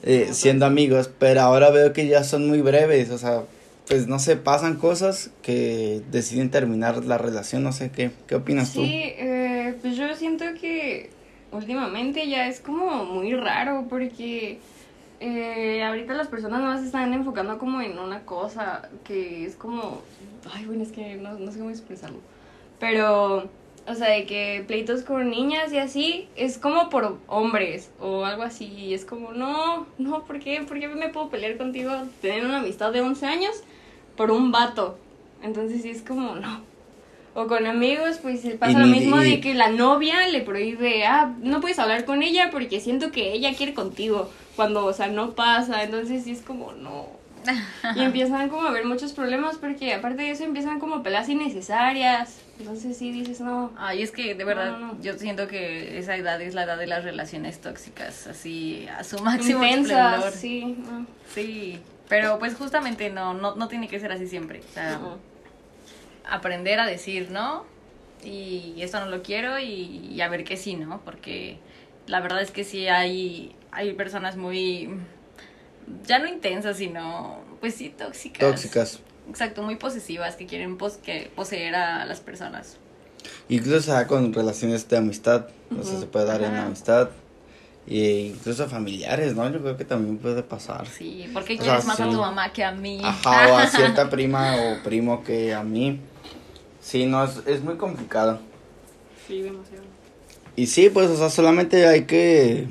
Eh, 0.03 0.29
siendo 0.31 0.65
amigos, 0.65 1.09
pero 1.19 1.41
ahora 1.41 1.69
veo 1.69 1.93
que 1.93 2.07
ya 2.07 2.23
son 2.23 2.47
muy 2.47 2.61
breves, 2.61 3.09
o 3.11 3.17
sea, 3.17 3.43
pues 3.87 4.07
no 4.07 4.19
sé, 4.19 4.35
pasan 4.35 4.75
cosas 4.75 5.29
que 5.41 6.01
deciden 6.11 6.49
terminar 6.49 7.05
la 7.05 7.17
relación, 7.17 7.63
no 7.63 7.71
sé, 7.71 7.91
¿qué, 7.91 8.11
qué 8.27 8.35
opinas 8.35 8.69
Sí, 8.69 8.81
eh, 8.83 9.75
pues 9.81 9.95
yo 9.95 10.13
siento 10.15 10.45
que 10.59 11.09
últimamente 11.51 12.27
ya 12.27 12.47
es 12.47 12.59
como 12.59 13.05
muy 13.05 13.33
raro 13.35 13.85
porque 13.89 14.59
eh, 15.19 15.83
ahorita 15.83 16.13
las 16.13 16.27
personas 16.27 16.79
se 16.81 16.87
están 16.87 17.13
enfocando 17.13 17.57
como 17.57 17.81
en 17.81 17.97
una 17.99 18.21
cosa 18.25 18.89
que 19.03 19.45
es 19.45 19.55
como, 19.55 20.01
ay, 20.53 20.65
bueno, 20.65 20.83
es 20.83 20.91
que 20.91 21.15
no, 21.15 21.33
no 21.33 21.51
sé 21.51 21.59
cómo 21.59 21.69
expresarlo, 21.69 22.19
pero, 22.79 23.49
o 23.87 23.93
sea, 23.95 24.09
de 24.09 24.25
que 24.25 24.63
pleitos 24.67 25.03
con 25.03 25.29
niñas 25.29 25.71
y 25.71 25.77
así 25.77 26.27
es 26.35 26.57
como 26.57 26.89
por 26.89 27.17
hombres 27.27 27.91
o 27.99 28.25
algo 28.25 28.43
así, 28.43 28.65
y 28.65 28.93
es 28.93 29.05
como, 29.05 29.31
no, 29.33 29.85
no, 29.97 30.23
¿por 30.25 30.39
qué? 30.39 30.61
¿Por 30.61 30.79
qué 30.79 30.87
me 30.87 31.09
puedo 31.09 31.29
pelear 31.29 31.57
contigo, 31.57 31.91
tener 32.21 32.45
una 32.45 32.59
amistad 32.59 32.91
de 32.91 33.01
11 33.01 33.25
años 33.25 33.51
por 34.17 34.31
un 34.31 34.51
vato? 34.51 34.97
Entonces 35.43 35.81
sí 35.83 35.89
es 35.89 36.01
como, 36.01 36.35
no. 36.35 36.61
O 37.35 37.47
con 37.47 37.67
amigos, 37.67 38.19
pues 38.21 38.41
pasa 38.59 38.71
Y 38.71 38.75
lo 38.75 38.87
mismo 38.87 39.21
y- 39.21 39.31
de 39.31 39.41
que 39.41 39.53
la 39.53 39.69
novia 39.69 40.25
le 40.29 40.41
prohíbe, 40.41 41.05
ah, 41.05 41.35
no 41.41 41.59
puedes 41.59 41.79
hablar 41.79 42.05
con 42.05 42.23
ella 42.23 42.49
porque 42.51 42.79
siento 42.79 43.11
que 43.11 43.33
ella 43.33 43.53
quiere 43.55 43.73
contigo, 43.73 44.29
cuando, 44.55 44.85
o 44.85 44.93
sea, 44.93 45.07
no 45.07 45.31
pasa, 45.35 45.83
entonces 45.83 46.23
sí 46.23 46.31
es 46.31 46.41
como, 46.41 46.71
no. 46.73 47.24
Y 47.95 48.01
empiezan 48.01 48.49
como 48.49 48.63
a 48.63 48.69
haber 48.69 48.85
muchos 48.85 49.13
problemas 49.13 49.57
porque 49.57 49.93
aparte 49.93 50.23
de 50.23 50.31
eso 50.31 50.43
empiezan 50.43 50.79
como 50.79 51.03
peleas 51.03 51.29
innecesarias, 51.29 52.39
entonces 52.59 52.97
sí 52.97 53.11
dices, 53.11 53.41
no. 53.41 53.71
Ay, 53.77 54.01
es 54.01 54.11
que 54.11 54.35
de 54.35 54.43
verdad 54.43 54.71
No, 54.71 54.79
no, 54.79 54.93
no. 54.93 55.01
yo 55.01 55.17
siento 55.17 55.47
que 55.47 55.97
esa 55.97 56.15
edad 56.15 56.41
es 56.41 56.53
la 56.53 56.63
edad 56.63 56.77
de 56.77 56.87
las 56.87 57.03
relaciones 57.03 57.59
tóxicas, 57.61 58.27
así 58.27 58.87
a 58.97 59.03
su 59.03 59.19
máximo 59.19 59.63
esplendor. 59.63 60.15
Intensas, 60.15 60.35
sí. 60.35 60.77
no. 60.89 61.05
Sí, 61.33 61.79
pero 62.07 62.39
pues 62.39 62.55
justamente 62.55 63.09
no, 63.09 63.33
no, 63.33 63.55
no 63.55 63.67
tiene 63.67 63.87
que 63.87 63.99
ser 63.99 64.11
así 64.11 64.27
siempre. 64.27 64.59
O 64.59 64.73
sea, 64.73 64.99
aprender 66.29 66.79
a 66.79 66.85
decir 66.85 67.29
no 67.31 67.65
y 68.23 68.75
esto 68.81 68.99
no 68.99 69.07
lo 69.07 69.21
quiero 69.21 69.59
y, 69.59 70.09
y 70.11 70.21
a 70.21 70.29
ver 70.29 70.43
qué 70.43 70.57
sí, 70.57 70.75
¿no? 70.75 71.01
Porque 71.01 71.59
la 72.07 72.21
verdad 72.21 72.41
es 72.41 72.51
que 72.51 72.63
sí 72.63 72.87
hay, 72.87 73.55
hay 73.71 73.93
personas 73.93 74.37
muy, 74.37 74.89
ya 76.05 76.19
no 76.19 76.27
intensas, 76.27 76.77
sino, 76.77 77.39
pues 77.59 77.75
sí, 77.75 77.89
tóxicas. 77.89 78.39
Tóxicas. 78.39 78.99
Exacto, 79.29 79.63
muy 79.63 79.75
posesivas, 79.75 80.35
que 80.35 80.45
quieren 80.45 80.77
pos 80.77 80.93
que 81.03 81.31
poseer 81.35 81.75
a 81.75 82.05
las 82.05 82.19
personas. 82.19 82.77
Incluso 83.49 83.91
con 84.07 84.33
relaciones 84.33 84.87
de 84.87 84.97
amistad, 84.97 85.47
o 85.79 85.83
sea, 85.83 85.99
se 85.99 86.05
puede 86.05 86.25
dar 86.25 86.41
en 86.41 86.53
Ajá. 86.53 86.65
amistad. 86.65 87.09
E 87.87 88.33
incluso 88.35 88.67
familiares, 88.67 89.35
¿no? 89.35 89.47
Yo 89.51 89.61
creo 89.61 89.77
que 89.77 89.85
también 89.85 90.17
puede 90.17 90.41
pasar. 90.41 90.87
Sí, 90.87 91.29
¿por 91.31 91.43
qué 91.43 91.53
O 91.53 91.57
sea, 91.57 91.65
quieres 91.65 91.85
más 91.85 91.99
a 91.99 92.09
tu 92.09 92.17
mamá 92.17 92.51
que 92.51 92.63
a 92.63 92.71
mí? 92.71 92.99
Ajá, 93.03 93.47
o 93.53 93.57
a 93.57 93.67
cierta 93.67 94.09
prima 94.09 94.55
o 94.55 94.83
primo 94.83 95.23
que 95.23 95.53
a 95.53 95.63
mí. 95.63 95.99
Sí, 96.81 97.05
no, 97.05 97.23
es, 97.23 97.41
es 97.45 97.63
muy 97.63 97.77
complicado. 97.77 98.39
Sí, 99.27 99.41
demasiado. 99.41 99.83
Y 100.55 100.67
sí, 100.67 100.89
pues, 100.89 101.09
o 101.09 101.17
sea, 101.17 101.29
solamente 101.29 101.85
hay 101.87 102.05
que, 102.05 102.67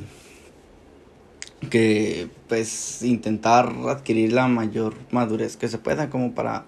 que, 1.69 2.29
pues, 2.49 3.03
intentar 3.03 3.73
adquirir 3.89 4.33
la 4.33 4.49
mayor 4.49 4.95
madurez 5.11 5.57
que 5.57 5.69
se 5.69 5.79
pueda, 5.79 6.11
como 6.11 6.35
para, 6.35 6.65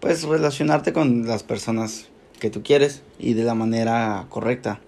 pues, 0.00 0.24
relacionarte 0.24 0.92
con 0.92 1.26
las 1.26 1.42
personas 1.42 2.08
que 2.40 2.50
tú 2.50 2.62
quieres 2.62 3.02
y 3.18 3.34
de 3.34 3.44
la 3.44 3.54
manera 3.54 4.26
correcta. 4.28 4.80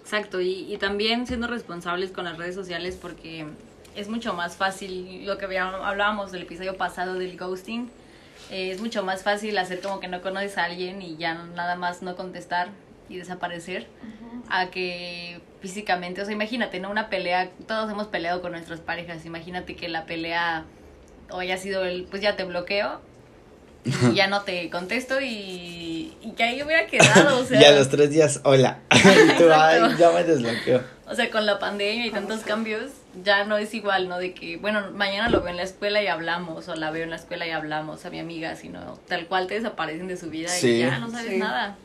Exacto, 0.00 0.40
y, 0.40 0.72
y 0.72 0.78
también 0.78 1.26
siendo 1.26 1.46
responsables 1.46 2.10
con 2.10 2.24
las 2.24 2.38
redes 2.38 2.54
sociales 2.54 2.98
porque 3.00 3.46
es 3.94 4.08
mucho 4.08 4.32
más 4.32 4.56
fácil, 4.56 5.26
lo 5.26 5.38
que 5.38 5.58
hablábamos 5.58 6.30
del 6.32 6.42
episodio 6.42 6.76
pasado 6.76 7.14
del 7.14 7.36
ghosting, 7.36 7.90
eh, 8.50 8.70
es 8.70 8.80
mucho 8.80 9.02
más 9.02 9.22
fácil 9.22 9.58
hacer 9.58 9.80
como 9.80 10.00
que 10.00 10.08
no 10.08 10.22
conoces 10.22 10.56
a 10.56 10.64
alguien 10.64 11.02
y 11.02 11.16
ya 11.16 11.34
nada 11.34 11.74
más 11.76 12.00
no 12.02 12.16
contestar 12.16 12.68
y 13.08 13.16
desaparecer 13.16 13.88
a 14.50 14.70
que 14.70 15.40
físicamente, 15.60 16.22
o 16.22 16.24
sea, 16.24 16.34
imagínate, 16.34 16.78
¿no? 16.80 16.90
Una 16.90 17.08
pelea, 17.08 17.50
todos 17.66 17.90
hemos 17.90 18.06
peleado 18.06 18.40
con 18.42 18.52
nuestras 18.52 18.80
parejas, 18.80 19.24
imagínate 19.26 19.74
que 19.76 19.88
la 19.88 20.04
pelea 20.06 20.64
o 21.30 21.40
haya 21.40 21.56
sido 21.58 21.84
el, 21.84 22.04
pues 22.04 22.22
ya 22.22 22.36
te 22.36 22.44
bloqueo 22.44 23.00
y 23.84 24.14
ya 24.14 24.26
no 24.26 24.42
te 24.42 24.68
contesto 24.70 25.20
y, 25.20 26.16
y 26.22 26.32
que 26.36 26.42
ahí 26.44 26.62
hubiera 26.62 26.86
quedado, 26.86 27.40
o 27.40 27.44
sea... 27.46 27.60
y 27.60 27.64
a 27.64 27.72
los 27.72 27.88
tres 27.88 28.10
días, 28.10 28.40
hola. 28.44 28.78
y 28.92 29.36
tú, 29.38 29.44
ay, 29.52 29.80
ya 29.98 30.10
me 30.12 30.24
desbloqueo. 30.24 30.82
O 31.10 31.14
sea, 31.14 31.30
con 31.30 31.46
la 31.46 31.58
pandemia 31.58 32.04
y 32.06 32.10
tantos 32.10 32.40
cambios, 32.40 32.90
ya 33.24 33.44
no 33.44 33.56
es 33.56 33.72
igual, 33.72 34.08
¿no? 34.08 34.18
De 34.18 34.34
que, 34.34 34.58
bueno, 34.58 34.90
mañana 34.92 35.30
lo 35.30 35.40
veo 35.40 35.48
en 35.50 35.56
la 35.56 35.62
escuela 35.62 36.02
y 36.02 36.06
hablamos, 36.06 36.68
o 36.68 36.74
la 36.76 36.90
veo 36.90 37.02
en 37.04 37.10
la 37.10 37.16
escuela 37.16 37.46
y 37.46 37.50
hablamos 37.50 38.04
a 38.04 38.10
mi 38.10 38.18
amiga, 38.20 38.56
sino 38.56 38.98
tal 39.08 39.26
cual 39.26 39.46
te 39.46 39.54
desaparecen 39.54 40.06
de 40.06 40.18
su 40.18 40.28
vida 40.28 40.48
Sí. 40.50 40.68
y 40.72 40.78
ya 40.80 40.98
no 40.98 41.10
sabes 41.10 41.30
Sí. 41.30 41.38
nada. 41.38 41.76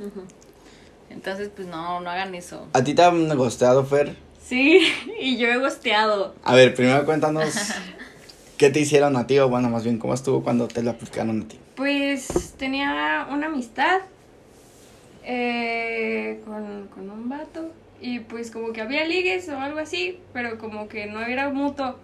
Entonces, 1.10 1.50
pues 1.56 1.68
no, 1.68 2.00
no 2.02 2.10
hagan 2.10 2.36
eso. 2.36 2.68
¿A 2.74 2.84
ti 2.84 2.94
te 2.94 3.04
han 3.04 3.36
gosteado, 3.38 3.86
Fer? 3.86 4.16
Sí, 4.42 4.82
y 5.20 5.38
yo 5.38 5.48
he 5.48 5.58
gosteado. 5.58 6.36
A 6.44 6.56
ver, 6.56 6.74
primero 6.74 7.06
cuéntanos 7.06 7.54
qué 8.58 8.70
te 8.70 8.80
hicieron 8.80 9.16
a 9.16 9.28
ti, 9.28 9.40
o 9.40 9.50
bueno, 9.50 9.70
más 9.70 9.84
bien, 9.84 10.00
cómo 10.00 10.14
estuvo 10.14 10.44
cuando 10.44 10.68
te 10.68 10.84
lo 10.84 10.92
aplicaron 10.92 11.44
a 11.44 11.48
ti. 11.48 11.60
Pues 11.76 12.54
tenía 12.58 13.28
una 13.32 13.48
amistad 13.48 14.02
eh, 15.24 16.42
con, 16.46 16.88
con 16.88 17.10
un 17.10 17.30
vato 17.30 17.72
y 18.02 18.20
pues 18.20 18.52
como 18.52 18.74
que 18.74 18.82
había 18.82 19.06
ligues 19.06 19.48
o 19.50 19.58
algo 19.58 19.80
así, 19.80 20.20
pero 20.34 20.58
como 20.58 20.88
que 20.90 21.06
no 21.06 21.22
era 21.22 21.50
mutuo. 21.50 21.96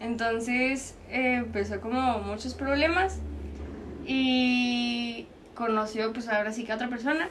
Entonces 0.00 0.96
eh, 1.08 1.36
empezó 1.36 1.80
como 1.80 2.18
muchos 2.18 2.54
problemas 2.54 3.18
y 4.04 5.26
conoció 5.54 6.12
pues 6.12 6.28
ahora 6.28 6.52
sí 6.52 6.64
que 6.64 6.72
a 6.72 6.74
otra 6.74 6.88
persona 6.88 7.28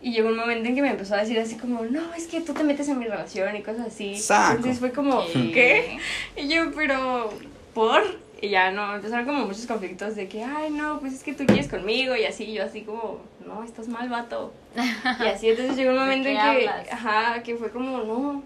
y 0.00 0.12
llegó 0.12 0.28
un 0.28 0.36
momento 0.36 0.68
en 0.68 0.74
que 0.74 0.82
me 0.82 0.90
empezó 0.90 1.14
a 1.14 1.18
decir 1.18 1.38
así 1.38 1.56
como, 1.56 1.84
no, 1.84 2.14
es 2.14 2.26
que 2.28 2.40
tú 2.40 2.54
te 2.54 2.62
metes 2.62 2.88
en 2.88 2.98
mi 2.98 3.06
relación 3.06 3.54
y 3.56 3.62
cosas 3.62 3.88
así. 3.88 4.16
Saco. 4.16 4.56
Entonces 4.56 4.78
fue 4.78 4.92
como, 4.92 5.24
¿qué? 5.32 5.98
Y 6.36 6.48
yo, 6.48 6.70
pero, 6.74 7.30
¿por? 7.74 8.02
Y 8.40 8.50
ya 8.50 8.70
no, 8.70 8.94
empezaron 8.94 9.26
como 9.26 9.46
muchos 9.46 9.66
conflictos 9.66 10.14
de 10.14 10.28
que, 10.28 10.44
ay, 10.44 10.70
no, 10.70 11.00
pues 11.00 11.14
es 11.14 11.24
que 11.24 11.34
tú 11.34 11.44
quieres 11.44 11.66
conmigo 11.66 12.14
y 12.14 12.24
así, 12.24 12.52
yo 12.52 12.64
así 12.64 12.82
como, 12.82 13.20
no, 13.44 13.64
estás 13.64 13.88
mal, 13.88 14.08
vato. 14.08 14.52
Y 14.76 15.26
así, 15.26 15.48
entonces 15.48 15.76
llegó 15.76 15.90
un 15.90 15.96
¿De 15.96 16.02
momento 16.02 16.28
en 16.28 16.34
que, 16.36 16.40
hablas? 16.40 16.92
ajá, 16.92 17.42
que 17.42 17.56
fue 17.56 17.70
como, 17.70 17.98
no, 18.04 18.42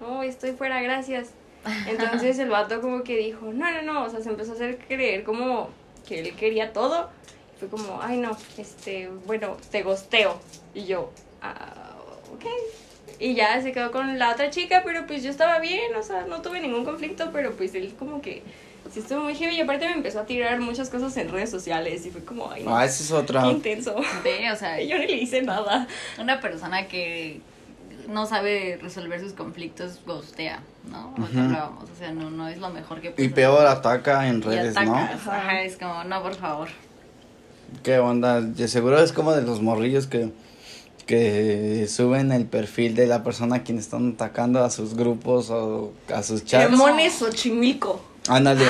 no, 0.00 0.22
estoy 0.22 0.52
fuera, 0.52 0.80
gracias. 0.80 1.32
Entonces 1.88 2.38
el 2.38 2.48
vato 2.48 2.80
como 2.80 3.02
que 3.02 3.16
dijo, 3.16 3.52
no, 3.52 3.70
no, 3.70 3.82
no, 3.82 4.04
o 4.04 4.08
sea, 4.10 4.20
se 4.20 4.30
empezó 4.30 4.52
a 4.52 4.54
hacer 4.54 4.78
creer 4.78 5.24
como 5.24 5.68
que 6.06 6.20
él 6.20 6.34
quería 6.34 6.72
todo. 6.72 7.10
Fue 7.58 7.68
como, 7.68 8.00
ay, 8.02 8.18
no, 8.18 8.36
este, 8.56 9.08
bueno, 9.26 9.56
te 9.70 9.82
gosteo. 9.82 10.38
Y 10.74 10.84
yo, 10.86 11.10
ah, 11.42 11.74
ok. 12.32 12.44
Y 13.20 13.34
ya 13.34 13.60
se 13.62 13.72
quedó 13.72 13.90
con 13.90 14.18
la 14.18 14.30
otra 14.32 14.50
chica, 14.50 14.82
pero 14.84 15.06
pues 15.06 15.22
yo 15.24 15.30
estaba 15.30 15.58
bien, 15.58 15.94
o 15.96 16.02
sea, 16.02 16.24
no 16.28 16.40
tuve 16.40 16.60
ningún 16.60 16.84
conflicto, 16.84 17.30
pero 17.32 17.52
pues 17.52 17.74
él 17.74 17.94
como 17.98 18.20
que 18.22 18.42
sí 18.92 19.00
estuvo 19.00 19.22
muy 19.24 19.34
heavy 19.34 19.56
y 19.56 19.60
aparte 19.60 19.86
me 19.86 19.94
empezó 19.94 20.20
a 20.20 20.24
tirar 20.24 20.60
muchas 20.60 20.88
cosas 20.88 21.16
en 21.16 21.28
redes 21.30 21.50
sociales 21.50 22.06
y 22.06 22.10
fue 22.10 22.24
como, 22.24 22.50
ay, 22.50 22.62
no, 22.62 22.76
Ah, 22.76 22.84
esa 22.84 23.02
es 23.02 23.10
otra. 23.10 23.42
qué 23.42 23.48
intenso. 23.48 23.96
Ve, 24.22 24.50
o 24.52 24.56
sea, 24.56 24.80
Y 24.80 24.86
yo 24.88 24.98
ni 24.98 25.06
le 25.08 25.16
hice 25.16 25.42
nada. 25.42 25.88
una 26.18 26.40
persona 26.40 26.86
que 26.86 27.40
no 28.06 28.24
sabe 28.24 28.78
resolver 28.80 29.20
sus 29.20 29.32
conflictos 29.32 29.98
ghostea, 30.06 30.60
¿no? 30.88 31.12
Hablábamos, 31.16 31.90
o 31.90 31.96
sea, 31.98 32.12
no, 32.12 32.30
no 32.30 32.48
es 32.48 32.58
lo 32.58 32.70
mejor 32.70 33.00
que 33.00 33.08
Y 33.08 33.10
puedes 33.10 33.32
peor, 33.32 33.66
hacer. 33.66 33.78
ataca 33.78 34.28
en 34.28 34.38
Y 34.38 34.40
redes, 34.42 34.74
¿no? 34.76 34.94
Ajá, 34.96 35.60
es 35.62 35.76
como, 35.76 36.04
no, 36.04 36.22
por 36.22 36.34
favor. 36.36 36.68
¿Qué 37.82 37.98
onda? 37.98 38.40
De 38.40 38.68
seguro 38.68 39.00
es 39.02 39.12
como 39.12 39.32
de 39.32 39.42
los 39.42 39.60
morrillos 39.62 40.06
que, 40.06 40.30
que 41.06 41.86
suben 41.88 42.32
el 42.32 42.46
perfil 42.46 42.94
de 42.94 43.06
la 43.06 43.22
persona 43.22 43.56
a 43.56 43.62
quien 43.62 43.78
están 43.78 44.12
atacando 44.14 44.62
a 44.64 44.70
sus 44.70 44.94
grupos 44.94 45.50
o 45.50 45.92
a 46.14 46.22
sus 46.22 46.44
chats. 46.44 46.70
Demones 46.70 47.14
Xochimilco. 47.14 48.00
Ándale. 48.28 48.64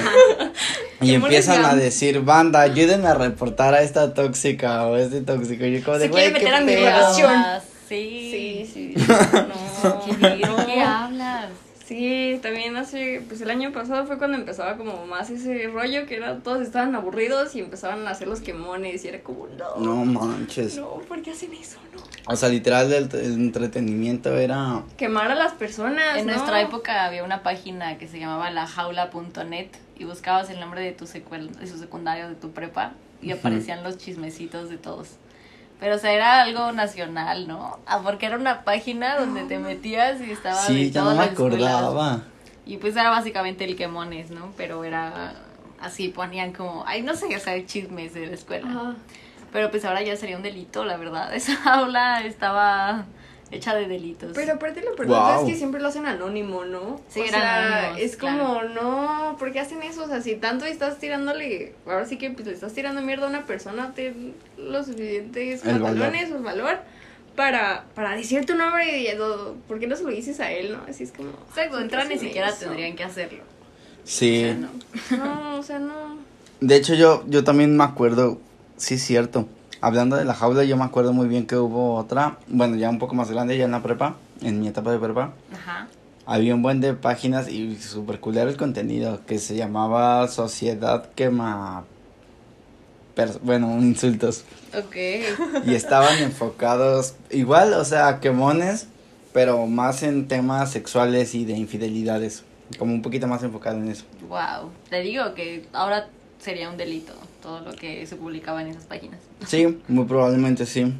Y 1.01 1.15
empiezan 1.15 1.65
a 1.65 1.75
decir, 1.75 2.21
banda, 2.21 2.61
ayúdenme 2.61 3.09
a 3.09 3.15
reportar 3.15 3.75
a 3.75 3.83
esta 3.83 4.15
tóxica 4.15 4.87
o 4.87 4.97
este 4.97 5.21
tóxico. 5.23 5.65
Y 5.65 5.79
yo 5.79 5.85
como 5.85 5.99
de, 5.99 6.07
Se 6.07 6.11
güey, 6.11 6.25
quiere 6.33 6.39
qué 6.39 6.45
meter 6.45 6.55
a 6.55 6.61
mi 6.61 6.73
pedo". 6.73 6.85
relación. 6.85 7.33
Ah, 7.35 7.61
Sí. 7.89 8.67
Sí, 8.69 8.71
sí. 8.73 8.95
No, 9.83 10.01
¿qué, 10.05 10.67
qué 10.67 10.81
hablas? 10.83 11.47
Sí, 11.88 12.38
también 12.42 12.77
hace, 12.77 13.22
pues 13.27 13.40
el 13.40 13.48
año 13.48 13.72
pasado 13.72 14.05
fue 14.05 14.18
cuando 14.18 14.37
empezaba 14.37 14.77
como 14.77 15.07
más 15.07 15.31
ese 15.31 15.68
rollo 15.68 16.05
que 16.05 16.16
era, 16.16 16.37
todos 16.40 16.61
estaban 16.61 16.94
aburridos 16.94 17.55
y 17.57 17.61
empezaban 17.61 18.07
a 18.07 18.11
hacer 18.11 18.29
los 18.29 18.40
quemones 18.42 19.03
y 19.07 19.09
era 19.09 19.20
como, 19.20 19.46
no, 19.46 19.77
No 19.79 20.05
manches. 20.05 20.77
no, 20.77 21.01
¿por 21.09 21.22
qué 21.22 21.31
hacen 21.31 21.55
eso? 21.55 21.79
No. 21.94 22.03
O 22.31 22.37
sea, 22.37 22.51
literal, 22.51 22.92
el, 22.92 23.09
el 23.14 23.33
entretenimiento 23.37 24.37
era... 24.37 24.83
Quemar 24.98 25.31
a 25.31 25.35
las 25.35 25.55
personas, 25.55 26.18
En 26.18 26.27
¿no? 26.27 26.35
nuestra 26.35 26.61
época 26.61 27.07
había 27.07 27.24
una 27.24 27.42
página 27.42 27.96
que 27.96 28.07
se 28.07 28.18
llamaba 28.18 28.51
lajaula.net 28.51 29.68
y 29.98 30.05
buscabas 30.05 30.51
el 30.51 30.61
nombre 30.61 30.83
de 30.83 30.92
tu 30.92 31.07
secuel, 31.07 31.55
de 31.59 31.66
su 31.66 31.79
secundario, 31.79 32.29
de 32.29 32.35
tu 32.35 32.51
prepa 32.51 32.92
y 33.22 33.31
aparecían 33.33 33.83
los 33.83 33.96
chismecitos 33.96 34.68
de 34.68 34.77
todos. 34.77 35.12
Pero 35.81 35.95
o 35.95 35.99
sea, 35.99 36.12
era 36.12 36.43
algo 36.43 36.73
nacional, 36.73 37.47
¿no? 37.47 37.79
Ah, 37.87 38.01
porque 38.03 38.27
era 38.27 38.37
una 38.37 38.64
página 38.64 39.17
donde 39.19 39.45
te 39.45 39.59
metías 39.59 40.21
y 40.21 40.33
estaba 40.33 40.57
Sí, 40.57 40.85
de 40.87 40.91
ya 40.91 41.03
no 41.05 41.14
me 41.14 41.25
escuelas. 41.27 41.73
acordaba. 41.73 42.23
Y 42.67 42.79
pues 42.79 42.97
era 42.97 43.11
básicamente 43.11 43.64
el 43.64 43.77
quemones, 43.77 44.31
¿no? 44.31 44.53
Pero 44.57 44.83
era 44.85 45.35
así, 45.81 46.09
ponían 46.09 46.53
como, 46.53 46.85
ay, 46.87 47.03
no 47.03 47.14
sé, 47.14 47.35
o 47.37 47.38
sea, 47.41 47.64
chismes 47.64 48.12
de 48.14 48.27
la 48.27 48.35
escuela. 48.35 48.69
Ajá. 48.69 48.95
Pero 49.53 49.71
pues 49.71 49.85
ahora 49.85 50.03
ya 50.03 50.17
sería 50.17 50.37
un 50.37 50.43
delito, 50.43 50.85
la 50.85 50.97
verdad. 50.97 51.33
Esa 51.35 51.55
aula 51.75 52.23
estaba 52.23 53.05
hecha 53.51 53.75
de 53.75 53.89
delitos. 53.89 54.33
Pero 54.35 54.55
aparte 54.55 54.83
lo 54.83 54.95
Guau. 55.05 55.47
es 55.47 55.53
que 55.53 55.57
siempre 55.59 55.81
lo 55.81 55.89
hacen 55.89 56.07
anónimo, 56.07 56.65
¿no? 56.65 57.01
Sí, 57.09 57.21
o 57.21 57.27
sea, 57.29 57.79
anónimos, 57.87 58.01
es 58.03 58.17
claro. 58.17 58.39
como, 58.45 58.63
no, 58.65 59.37
¿por 59.39 59.53
qué 59.53 59.61
hacen 59.61 59.83
eso? 59.83 60.05
O 60.05 60.07
sea, 60.09 60.21
si 60.21 60.37
tanto 60.37 60.65
estás 60.65 60.99
tirándole, 60.99 61.75
ahora 61.87 62.05
sí 62.07 62.19
que 62.19 62.31
pues, 62.31 62.47
le 62.47 62.53
estás 62.53 62.73
tirando 62.75 63.01
mierda 63.03 63.27
a 63.27 63.31
una 63.31 63.47
persona, 63.47 63.93
ten 63.95 64.35
los 64.57 64.87
suficientes 64.87 65.65
El 65.65 65.81
valor. 65.81 65.89
pantalones 65.99 66.33
o 66.33 66.43
valor 66.43 66.79
para, 67.37 67.85
para 67.95 68.17
decir 68.17 68.45
tu 68.47 68.55
nombre 68.55 68.99
y 69.01 69.15
lo- 69.17 69.55
¿por 69.69 69.79
qué 69.79 69.87
no 69.87 69.97
se 69.97 70.03
lo 70.05 70.11
dices 70.11 70.41
a 70.41 70.51
él, 70.51 70.73
no? 70.73 70.81
Así 70.89 71.05
es 71.05 71.13
como... 71.13 71.31
¿por 71.33 71.55
qué 71.55 71.63
entrar 71.83 72.09
ni 72.09 72.19
siquiera 72.19 72.49
eso? 72.49 72.61
tendrían 72.67 72.97
que 72.97 73.05
hacerlo. 73.05 73.45
Sí. 74.05 74.45
O 74.45 74.47
sea, 74.47 74.55
no. 75.19 75.25
No, 75.25 75.59
o 75.59 75.63
sea, 75.63 75.79
no. 75.79 76.19
De 76.61 76.77
hecho, 76.77 76.95
yo, 76.95 77.23
yo 77.29 77.45
también 77.45 77.77
me 77.77 77.85
acuerdo, 77.85 78.41
sí 78.77 78.95
es 78.95 79.03
cierto. 79.05 79.47
Hablando 79.81 80.17
de 80.17 80.25
la 80.25 80.35
jaula, 80.35 80.64
yo 80.64 80.77
me 80.77 80.85
acuerdo 80.85 81.12
muy 81.12 81.29
bien 81.29 81.47
que 81.47 81.57
hubo 81.57 81.95
otra, 81.95 82.38
bueno, 82.49 82.77
ya 82.77 82.91
un 82.91 82.99
poco 82.99 83.14
más 83.14 83.31
grande, 83.31 83.57
ya 83.57 83.64
en 83.64 83.71
la 83.71 83.83
prepa, 83.83 84.17
en 84.41 84.61
mi 84.61 84.69
etapa 84.69 84.91
de 84.93 84.99
prepa. 84.99 85.33
Ajá. 85.53 85.88
Había 86.27 86.55
un 86.55 86.62
buen 86.62 86.81
de 86.81 86.95
páginas 86.95 87.49
y 87.49 87.77
super 87.77 88.21
culero 88.21 88.51
el 88.51 88.57
contenido 88.57 89.21
que 89.27 89.38
se 89.38 89.55
llamaba 89.57 90.27
Sociedad 90.29 91.09
Quema. 91.14 91.85
pers- 93.17 93.38
bueno, 93.43 93.69
insultos. 93.79 94.45
Ok. 94.77 94.97
Y 95.67 95.75
estaban 95.75 96.19
enfocados 96.19 97.14
igual, 97.31 97.73
o 97.75 97.85
sea, 97.85 98.21
quemones, 98.21 98.88
pero 99.33 99.67
más 99.67 100.03
en 100.03 100.29
temas 100.29 100.71
sexuales 100.71 101.35
y 101.35 101.45
de 101.45 101.55
infidelidades. 101.55 102.45
Como 102.79 102.93
un 102.93 103.01
poquito 103.01 103.27
más 103.27 103.43
enfocado 103.43 103.79
en 103.79 103.88
eso. 103.88 104.05
Wow. 104.29 104.71
Te 104.91 105.01
digo 105.01 105.33
que 105.35 105.67
ahora 105.73 106.09
sería 106.38 106.69
un 106.69 106.77
delito 106.77 107.14
todo 107.42 107.61
lo 107.61 107.72
que 107.72 108.07
se 108.07 108.16
publicaba 108.16 108.62
en 108.62 108.68
esas 108.68 108.85
páginas. 108.85 109.20
Sí, 109.46 109.81
muy 109.88 110.05
probablemente 110.05 110.66
sí. 110.66 110.94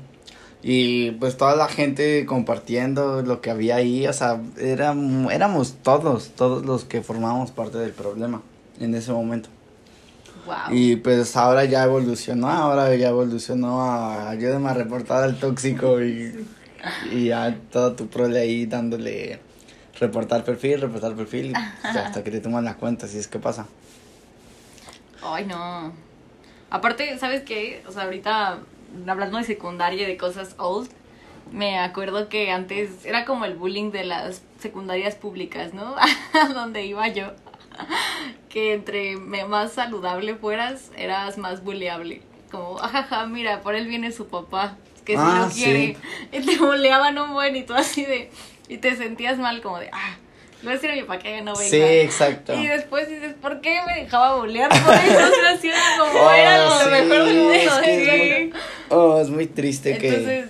Y 0.63 1.13
pues 1.13 1.37
toda 1.37 1.55
la 1.55 1.69
gente 1.69 2.27
compartiendo 2.27 3.23
lo 3.23 3.41
que 3.41 3.51
había 3.51 3.77
ahí, 3.77 4.07
o 4.07 4.13
sea, 4.13 4.41
éramos, 4.59 5.33
éramos 5.33 5.75
todos, 5.83 6.31
todos 6.31 6.65
los 6.65 6.85
que 6.85 7.03
formábamos 7.03 7.53
parte 7.53 7.79
del 7.79 7.93
problema 7.93 8.43
en 8.81 8.95
ese 8.95 9.13
momento. 9.13 9.49
Wow. 10.47 10.75
Y 10.75 10.97
pues 10.97 11.37
ahora 11.37 11.65
ya 11.65 11.85
evolucionó, 11.85 12.49
ahora 12.49 12.95
ya 12.97 13.11
evolucionó 13.11 13.83
a 13.83 14.31
ayúdame 14.31 14.71
a 14.71 14.75
reportar 14.75 15.23
al 15.23 15.39
tóxico 15.39 16.03
y, 16.03 16.47
y 17.13 17.27
ya 17.27 17.57
todo 17.71 17.95
tu 17.95 18.09
prole 18.09 18.41
ahí 18.41 18.67
dándole 18.67 19.41
reportar 20.01 20.45
perfil, 20.45 20.81
reportar 20.81 21.15
perfil, 21.15 21.53
y 21.53 21.87
hasta 21.87 22.25
que 22.25 22.31
te 22.31 22.41
toman 22.41 22.65
la 22.65 22.75
cuenta, 22.75 23.07
si 23.07 23.19
es 23.19 23.29
que 23.29 23.39
pasa. 23.39 23.67
Ay, 25.23 25.47
no. 25.47 26.08
Aparte, 26.71 27.17
¿sabes 27.19 27.43
qué? 27.43 27.83
O 27.89 27.93
sea, 27.93 28.05
ahorita 28.05 28.59
hablando 29.07 29.39
de 29.39 29.45
secundaria 29.45 30.03
y 30.03 30.07
de 30.07 30.17
cosas 30.17 30.55
old, 30.59 30.89
me 31.53 31.79
acuerdo 31.79 32.29
que 32.29 32.51
antes 32.51 33.05
era 33.07 33.25
como 33.25 33.45
el 33.47 33.55
bullying 33.55 33.91
de 33.91 34.05
las 34.05 34.43
secundarias 34.59 35.15
públicas, 35.15 35.73
¿no? 35.73 35.95
Donde 36.55 36.85
iba 36.85 37.09
yo. 37.09 37.33
Que 38.49 38.75
entre 38.75 39.17
más 39.17 39.73
saludable 39.73 40.35
fueras, 40.35 40.91
eras 40.97 41.39
más 41.39 41.63
bulleable. 41.63 42.23
Como, 42.51 42.79
ajaja, 42.81 43.27
mira, 43.27 43.61
por 43.61 43.75
él 43.75 43.87
viene 43.87 44.11
su 44.13 44.27
papá, 44.29 44.77
que 45.05 45.13
si 45.15 45.23
Ah, 45.23 45.49
sí. 45.51 45.63
quiere. 45.63 45.97
Y 46.33 46.41
te 46.45 46.59
bulleaban 46.59 47.19
un 47.19 47.33
buen 47.33 47.55
y 47.57 47.63
tú 47.63 47.75
así 47.75 48.05
de... 48.05 48.31
Y 48.69 48.79
te 48.79 48.97
sentías 48.97 49.39
mal 49.39 49.63
como 49.63 49.79
de, 49.79 49.89
ah, 49.93 50.17
le 50.63 50.65
voy 50.65 50.73
a 50.73 50.75
decir 50.75 50.91
a 50.91 50.95
mi 50.95 51.01
papá 51.03 51.19
que 51.19 51.41
no 51.43 51.55
venga. 51.55 51.71
Sí, 51.71 51.81
exacto. 51.81 52.55
Y 52.55 52.67
después 52.67 53.09
dices, 53.09 53.35
¿por 53.41 53.61
qué 53.61 53.79
me 53.87 54.01
dejaba 54.03 54.37
bolear 54.37 54.69
por 54.69 54.95
eso? 54.95 55.19
O 55.19 55.35
sea, 55.35 55.53
así 55.55 55.69
era 55.69 55.79
como, 55.99 56.13
Oh, 56.21 56.31
era 56.31 56.65
lo 56.65 56.79
sí, 56.79 56.91
mejor 56.91 57.25
del 57.27 57.37
mundo. 57.37 57.53
es 57.53 57.71
que 57.73 58.03
es 58.03 58.09
sí. 58.11 58.45
muy- 58.51 58.61
Oh, 58.91 59.21
es 59.21 59.31
muy 59.31 59.47
triste 59.47 59.99
que, 59.99 60.09
Entonces, 60.09 60.47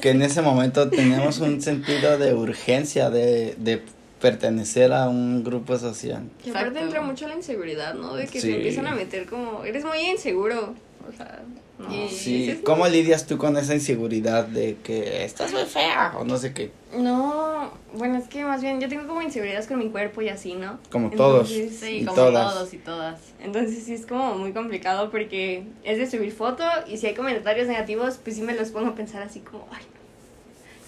que 0.00 0.10
en 0.10 0.22
ese 0.22 0.42
momento 0.42 0.88
tenemos 0.90 1.38
un 1.38 1.60
sentido 1.60 2.18
de 2.18 2.34
urgencia 2.34 3.10
de, 3.10 3.54
de 3.58 3.82
pertenecer 4.20 4.92
a 4.92 5.08
un 5.08 5.42
grupo 5.42 5.78
social. 5.78 6.22
Y 6.44 6.50
aparte 6.50 6.78
entra 6.80 7.00
mucho 7.00 7.26
la 7.26 7.34
inseguridad, 7.34 7.94
¿no? 7.94 8.14
De 8.14 8.26
que 8.26 8.40
Sí. 8.40 8.48
te 8.48 8.56
empiezan 8.56 8.86
a 8.86 8.94
meter 8.94 9.26
como, 9.26 9.64
eres 9.64 9.84
muy 9.84 9.98
inseguro. 10.00 10.74
O 11.08 11.16
sea, 11.16 11.40
no. 11.88 12.08
Sí, 12.08 12.60
¿cómo 12.64 12.86
lidias 12.86 13.26
tú 13.26 13.38
con 13.38 13.56
esa 13.56 13.74
inseguridad 13.74 14.44
de 14.44 14.76
que 14.82 15.24
estás 15.24 15.52
muy 15.52 15.64
fea 15.64 16.12
o 16.18 16.24
no 16.24 16.36
sé 16.36 16.52
qué? 16.52 16.70
No, 16.96 17.70
bueno, 17.94 18.18
es 18.18 18.26
que 18.28 18.44
más 18.44 18.60
bien 18.62 18.80
yo 18.80 18.88
tengo 18.88 19.06
como 19.06 19.22
inseguridades 19.22 19.66
con 19.66 19.78
mi 19.78 19.88
cuerpo 19.90 20.22
y 20.22 20.28
así, 20.28 20.54
¿no? 20.54 20.78
Como 20.90 21.10
todos. 21.10 21.50
Entonces, 21.50 21.78
sí, 21.80 21.98
Y 21.98 22.04
como 22.04 22.16
todas. 22.16 22.52
todos 22.54 22.74
y 22.74 22.78
todas. 22.78 23.20
Entonces 23.40 23.84
sí 23.84 23.94
es 23.94 24.06
como 24.06 24.34
muy 24.34 24.52
complicado 24.52 25.10
porque 25.10 25.64
es 25.84 25.98
de 25.98 26.10
subir 26.10 26.32
foto 26.32 26.64
y 26.86 26.98
si 26.98 27.06
hay 27.06 27.14
comentarios 27.14 27.68
negativos, 27.68 28.18
pues 28.22 28.36
sí 28.36 28.42
me 28.42 28.54
los 28.54 28.68
pongo 28.70 28.88
a 28.90 28.94
pensar 28.94 29.22
así 29.22 29.40
como, 29.40 29.66
ay, 29.72 29.82
no. 29.94 30.00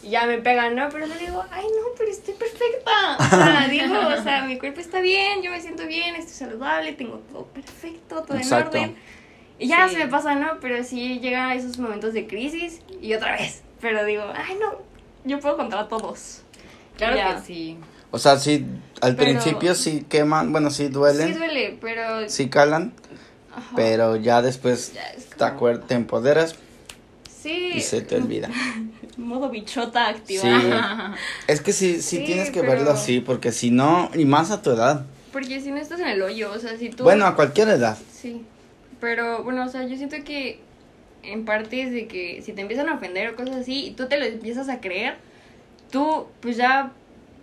Y 0.09 0.11
ya 0.11 0.26
me 0.26 0.38
pegan, 0.38 0.74
¿no? 0.74 0.88
Pero 0.90 1.07
le 1.07 1.16
digo, 1.16 1.44
ay, 1.52 1.64
no, 1.64 1.87
pero 1.96 2.11
estoy 2.11 2.35
perfecta. 2.35 3.16
O 3.18 3.28
sea, 3.31 3.68
digo, 3.70 3.94
o 4.18 4.22
sea, 4.22 4.44
mi 4.44 4.59
cuerpo 4.59 4.81
está 4.81 5.00
bien, 5.00 5.42
yo 5.42 5.50
me 5.52 5.61
siento 5.61 5.87
bien, 5.87 6.16
estoy 6.16 6.35
saludable, 6.35 6.92
tengo 6.94 7.18
todo 7.31 7.44
perfecto, 7.46 8.22
todo 8.22 8.37
Exacto. 8.37 8.76
en 8.76 8.83
orden. 8.85 8.96
Y 9.62 9.68
ya 9.68 9.88
Sí. 9.88 9.94
se 9.94 10.01
me 10.05 10.09
pasa, 10.11 10.35
¿no? 10.35 10.59
Pero 10.61 10.83
sí 10.85 11.20
llegan 11.20 11.53
esos 11.53 11.79
momentos 11.79 12.12
de 12.14 12.27
crisis 12.27 12.81
y 13.01 13.14
otra 13.14 13.33
vez. 13.37 13.62
Pero 13.81 14.05
digo, 14.05 14.25
ay, 14.35 14.57
no, 14.61 14.79
yo 15.25 15.38
puedo 15.40 15.57
contra 15.57 15.88
todos. 15.88 16.42
Claro 16.96 17.16
Ya. 17.16 17.37
que 17.37 17.42
sí. 17.42 17.79
O 18.11 18.18
sea, 18.18 18.37
sí, 18.38 18.66
al 19.01 19.16
Pero- 19.16 19.31
principio 19.31 19.75
sí 19.75 20.05
queman, 20.09 20.53
bueno, 20.53 20.70
sí 20.70 20.87
Sí 20.87 20.88
duelen, 20.90 21.38
duele, 21.38 21.79
pero... 21.81 22.29
sí 22.29 22.48
calan, 22.51 22.92
ajá, 23.55 23.70
pero 23.75 24.16
ya 24.16 24.42
después 24.42 24.92
ya 24.92 25.51
te, 25.51 25.57
como- 25.57 25.79
te 25.81 25.94
empoderas 25.94 26.55
Sí. 27.42 27.70
y 27.75 27.81
se 27.81 28.03
te 28.03 28.16
olvida. 28.16 28.48
Modo 29.16 29.48
bichota 29.48 30.09
activa. 30.09 30.42
Sí. 30.42 30.70
Es 31.46 31.61
que 31.61 31.72
sí, 31.72 32.03
sí, 32.03 32.18
Sí, 32.18 32.25
tienes 32.25 32.51
que 32.51 32.61
pero- 32.61 32.72
verlo 32.72 32.90
así, 32.90 33.20
porque 33.20 33.53
si 33.53 33.70
no, 33.70 34.11
y 34.14 34.25
más 34.25 34.51
a 34.51 34.61
tu 34.62 34.70
edad. 34.70 35.07
Porque 35.33 35.61
si 35.61 35.70
no 35.70 35.79
estás 35.79 35.98
en 36.01 36.09
el 36.09 36.20
hoyo, 36.22 36.51
o 36.53 36.59
sea, 36.59 36.77
si 36.77 36.90
tú... 36.90 37.05
Bueno, 37.05 37.27
a 37.27 37.35
cualquier 37.35 37.68
edad. 37.68 37.96
Sí, 38.12 38.44
pero 39.02 39.42
bueno, 39.42 39.64
o 39.64 39.68
sea, 39.68 39.82
yo 39.82 39.96
siento 39.96 40.14
que 40.24 40.60
en 41.24 41.44
parte 41.44 41.82
es 41.82 41.90
de 41.90 42.06
que 42.06 42.40
si 42.40 42.52
te 42.52 42.60
empiezan 42.60 42.88
a 42.88 42.94
ofender 42.94 43.30
o 43.30 43.36
cosas 43.36 43.56
así 43.56 43.86
y 43.86 43.90
tú 43.90 44.06
te 44.06 44.16
lo 44.16 44.24
empiezas 44.24 44.68
a 44.68 44.80
creer, 44.80 45.16
tú 45.90 46.28
pues 46.40 46.56
ya, 46.56 46.92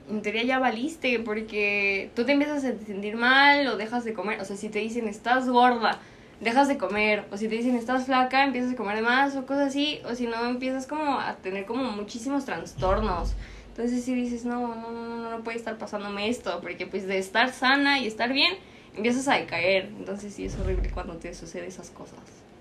en 0.10 0.22
teoría 0.22 0.44
ya 0.44 0.60
valiste 0.60 1.20
porque 1.20 2.12
tú 2.16 2.24
te 2.24 2.32
empiezas 2.32 2.64
a 2.64 2.78
sentir 2.86 3.18
mal 3.18 3.68
o 3.68 3.76
dejas 3.76 4.06
de 4.06 4.14
comer, 4.14 4.40
o 4.40 4.46
sea, 4.46 4.56
si 4.56 4.70
te 4.70 4.80
dicen 4.80 5.10
estás 5.10 5.50
gorda, 5.50 6.00
dejas 6.40 6.70
de 6.70 6.78
comer, 6.78 7.26
o 7.30 7.36
si 7.36 7.50
te 7.50 7.56
dicen 7.56 7.76
estás 7.76 8.06
flaca, 8.06 8.46
empiezas 8.46 8.72
a 8.72 8.76
comer 8.78 8.96
de 8.96 9.02
más 9.02 9.36
o 9.36 9.46
cosas 9.46 9.68
así, 9.68 10.00
o 10.10 10.16
si 10.16 10.28
no, 10.28 10.46
empiezas 10.46 10.88
como 10.88 11.20
a 11.20 11.36
tener 11.44 11.66
como 11.66 11.84
muchísimos 11.92 12.46
trastornos. 12.46 13.34
Entonces 13.68 14.06
si 14.06 14.16
dices, 14.16 14.46
no, 14.46 14.76
no, 14.76 14.92
no, 14.92 15.18
no, 15.18 15.30
no 15.30 15.44
puede 15.44 15.58
estar 15.58 15.78
pasándome 15.78 16.30
esto, 16.30 16.62
porque 16.62 16.88
pues 16.88 17.06
de 17.06 17.18
estar 17.18 17.52
sana 17.52 18.00
y 18.00 18.08
estar 18.08 18.32
bien, 18.32 18.54
empiezas 19.00 19.28
a 19.28 19.36
decaer. 19.36 19.86
Entonces 19.98 20.34
sí 20.34 20.46
es 20.46 20.56
horrible 20.60 20.90
cuando 20.92 21.16
te 21.16 21.34
sucede 21.34 21.68
esas 21.68 21.90
cosas. 21.90 22.20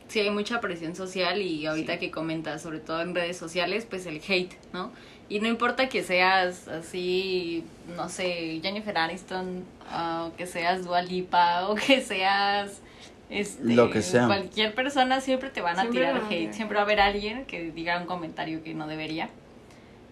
Sí, 0.09 0.20
hay 0.20 0.31
mucha 0.31 0.61
presión 0.61 0.96
social 0.96 1.42
y 1.42 1.66
ahorita 1.66 1.94
Sí. 1.94 1.98
que 1.98 2.11
comentas, 2.11 2.62
sobre 2.62 2.79
todo 2.81 3.03
en 3.03 3.14
redes 3.14 3.37
sociales, 3.37 3.87
pues 3.88 4.07
el 4.07 4.22
hate, 4.27 4.55
¿no? 4.72 4.90
Y 5.29 5.40
no 5.40 5.48
importa 5.48 5.90
que 5.90 6.03
seas 6.03 6.66
así, 6.68 7.62
no 7.94 8.09
sé, 8.09 8.61
Jennifer 8.62 8.96
Aniston, 8.96 9.64
o 9.94 10.33
que 10.38 10.46
seas 10.46 10.85
Dua 10.87 11.03
Lipa, 11.03 11.68
o 11.68 11.74
que 11.74 12.01
seas... 12.01 12.81
Este, 13.29 13.62
Lo 13.74 13.90
que 13.90 14.01
sea. 14.01 14.24
Cualquier 14.27 14.74
persona 14.74 15.20
siempre 15.20 15.51
te 15.51 15.61
van 15.61 15.79
a 15.79 15.83
Siempre 15.83 16.01
tirar 16.01 16.16
a 16.16 16.27
hate. 16.27 16.29
tirar. 16.38 16.55
Siempre 16.55 16.74
va 16.77 16.81
a 16.81 16.85
haber 16.85 17.01
alguien 17.01 17.44
que 17.44 17.70
diga 17.72 17.98
un 18.01 18.07
comentario 18.07 18.62
que 18.62 18.72
no 18.72 18.87
debería. 18.87 19.29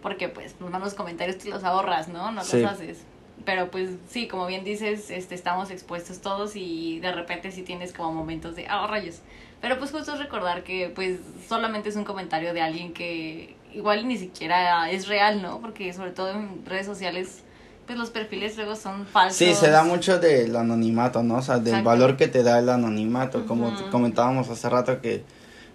Porque 0.03 0.29
pues 0.29 0.55
los 0.61 0.71
malos 0.71 0.93
comentarios 0.93 1.39
te 1.39 1.49
los 1.49 1.65
ahorras, 1.65 2.09
¿no? 2.09 2.31
No 2.31 2.45
Sí. 2.45 2.61
los 2.61 2.73
haces. 2.73 2.99
Pero 3.45 3.71
pues 3.71 3.91
sí, 4.09 4.27
como 4.29 4.47
bien 4.47 4.65
dices, 4.65 5.11
este, 5.11 5.35
estamos 5.35 5.71
expuestos 5.71 6.21
todos 6.21 6.57
y 6.57 7.01
de 7.01 7.13
repente 7.13 7.53
sí 7.53 7.63
tienes 7.63 7.93
como 7.93 8.13
momentos 8.13 8.57
de, 8.57 8.67
ah, 8.67 8.87
rayos. 8.87 9.21
Pero 9.61 9.79
pues 9.79 9.91
justo 9.91 10.17
recordar 10.17 10.65
que 10.65 10.91
pues 10.95 11.19
solamente 11.49 11.89
es 11.89 11.97
un 11.97 12.05
comentario 12.05 12.53
de 12.53 12.61
alguien 12.61 12.93
que 12.93 13.57
igual 13.73 14.07
ni 14.09 14.17
siquiera 14.17 14.91
es 14.91 15.07
real, 15.09 15.43
¿no? 15.43 15.61
Porque 15.61 15.93
sobre 15.93 16.11
todo 16.11 16.31
en 16.31 16.65
redes 16.65 16.87
sociales, 16.87 17.43
pues 17.87 17.99
los 17.99 18.11
perfiles 18.11 18.57
luego 18.57 18.75
son 18.75 19.07
falsos. 19.07 19.37
Sí, 19.37 19.55
se 19.55 19.71
da 19.71 19.85
mucho 19.85 20.19
del 20.19 20.57
anonimato, 20.57 21.23
¿no? 21.23 21.37
O 21.37 21.43
sea, 21.43 21.59
del 21.59 21.69
Exacto. 21.69 21.89
valor 21.89 22.17
que 22.17 22.29
te 22.29 22.43
da 22.43 22.59
el 22.59 22.69
anonimato. 22.69 23.47
Como 23.47 23.73
comentábamos 23.91 24.49
hace 24.51 24.69
rato 24.69 25.01
que 25.01 25.25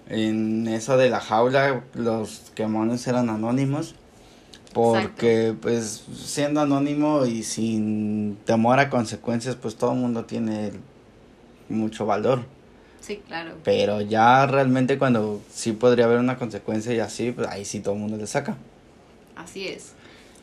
en 0.08 0.67
eso 0.67 0.97
de 0.97 1.10
la 1.10 1.19
jaula 1.19 1.84
los 1.93 2.52
quemones 2.56 3.08
eran 3.08 3.30
anónimos. 3.30 3.95
Porque, 4.74 5.54
pues, 5.60 6.06
siendo 6.14 6.62
anónimo 6.62 7.26
y 7.26 7.44
sin 7.44 8.38
temor 8.46 8.80
a 8.80 8.90
consecuencias, 8.90 9.56
pues 9.56 9.76
todo 9.76 9.92
el 9.92 10.00
mundo 10.00 10.26
tiene 10.26 10.72
mucho 11.70 12.06
valor. 12.06 12.46
Sí, 13.02 13.22
claro. 13.28 13.56
Pero 13.64 14.02
ya 14.02 14.46
realmente 14.46 14.98
cuando 14.98 15.42
sí 15.52 15.72
podría 15.72 16.06
haber 16.06 16.20
una 16.20 16.38
consecuencia 16.38 16.94
y 16.94 17.00
así, 17.00 17.32
pues 17.32 17.48
ahí 17.48 17.66
sí 17.66 17.80
todo 17.80 17.96
el 17.96 18.00
mundo 18.00 18.18
le 18.18 18.28
saca. 18.28 18.56
Así 19.36 19.68
es. 19.68 19.94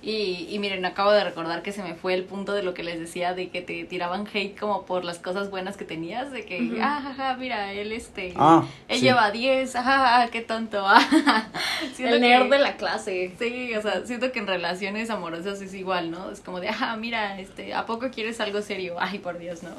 Y, 0.01 0.47
y 0.51 0.59
miren, 0.61 0.85
acabo 0.85 1.11
de 1.11 1.25
recordar 1.25 1.63
que 1.63 1.73
se 1.73 1.83
me 1.83 1.95
fue 1.95 2.15
el 2.15 2.23
punto 2.23 2.53
de 2.53 2.63
lo 2.63 2.73
que 2.73 2.85
les 2.85 3.01
decía 3.01 3.35
de 3.35 3.49
que 3.49 3.63
te 3.63 3.83
tiraban 3.85 4.27
hate 4.33 4.57
como 4.57 4.87
por 4.87 5.05
las 5.05 5.19
cosas 5.19 5.51
buenas 5.51 5.77
que 5.77 5.85
tenías, 5.85 6.31
de 6.31 6.45
que, 6.45 6.63
Ujú. 6.63 6.77
ah, 6.81 7.01
jaja, 7.03 7.37
mira, 7.37 7.73
él 7.73 7.91
este, 7.93 8.33
Ah, 8.37 8.65
él 8.87 8.99
sí. 8.99 9.05
lleva 9.07 9.33
10, 9.33 9.75
ajá, 9.75 10.29
qué 10.31 10.41
tonto, 10.41 10.85
ah. 10.87 11.01
El 11.99 12.11
que- 12.11 12.19
nerd 12.21 12.49
de 12.49 12.59
la 12.61 12.77
clase. 12.77 13.33
Sí, 13.41 13.75
o 13.75 13.83
sea, 13.83 14.07
siento 14.07 14.31
que 14.31 14.39
en 14.39 14.47
relaciones 14.47 15.11
amorosas 15.11 15.61
es 15.61 15.75
igual, 15.75 16.13
¿no? 16.13 16.31
Es 16.31 16.41
como 16.41 16.61
de, 16.61 16.69
ah, 16.69 16.97
mira, 16.97 17.41
este, 17.41 17.75
¿a 17.75 17.85
poco 17.85 18.09
quieres 18.11 18.41
algo 18.41 18.63
serio? 18.63 18.95
Ay, 19.01 19.19
por 19.19 19.39
Dios, 19.39 19.65
¿no? 19.65 19.71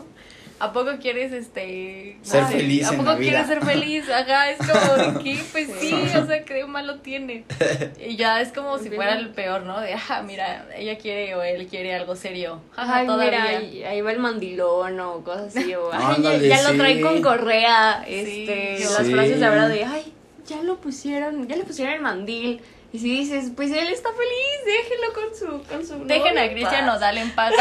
¿A 0.59 0.73
poco 0.73 0.91
quieres, 0.99 1.31
este... 1.31 2.17
Ser 2.21 2.45
sé, 2.45 2.51
feliz 2.57 2.85
¿A 2.87 2.91
en 2.91 2.97
poco 2.97 3.11
la 3.11 3.15
vida? 3.15 3.29
quieres 3.31 3.47
ser 3.47 3.63
feliz? 3.65 4.09
Ajá, 4.09 4.49
es 4.51 4.57
como 4.57 4.93
de 5.13 5.19
que, 5.23 5.39
pues 5.51 5.69
sí, 5.79 5.93
o 5.93 6.25
sea, 6.25 6.43
¿qué 6.43 6.65
malo 6.65 6.99
tiene? 6.99 7.45
Y 8.05 8.15
ya 8.17 8.41
es 8.41 8.51
como 8.51 8.77
si 8.77 8.89
fuera 8.89 9.13
el 9.17 9.29
peor, 9.29 9.63
¿no? 9.63 9.79
De, 9.79 9.93
ah, 9.93 10.21
mira, 10.25 10.65
ella 10.75 10.97
quiere 10.97 11.33
o 11.35 11.41
él 11.43 11.67
quiere 11.67 11.95
algo 11.95 12.15
serio. 12.15 12.61
Ajá, 12.75 12.97
Ay, 12.97 13.07
todavía. 13.07 13.31
mira, 13.31 13.43
ahí, 13.59 13.83
ahí 13.83 14.01
va 14.01 14.11
el 14.11 14.19
mandilón 14.19 14.99
o 14.99 15.23
cosas 15.23 15.55
así. 15.55 15.73
O, 15.75 15.89
ay, 15.93 15.99
ya, 16.01 16.09
Ándale, 16.15 16.47
ya 16.47 16.61
lo 16.63 16.69
sí. 16.71 16.77
trae 16.77 17.01
con 17.01 17.21
correa. 17.21 18.03
Este, 18.07 18.77
sí. 18.79 18.83
las 18.83 19.09
frases 19.09 19.39
de 19.39 19.45
ahora 19.45 19.67
de, 19.69 19.85
ay, 19.85 20.13
ya 20.45 20.61
lo 20.63 20.77
pusieron, 20.77 21.47
ya 21.47 21.55
le 21.55 21.63
pusieron 21.63 21.93
el 21.93 22.01
mandil. 22.01 22.61
Y 22.91 22.97
si 22.97 23.11
dices, 23.19 23.51
pues 23.55 23.69
él 23.71 23.87
está 23.89 24.09
feliz, 24.09 24.65
déjenlo 24.65 25.13
con 25.13 25.35
su, 25.37 25.67
con 25.71 25.85
su 25.85 26.05
Dejen 26.07 26.37
a 26.39 26.45
en 26.45 26.51
Cristian 26.53 26.85
paz". 26.87 26.95
Nodal 26.95 27.17
en 27.19 27.29
paz. 27.35 27.53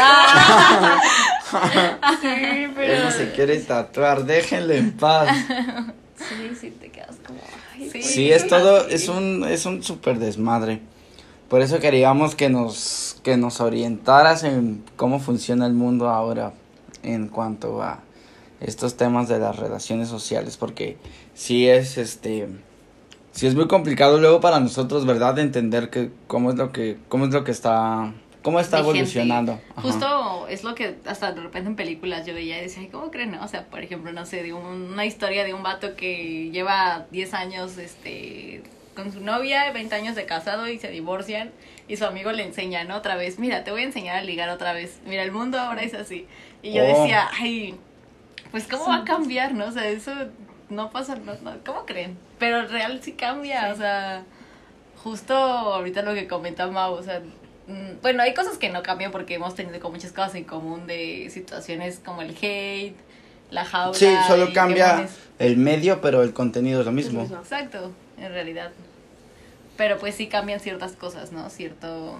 Sí, 2.21 2.67
pero. 2.75 2.93
Él 2.93 3.03
no 3.03 3.11
se 3.11 3.31
quiere 3.31 3.57
tatuar, 3.59 4.25
déjenle 4.25 4.77
en 4.77 4.91
paz. 4.93 5.35
Sí, 6.19 6.51
sí, 6.59 6.71
te 6.71 6.89
quedas 6.89 7.15
como. 7.25 7.39
Ay, 7.73 7.89
Sí. 7.89 8.03
Sí, 8.03 8.29
es 8.29 8.45
todo, 8.47 8.89
es 8.89 9.07
un, 9.07 9.45
es 9.45 9.65
un 9.65 9.81
súper 9.83 10.19
desmadre. 10.19 10.81
Por 11.47 11.61
eso 11.61 11.79
queríamos 11.79 12.35
que 12.35 12.49
nos, 12.49 13.17
que 13.23 13.37
nos 13.37 13.61
orientaras 13.61 14.43
en 14.43 14.83
cómo 14.97 15.21
funciona 15.21 15.65
el 15.65 15.73
mundo 15.73 16.09
ahora 16.09 16.51
en 17.03 17.29
cuanto 17.29 17.81
a 17.81 18.01
estos 18.59 18.97
temas 18.97 19.29
de 19.29 19.39
las 19.39 19.55
relaciones 19.55 20.09
sociales, 20.09 20.57
porque 20.57 20.97
sí 21.33 21.67
es 21.67 21.97
este, 21.97 22.49
sí 23.31 23.47
es 23.47 23.55
muy 23.55 23.67
complicado 23.67 24.19
luego 24.19 24.41
para 24.41 24.59
nosotros, 24.59 25.05
¿verdad? 25.05 25.35
De 25.35 25.41
entender 25.41 25.89
que 25.89 26.11
cómo 26.27 26.51
es 26.51 26.57
lo 26.57 26.71
que, 26.71 26.97
cómo 27.07 27.25
es 27.25 27.31
lo 27.31 27.43
que 27.43 27.51
está, 27.51 28.13
cómo 28.41 28.59
está 28.59 28.77
vigente. 28.77 28.99
evolucionando. 28.99 29.59
Ajá. 29.75 29.81
Justo 29.81 30.47
es 30.47 30.63
lo 30.63 30.75
que 30.75 30.95
hasta 31.05 31.31
de 31.31 31.41
repente 31.41 31.69
en 31.69 31.75
películas 31.75 32.25
yo 32.25 32.33
veía 32.33 32.57
y 32.59 32.61
decía, 32.61 32.81
"Ay, 32.81 32.87
¿cómo 32.89 33.11
creen? 33.11 33.31
no?". 33.31 33.43
O 33.43 33.47
sea, 33.47 33.65
por 33.65 33.81
ejemplo, 33.83 34.11
no 34.13 34.25
sé, 34.25 34.43
de 34.43 34.53
un- 34.53 34.91
una 34.93 35.05
historia 35.05 35.43
de 35.43 35.53
un 35.53 35.63
vato 35.63 35.95
que 35.95 36.49
lleva 36.51 37.05
10 37.11 37.33
años 37.33 37.77
este 37.77 38.63
con 38.95 39.13
su 39.13 39.21
novia, 39.21 39.71
20 39.71 39.95
años 39.95 40.15
de 40.15 40.25
casado 40.25 40.67
y 40.67 40.77
se 40.77 40.89
divorcian 40.89 41.51
y 41.87 41.95
su 41.95 42.05
amigo 42.05 42.31
le 42.33 42.43
enseña, 42.43 42.83
¿no? 42.83 42.97
Otra 42.97 43.15
vez, 43.15 43.39
mira, 43.39 43.63
te 43.63 43.71
voy 43.71 43.81
a 43.81 43.85
enseñar 43.85 44.17
a 44.17 44.21
ligar 44.21 44.49
otra 44.49 44.73
vez. 44.73 44.99
Mira, 45.05 45.23
el 45.23 45.31
mundo 45.31 45.57
ahora 45.57 45.83
es 45.83 45.93
así. 45.93 46.27
Y 46.61 46.73
yo 46.73 46.83
Oh. 46.83 46.87
decía, 46.87 47.29
ay, 47.39 47.75
pues 48.51 48.67
cómo 48.67 48.87
va 48.87 48.97
a 48.97 49.03
cambiar, 49.05 49.53
¿no? 49.53 49.65
O 49.67 49.71
sea, 49.71 49.87
eso 49.87 50.11
no 50.69 50.89
pasa, 50.89 51.15
no, 51.15 51.33
no, 51.41 51.53
¿cómo 51.65 51.85
creen? 51.85 52.17
Pero 52.39 52.65
real 52.67 52.99
sí 53.01 53.13
cambia, 53.13 53.71
o 53.73 53.77
sea, 53.77 54.23
justo 55.01 55.33
ahorita 55.33 56.01
lo 56.01 56.13
que 56.13 56.27
comenta 56.27 56.67
Mau, 56.67 56.93
o 56.93 57.03
sea, 57.03 57.21
bueno, 58.01 58.23
hay 58.23 58.33
cosas 58.33 58.57
que 58.57 58.69
no 58.69 58.83
cambian 58.83 59.11
porque 59.11 59.35
hemos 59.35 59.55
tenido 59.55 59.79
como 59.79 59.95
muchas 59.95 60.11
cosas 60.11 60.35
en 60.35 60.43
común 60.45 60.87
de 60.87 61.29
situaciones 61.31 62.01
como 62.03 62.21
el 62.21 62.35
hate, 62.41 62.95
la 63.51 63.65
jaula. 63.65 63.97
Sí, 63.97 64.07
solo 64.27 64.51
cambia 64.53 65.07
el 65.39 65.57
medio, 65.57 66.01
pero 66.01 66.23
el 66.23 66.33
contenido 66.33 66.79
es 66.81 66.85
lo 66.85 66.91
mismo. 66.91 67.21
mismo. 67.21 67.37
Exacto, 67.37 67.91
en 68.17 68.31
realidad. 68.31 68.71
Pero 69.77 69.97
pues 69.97 70.15
sí 70.15 70.27
cambian 70.27 70.59
ciertas 70.59 70.93
cosas, 70.93 71.31
¿no? 71.31 71.49
Cierto... 71.49 72.17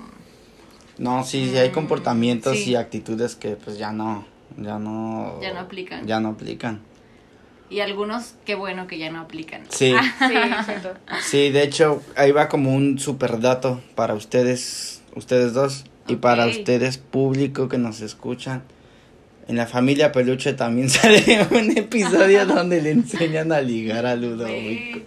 No, 0.97 1.23
sí, 1.23 1.49
sí 1.51 1.57
hay 1.57 1.69
Mm, 1.69 1.73
comportamientos 1.73 2.57
sí. 2.57 2.71
y 2.71 2.75
actitudes 2.75 3.35
que 3.35 3.55
pues 3.55 3.77
ya 3.77 3.91
no, 3.91 4.25
ya 4.57 4.79
no, 4.79 5.39
Ya 5.41 5.53
no 5.53 5.59
aplican. 5.62 6.05
Ya 6.05 6.19
no 6.19 6.29
aplican. 6.29 6.81
Y 7.69 7.81
algunos, 7.81 8.33
qué 8.45 8.55
bueno 8.55 8.88
que 8.88 8.97
ya 8.97 9.09
no 9.12 9.21
aplican. 9.21 9.62
Sí, 9.69 9.93
Sí, 10.19 10.33
exacto. 10.35 10.93
sí, 11.21 11.49
de 11.51 11.63
hecho 11.63 12.01
ahí 12.15 12.31
va 12.31 12.49
como 12.49 12.73
un 12.73 12.97
super 12.99 13.39
dato 13.39 13.81
para 13.95 14.13
ustedes, 14.13 14.98
ustedes 15.19 15.53
dos 15.53 15.86
y 16.08 16.15
para 16.15 16.47
ustedes 16.47 16.97
público 16.97 17.69
que 17.69 17.77
nos 17.77 18.01
escuchan. 18.01 18.63
En 19.47 19.55
la 19.55 19.67
familia 19.67 20.12
Peluche 20.12 20.53
también 20.53 20.89
sale 20.89 21.47
un 21.51 21.77
episodio 21.77 22.45
donde 22.47 22.82
le 22.82 22.91
enseñan 22.91 23.51
a 23.51 23.62
ligar 23.62 24.05
a 24.05 24.15
Ludovico. 24.15 24.99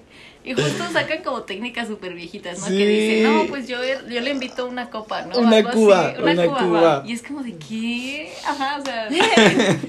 Y 0.45 0.55
justo 0.55 0.85
sacan 0.93 1.23
como 1.23 1.43
técnicas 1.43 1.87
súper 1.87 2.15
viejitas, 2.15 2.59
¿no? 2.59 2.67
Sí. 2.67 2.77
Que 2.77 2.87
dicen, 2.87 3.23
no, 3.23 3.47
pues 3.47 3.69
yo, 3.69 3.79
yo 4.11 4.21
le 4.21 4.31
invito 4.31 4.67
una 4.67 4.91
copa, 4.91 5.23
¿no? 5.23 5.39
Una 5.39 5.59
Algo 5.59 5.69
así, 5.69 5.79
cuba, 5.79 6.15
una 6.21 6.47
cuba. 6.47 7.05
Y 7.07 7.13
es 7.13 7.23
como 7.23 7.45
de, 7.45 7.55
¿qué? 7.57 8.33
Ajá, 8.45 8.79
o 8.81 8.85
sea... 8.85 9.09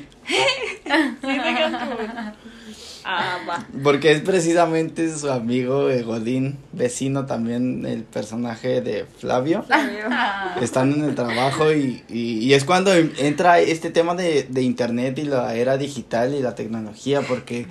Ah, 3.06 3.39
va. 3.48 3.66
Porque 3.84 4.12
es 4.12 4.22
precisamente 4.22 5.13
su 5.16 5.30
amigo 5.30 5.89
eh, 5.89 6.04
Godín, 6.04 6.58
vecino 6.72 7.26
también, 7.26 7.86
el 7.86 8.04
personaje 8.04 8.82
de 8.82 9.06
Flavio. 9.20 9.66
Están 10.62 10.94
en 10.94 11.04
el 11.04 11.16
trabajo 11.16 11.74
y, 11.74 12.04
y, 12.10 12.39
y 12.39 12.54
es 12.54 12.63
cuando 12.63 12.94
em- 12.94 13.12
entra 13.18 13.60
este 13.60 13.89
tema 13.89 14.16
de, 14.16 14.44
de 14.50 14.62
internet 14.62 15.18
y 15.20 15.24
la 15.24 15.56
era 15.56 15.78
digital 15.78 16.34
y 16.34 16.42
la 16.42 16.56
tecnología, 16.56 17.22
porque 17.22 17.68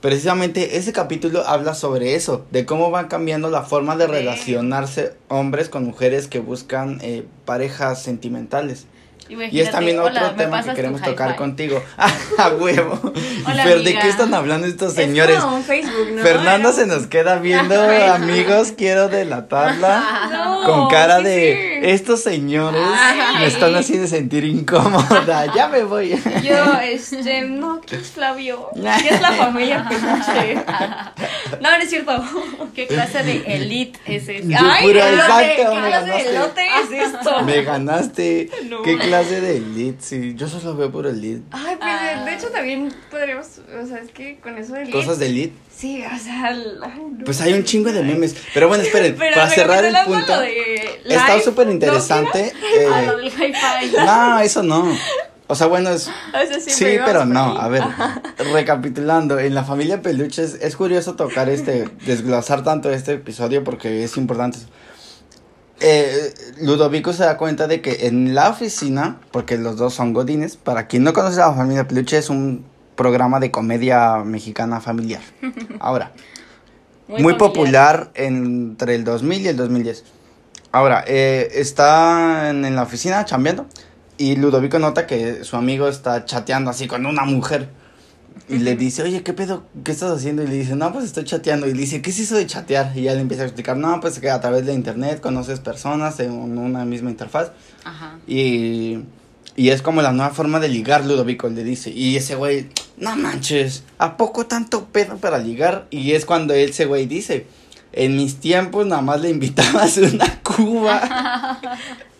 precisamente 0.00 0.76
ese 0.76 0.92
capítulo 0.92 1.46
habla 1.46 1.74
sobre 1.74 2.14
eso, 2.14 2.46
de 2.50 2.64
cómo 2.64 2.90
van 2.90 3.08
cambiando 3.08 3.50
la 3.50 3.62
forma 3.62 3.96
de 3.96 4.06
relacionarse 4.06 5.14
hombres 5.28 5.68
con 5.68 5.84
mujeres 5.84 6.28
que 6.28 6.38
buscan 6.38 6.98
eh, 7.02 7.26
parejas 7.44 8.02
sentimentales. 8.02 8.86
Y 9.28 9.60
es 9.60 9.70
también 9.70 9.98
otro 9.98 10.12
¿me 10.12 10.30
tema 10.36 10.62
que 10.62 10.72
queremos 10.74 11.02
tocar 11.02 11.36
contigo. 11.36 11.82
a 12.38 12.48
huevo. 12.48 13.12
Hola, 13.46 13.62
Pero 13.64 13.82
¿de 13.82 13.98
qué 13.98 14.08
están 14.08 14.32
hablando 14.34 14.66
estos 14.66 14.94
señores? 14.94 15.36
Es 15.36 15.42
como 15.44 15.62
Facebook, 15.62 16.10
¿no? 16.12 16.22
Fernando 16.22 16.68
Era- 16.70 16.78
se 16.78 16.86
nos 16.86 17.06
queda 17.06 17.36
viendo, 17.38 17.74
amigos, 18.14 18.72
quiero 18.76 19.08
delatarla. 19.08 20.04
No, 20.38 20.62
con 20.64 20.88
cara 20.88 21.20
de, 21.20 21.80
sí. 21.82 21.88
estos 21.90 22.22
señores 22.22 22.82
Ay. 22.84 23.40
me 23.40 23.46
están 23.46 23.74
haciendo 23.74 24.06
sentir 24.06 24.44
incómoda, 24.44 25.46
ya 25.54 25.68
me 25.68 25.84
voy. 25.84 26.10
Yo, 26.42 26.74
este, 26.82 27.42
no, 27.42 27.80
¿quién 27.86 28.00
es 28.00 28.10
Flavio? 28.10 28.68
¿Qué 28.74 29.08
es 29.14 29.20
la 29.20 29.32
familia 29.32 29.88
Peluche? 29.88 30.54
No, 31.60 31.70
no 31.70 31.76
es 31.82 31.88
cierto. 31.90 32.22
¿Qué 32.74 32.86
clase 32.86 33.22
de 33.22 33.42
elite 33.46 33.98
es? 34.06 34.26
Yo 34.26 34.58
Ay, 34.60 34.90
elote, 34.90 35.14
exacto, 35.14 35.72
¿qué 35.72 35.88
clase 35.88 36.10
de 36.10 36.36
elote 36.36 36.62
es 36.82 37.14
esto? 37.14 37.42
Me 37.42 37.62
ganaste. 37.62 38.50
No. 38.64 38.82
¿Qué 38.82 38.98
clase 38.98 39.17
de 39.26 39.56
elite? 39.56 39.98
Sí, 40.00 40.34
yo 40.36 40.48
solo 40.48 40.76
veo 40.76 40.90
por 40.92 41.06
elite. 41.06 41.42
Ay, 41.50 41.76
pues 41.76 41.90
Ah. 41.90 42.24
de 42.24 42.34
hecho 42.34 42.48
también 42.48 42.92
podríamos, 43.10 43.46
o 43.82 43.86
sea, 43.86 43.98
es 43.98 44.10
que 44.10 44.38
con 44.40 44.56
eso 44.58 44.74
del 44.74 44.90
Cosas 44.90 45.18
de 45.18 45.26
elite. 45.26 45.54
Sí, 45.76 46.02
o 46.04 46.18
sea, 46.18 46.50
el- 46.50 46.78
no. 46.80 47.24
Pues 47.24 47.40
hay 47.40 47.52
un 47.52 47.64
chingo 47.64 47.92
de 47.92 48.02
memes. 48.02 48.34
Pero 48.54 48.68
bueno, 48.68 48.82
esperen, 48.84 49.14
Pero 49.18 49.34
para 49.36 49.48
cerrar 49.50 49.84
el 49.84 49.94
punto. 50.04 50.40
de 50.40 51.00
Está 51.06 51.40
súper 51.40 51.66
¿no? 51.66 51.72
interesante. 51.72 52.52
Ah, 52.90 53.02
eh, 53.02 53.06
lo 53.06 53.16
del 53.18 53.26
hi-fi. 53.28 53.96
no, 54.04 54.40
eso 54.40 54.62
no. 54.62 54.86
O 55.50 55.54
sea, 55.54 55.66
bueno, 55.66 55.90
es, 55.90 56.08
O 56.28 56.46
sea, 56.46 56.60
Sí, 56.60 56.98
pero 57.06 57.24
no, 57.24 57.58
a 57.58 57.68
ver, 57.68 57.82
recapitulando, 58.52 59.38
en 59.38 59.54
la 59.54 59.64
familia 59.64 60.02
Peluches 60.02 60.58
es 60.60 60.76
curioso 60.76 61.14
tocar 61.14 61.48
este, 61.48 61.88
desglosar 62.04 62.64
tanto 62.64 62.90
este 62.90 63.14
episodio 63.14 63.64
porque 63.64 64.04
es 64.04 64.16
importante. 64.16 64.58
Eh, 65.80 66.34
Ludovico 66.60 67.12
se 67.12 67.24
da 67.24 67.36
cuenta 67.36 67.66
de 67.68 67.80
que 67.80 68.06
en 68.06 68.34
la 68.34 68.50
oficina, 68.50 69.20
porque 69.30 69.56
los 69.56 69.76
dos 69.76 69.94
son 69.94 70.12
godines, 70.12 70.56
para 70.56 70.86
quien 70.86 71.04
no 71.04 71.12
conoce 71.12 71.40
a 71.40 71.48
la 71.48 71.54
familia 71.54 71.86
Peluche 71.86 72.18
es 72.18 72.30
un 72.30 72.64
programa 72.96 73.38
de 73.38 73.50
comedia 73.50 74.18
mexicana 74.24 74.80
familiar. 74.80 75.22
Ahora, 75.80 76.12
muy, 77.06 77.34
popular 77.34 78.10
entre 78.14 78.96
el 78.96 79.04
2000 79.04 79.42
y 79.42 79.48
el 79.48 79.56
2010. 79.56 80.04
Ahora, 80.72 81.04
eh, 81.06 81.48
está 81.54 82.50
en, 82.50 82.64
en 82.64 82.76
la 82.76 82.82
oficina 82.82 83.24
chambeando 83.24 83.66
y 84.18 84.34
Ludovico 84.34 84.80
nota 84.80 85.06
que 85.06 85.44
su 85.44 85.56
amigo 85.56 85.88
está 85.88 86.24
chateando 86.24 86.70
así 86.70 86.88
con 86.88 87.06
una 87.06 87.24
mujer. 87.24 87.68
Y 88.48 88.58
le 88.58 88.76
dice, 88.76 89.02
oye, 89.02 89.22
¿qué 89.22 89.32
pedo? 89.32 89.64
¿Qué 89.84 89.92
estás 89.92 90.10
haciendo? 90.10 90.42
Y 90.42 90.46
le 90.46 90.54
dice, 90.54 90.76
no, 90.76 90.92
pues 90.92 91.04
estoy 91.04 91.24
chateando. 91.24 91.66
Y 91.66 91.74
le 91.74 91.80
dice, 91.80 92.02
¿qué 92.02 92.10
es 92.10 92.18
eso 92.18 92.36
de 92.36 92.46
chatear? 92.46 92.92
Y 92.96 93.02
ya 93.02 93.14
le 93.14 93.20
empieza 93.20 93.42
a 93.42 93.46
explicar, 93.46 93.76
no, 93.76 94.00
pues 94.00 94.18
que 94.20 94.30
a 94.30 94.40
través 94.40 94.66
de 94.66 94.74
internet 94.74 95.20
conoces 95.20 95.60
personas 95.60 96.20
en 96.20 96.32
una 96.32 96.84
misma 96.84 97.10
interfaz. 97.10 97.52
Ajá. 97.84 98.18
Y, 98.26 98.98
y 99.56 99.70
es 99.70 99.82
como 99.82 100.02
la 100.02 100.12
nueva 100.12 100.30
forma 100.30 100.60
de 100.60 100.68
ligar, 100.68 101.04
Ludovico 101.04 101.48
le 101.48 101.64
dice. 101.64 101.90
Y 101.90 102.16
ese 102.16 102.36
güey, 102.36 102.68
no 102.96 103.16
manches, 103.16 103.82
¿a 103.98 104.16
poco 104.16 104.46
tanto 104.46 104.86
pedo 104.86 105.16
para 105.16 105.38
ligar? 105.38 105.86
Y 105.90 106.12
es 106.12 106.24
cuando 106.24 106.54
ese 106.54 106.84
güey 106.86 107.06
dice, 107.06 107.46
en 107.92 108.16
mis 108.16 108.40
tiempos 108.40 108.86
nada 108.86 109.02
más 109.02 109.20
le 109.20 109.30
invitabas 109.30 109.96
una 109.98 110.40
cuba 110.42 111.58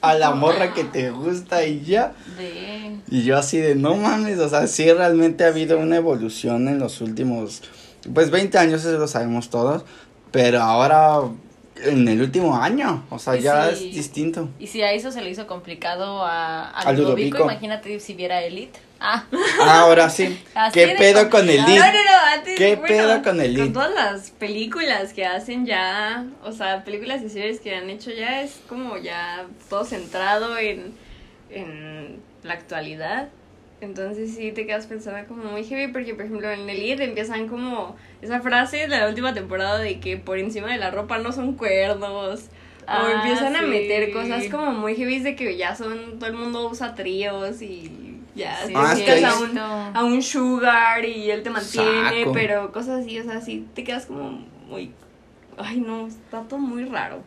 a 0.00 0.14
la 0.14 0.31
morra 0.33 0.72
que 0.72 0.85
te 0.85 1.11
gusta 1.11 1.64
y 1.64 1.83
ya. 1.85 2.12
Y 3.11 3.22
yo 3.22 3.37
así 3.37 3.59
de, 3.59 3.74
no 3.74 3.96
mames, 3.96 4.38
o 4.38 4.48
sea, 4.48 4.66
sí 4.66 4.90
realmente 4.92 5.44
ha 5.44 5.48
habido 5.48 5.78
una 5.78 5.96
evolución 5.96 6.68
en 6.68 6.78
los 6.78 7.00
últimos, 7.00 7.62
pues 8.12 8.31
20 8.31 8.59
años, 8.59 8.85
eso 8.85 8.98
lo 8.98 9.09
sabemos 9.09 9.50
todos, 9.50 9.85
pero 10.31 10.61
ahora 10.62 11.20
en 11.85 12.09
el 12.09 12.20
último 12.20 12.57
año, 12.57 13.04
o 13.11 13.18
sea, 13.18 13.37
Y 13.37 13.42
ya 13.42 13.70
es 13.70 13.81
distinto. 13.81 14.48
Y 14.59 14.66
si 14.66 14.83
a 14.83 14.92
eso 14.92 15.12
se 15.12 15.22
le 15.22 15.31
hizo 15.31 15.46
complicado 15.46 16.24
a, 16.24 16.70
a 16.70 16.81
A 16.81 16.92
Ludovico, 16.92 17.38
Ludovico. 17.38 17.42
imagínate 17.44 18.00
si 18.00 18.14
viera 18.14 18.42
Elite. 18.42 18.78
Ah, 19.01 19.25
Ahora 19.61 20.11
sí, 20.11 20.43
Así 20.55 20.79
¿qué 20.79 20.95
pedo 20.99 21.31
con 21.31 21.49
el 21.49 21.57
lead? 21.57 21.79
No, 21.79 21.87
no, 21.87 22.05
no, 22.05 22.35
antes, 22.35 22.57
¿Qué 22.57 22.77
bueno, 22.77 22.87
pedo 22.89 23.23
con 23.23 23.41
el 23.41 23.55
lead? 23.55 23.65
Con 23.65 23.73
todas 23.73 23.95
las 23.95 24.31
películas 24.33 25.13
que 25.13 25.25
hacen 25.25 25.67
ya, 25.67 26.27
o 26.43 26.53
sea, 26.53 26.85
películas 26.85 27.23
y 27.23 27.29
series 27.29 27.61
que 27.61 27.75
han 27.75 27.91
hecho 27.91 28.11
ya, 28.11 28.43
es 28.43 28.61
como 28.69 28.97
ya 28.99 29.47
todo 29.71 29.85
centrado 29.85 30.59
en, 30.59 30.93
en 31.51 32.21
la 32.43 32.55
actualidad. 32.55 33.29
Entonces 33.81 34.35
sí 34.35 34.51
te 34.51 34.67
quedas 34.67 34.87
pensando 34.87 35.27
como 35.29 35.45
muy 35.45 35.63
heavy 35.63 35.93
porque, 35.93 36.15
por 36.15 36.25
ejemplo, 36.25 36.51
en 36.51 36.69
el 36.69 36.81
lead 36.81 37.01
empiezan 37.01 37.47
como 37.47 37.97
esa 38.21 38.41
frase 38.41 38.79
de 38.79 38.89
la 38.89 39.09
última 39.09 39.35
temporada 39.35 39.79
de 39.79 40.01
que 40.01 40.17
por 40.17 40.39
encima 40.39 40.73
de 40.73 40.79
la 40.79 40.91
ropa 40.91 41.19
no 41.19 41.31
son 41.33 41.53
cuernos. 41.53 42.47
Ah, 42.91 43.05
o 43.05 43.09
empiezan 43.11 43.55
a 43.55 43.63
meter 43.63 44.11
cosas 44.13 44.47
como 44.51 44.73
muy 44.73 44.97
heavy 44.97 45.19
de 45.19 45.37
que 45.37 45.57
ya 45.57 45.77
son, 45.77 46.19
todo 46.19 46.31
el 46.31 46.35
mundo 46.35 46.69
usa 46.71 46.95
tríos 46.95 47.61
y 47.61 48.08
ya 48.38 48.64
Sí, 48.66 48.72
Ah, 48.74 48.94
te 48.94 49.18
es 49.18 49.24
a 49.24 49.38
un, 49.40 49.59
a 49.59 50.05
un 50.05 50.22
sugar 50.22 51.05
y 51.05 51.31
él 51.31 51.42
te 51.42 51.51
mantiene, 51.51 52.20
Saco. 52.20 52.33
pero 52.33 52.72
cosas 52.72 53.03
así, 53.05 53.18
o 53.18 53.24
sea, 53.24 53.40
sí 53.42 53.67
te 53.75 53.85
quedas 53.85 54.06
como 54.06 54.31
muy... 54.69 54.92
Ay, 55.58 55.81
no, 55.81 56.06
está 56.06 56.42
todo 56.42 56.58
muy 56.60 56.85
raro. 56.85 57.23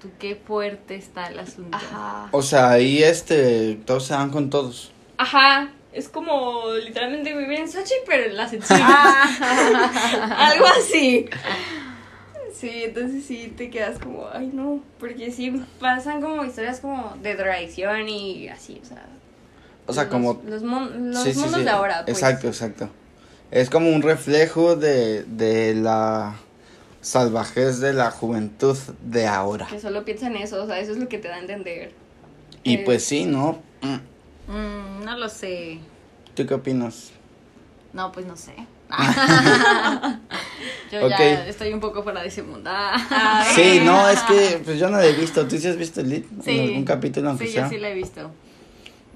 tú 0.00 0.08
qué 0.18 0.34
fuerte 0.36 0.94
está 0.94 1.26
el 1.28 1.38
asunto. 1.38 1.76
Ajá. 1.76 2.28
O 2.30 2.42
sea, 2.42 2.70
ahí 2.70 3.02
este, 3.02 3.76
todos 3.86 4.04
se 4.06 4.12
dan 4.14 4.30
con 4.30 4.50
todos. 4.50 4.92
Ajá, 5.16 5.70
es 5.92 6.08
como 6.08 6.64
literalmente 6.84 7.34
vivir 7.36 7.60
en 7.60 7.68
Sochi, 7.70 7.94
pero 8.06 8.24
en 8.24 8.36
la 8.36 8.48
sección. 8.48 8.80
Ah. 8.84 10.50
Algo 10.52 10.66
así. 10.66 11.26
Sí, 12.54 12.84
entonces 12.84 13.24
sí 13.24 13.52
te 13.56 13.70
quedas 13.70 13.98
como, 13.98 14.28
ay 14.32 14.48
no, 14.52 14.84
porque 15.00 15.32
sí 15.32 15.50
pasan 15.80 16.20
como 16.20 16.44
historias 16.44 16.78
como 16.78 17.16
de 17.20 17.34
traición 17.34 18.08
y 18.08 18.46
así, 18.48 18.78
o 18.80 18.86
sea. 18.86 19.04
O 19.86 19.92
sea, 19.92 20.04
los- 20.04 20.12
como... 20.12 20.42
Los, 20.46 20.62
mon- 20.62 21.10
los 21.12 21.22
sí, 21.22 21.32
sí, 21.34 21.38
mundos 21.40 21.58
sí. 21.60 21.64
de 21.64 21.70
ahora, 21.70 22.04
pues. 22.04 22.16
Exacto, 22.16 22.46
exacto. 22.48 22.88
Es 23.50 23.68
como 23.70 23.90
un 23.90 24.02
reflejo 24.02 24.76
de, 24.76 25.24
de 25.24 25.74
la... 25.74 26.36
salvajez 27.00 27.80
de 27.80 27.92
la 27.92 28.10
juventud 28.10 28.76
de 29.02 29.26
ahora. 29.26 29.66
Que 29.66 29.80
solo 29.80 30.04
piensa 30.04 30.26
en 30.28 30.36
eso, 30.36 30.62
o 30.62 30.66
sea, 30.66 30.78
eso 30.78 30.92
es 30.92 30.98
lo 30.98 31.08
que 31.08 31.18
te 31.18 31.28
da 31.28 31.34
a 31.36 31.40
entender. 31.40 31.92
Y 32.64 32.74
Eh. 32.76 32.82
pues 32.84 33.04
sí, 33.04 33.24
¿no? 33.26 33.58
Mm, 33.82 33.96
Mm, 34.48 35.04
no 35.04 35.16
lo 35.18 35.28
sé. 35.28 35.78
¿Tú 36.34 36.44
qué 36.46 36.54
opinas? 36.54 37.10
No, 37.92 38.10
pues 38.12 38.26
no 38.26 38.36
sé. 38.36 38.54
Yo 40.90 41.06
Ok. 41.06 41.10
ya 41.18 41.46
estoy 41.46 41.72
un 41.72 41.80
poco 41.80 42.02
fuera 42.02 42.20
de 42.22 42.28
ese 42.28 42.42
mundo. 42.42 42.70
Sí, 43.54 43.80
no, 43.84 44.08
es 44.08 44.20
que 44.28 44.60
pues 44.64 44.78
yo 44.78 44.90
no 44.90 44.98
la 44.98 45.06
he 45.06 45.12
visto. 45.12 45.46
¿Tú 45.46 45.56
sí 45.58 45.66
has 45.68 45.76
visto 45.76 46.00
el 46.00 46.10
lead? 46.10 46.22
Sí. 46.44 46.50
¿En 46.58 46.68
algún 46.68 46.84
capítulo 46.84 47.30
aunque 47.30 47.46
Sí, 47.46 47.52
sea? 47.52 47.64
yo 47.64 47.70
sí 47.70 47.78
la 47.78 47.88
he 47.90 47.94
visto. 47.94 48.30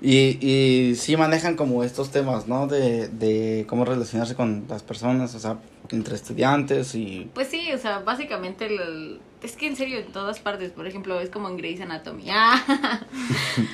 Y, 0.02 0.38
y 0.46 0.94
sí 0.96 1.16
manejan 1.16 1.56
como 1.56 1.82
estos 1.82 2.10
temas, 2.10 2.46
¿no? 2.48 2.66
De, 2.66 3.08
de 3.08 3.64
cómo 3.68 3.84
relacionarse 3.84 4.34
con 4.34 4.64
las 4.68 4.82
personas, 4.82 5.34
o 5.34 5.40
sea, 5.40 5.58
entre 5.90 6.14
estudiantes 6.16 6.94
y... 6.94 7.30
Pues 7.34 7.48
sí, 7.48 7.72
o 7.72 7.78
sea, 7.78 8.00
básicamente 8.00 8.66
el- 8.66 9.20
es 9.42 9.56
que 9.56 9.66
en 9.66 9.76
serio 9.76 9.98
en 9.98 10.12
todas 10.12 10.38
partes, 10.40 10.72
por 10.72 10.86
ejemplo, 10.86 11.18
es 11.20 11.30
como 11.30 11.48
en 11.48 11.56
Grey's 11.56 11.80
Anatomy. 11.80 12.24
Ah, 12.30 13.00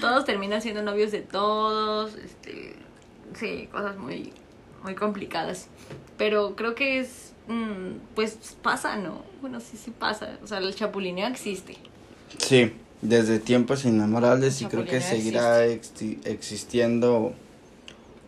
todos 0.00 0.24
terminan 0.24 0.62
siendo 0.62 0.82
novios 0.82 1.10
de 1.10 1.20
todos, 1.22 2.14
este, 2.16 2.74
sí, 3.34 3.68
cosas 3.72 3.96
muy 3.98 4.32
muy 4.84 4.94
complicadas. 4.94 5.68
Pero 6.18 6.54
creo 6.56 6.74
que 6.74 6.98
es 7.00 7.32
mm, 7.48 8.14
pues 8.14 8.56
pasa, 8.62 8.96
¿no? 8.96 9.22
Bueno, 9.40 9.60
sí 9.60 9.76
sí 9.76 9.90
pasa, 9.90 10.38
o 10.42 10.46
sea, 10.46 10.58
el 10.58 10.74
chapulineo 10.74 11.26
existe. 11.28 11.76
Sí, 12.38 12.72
desde 13.02 13.38
tiempos 13.38 13.84
inmemorables 13.84 14.62
y 14.62 14.66
creo 14.66 14.84
que 14.84 15.00
seguirá 15.00 15.66
exi- 15.66 16.18
existiendo 16.24 17.34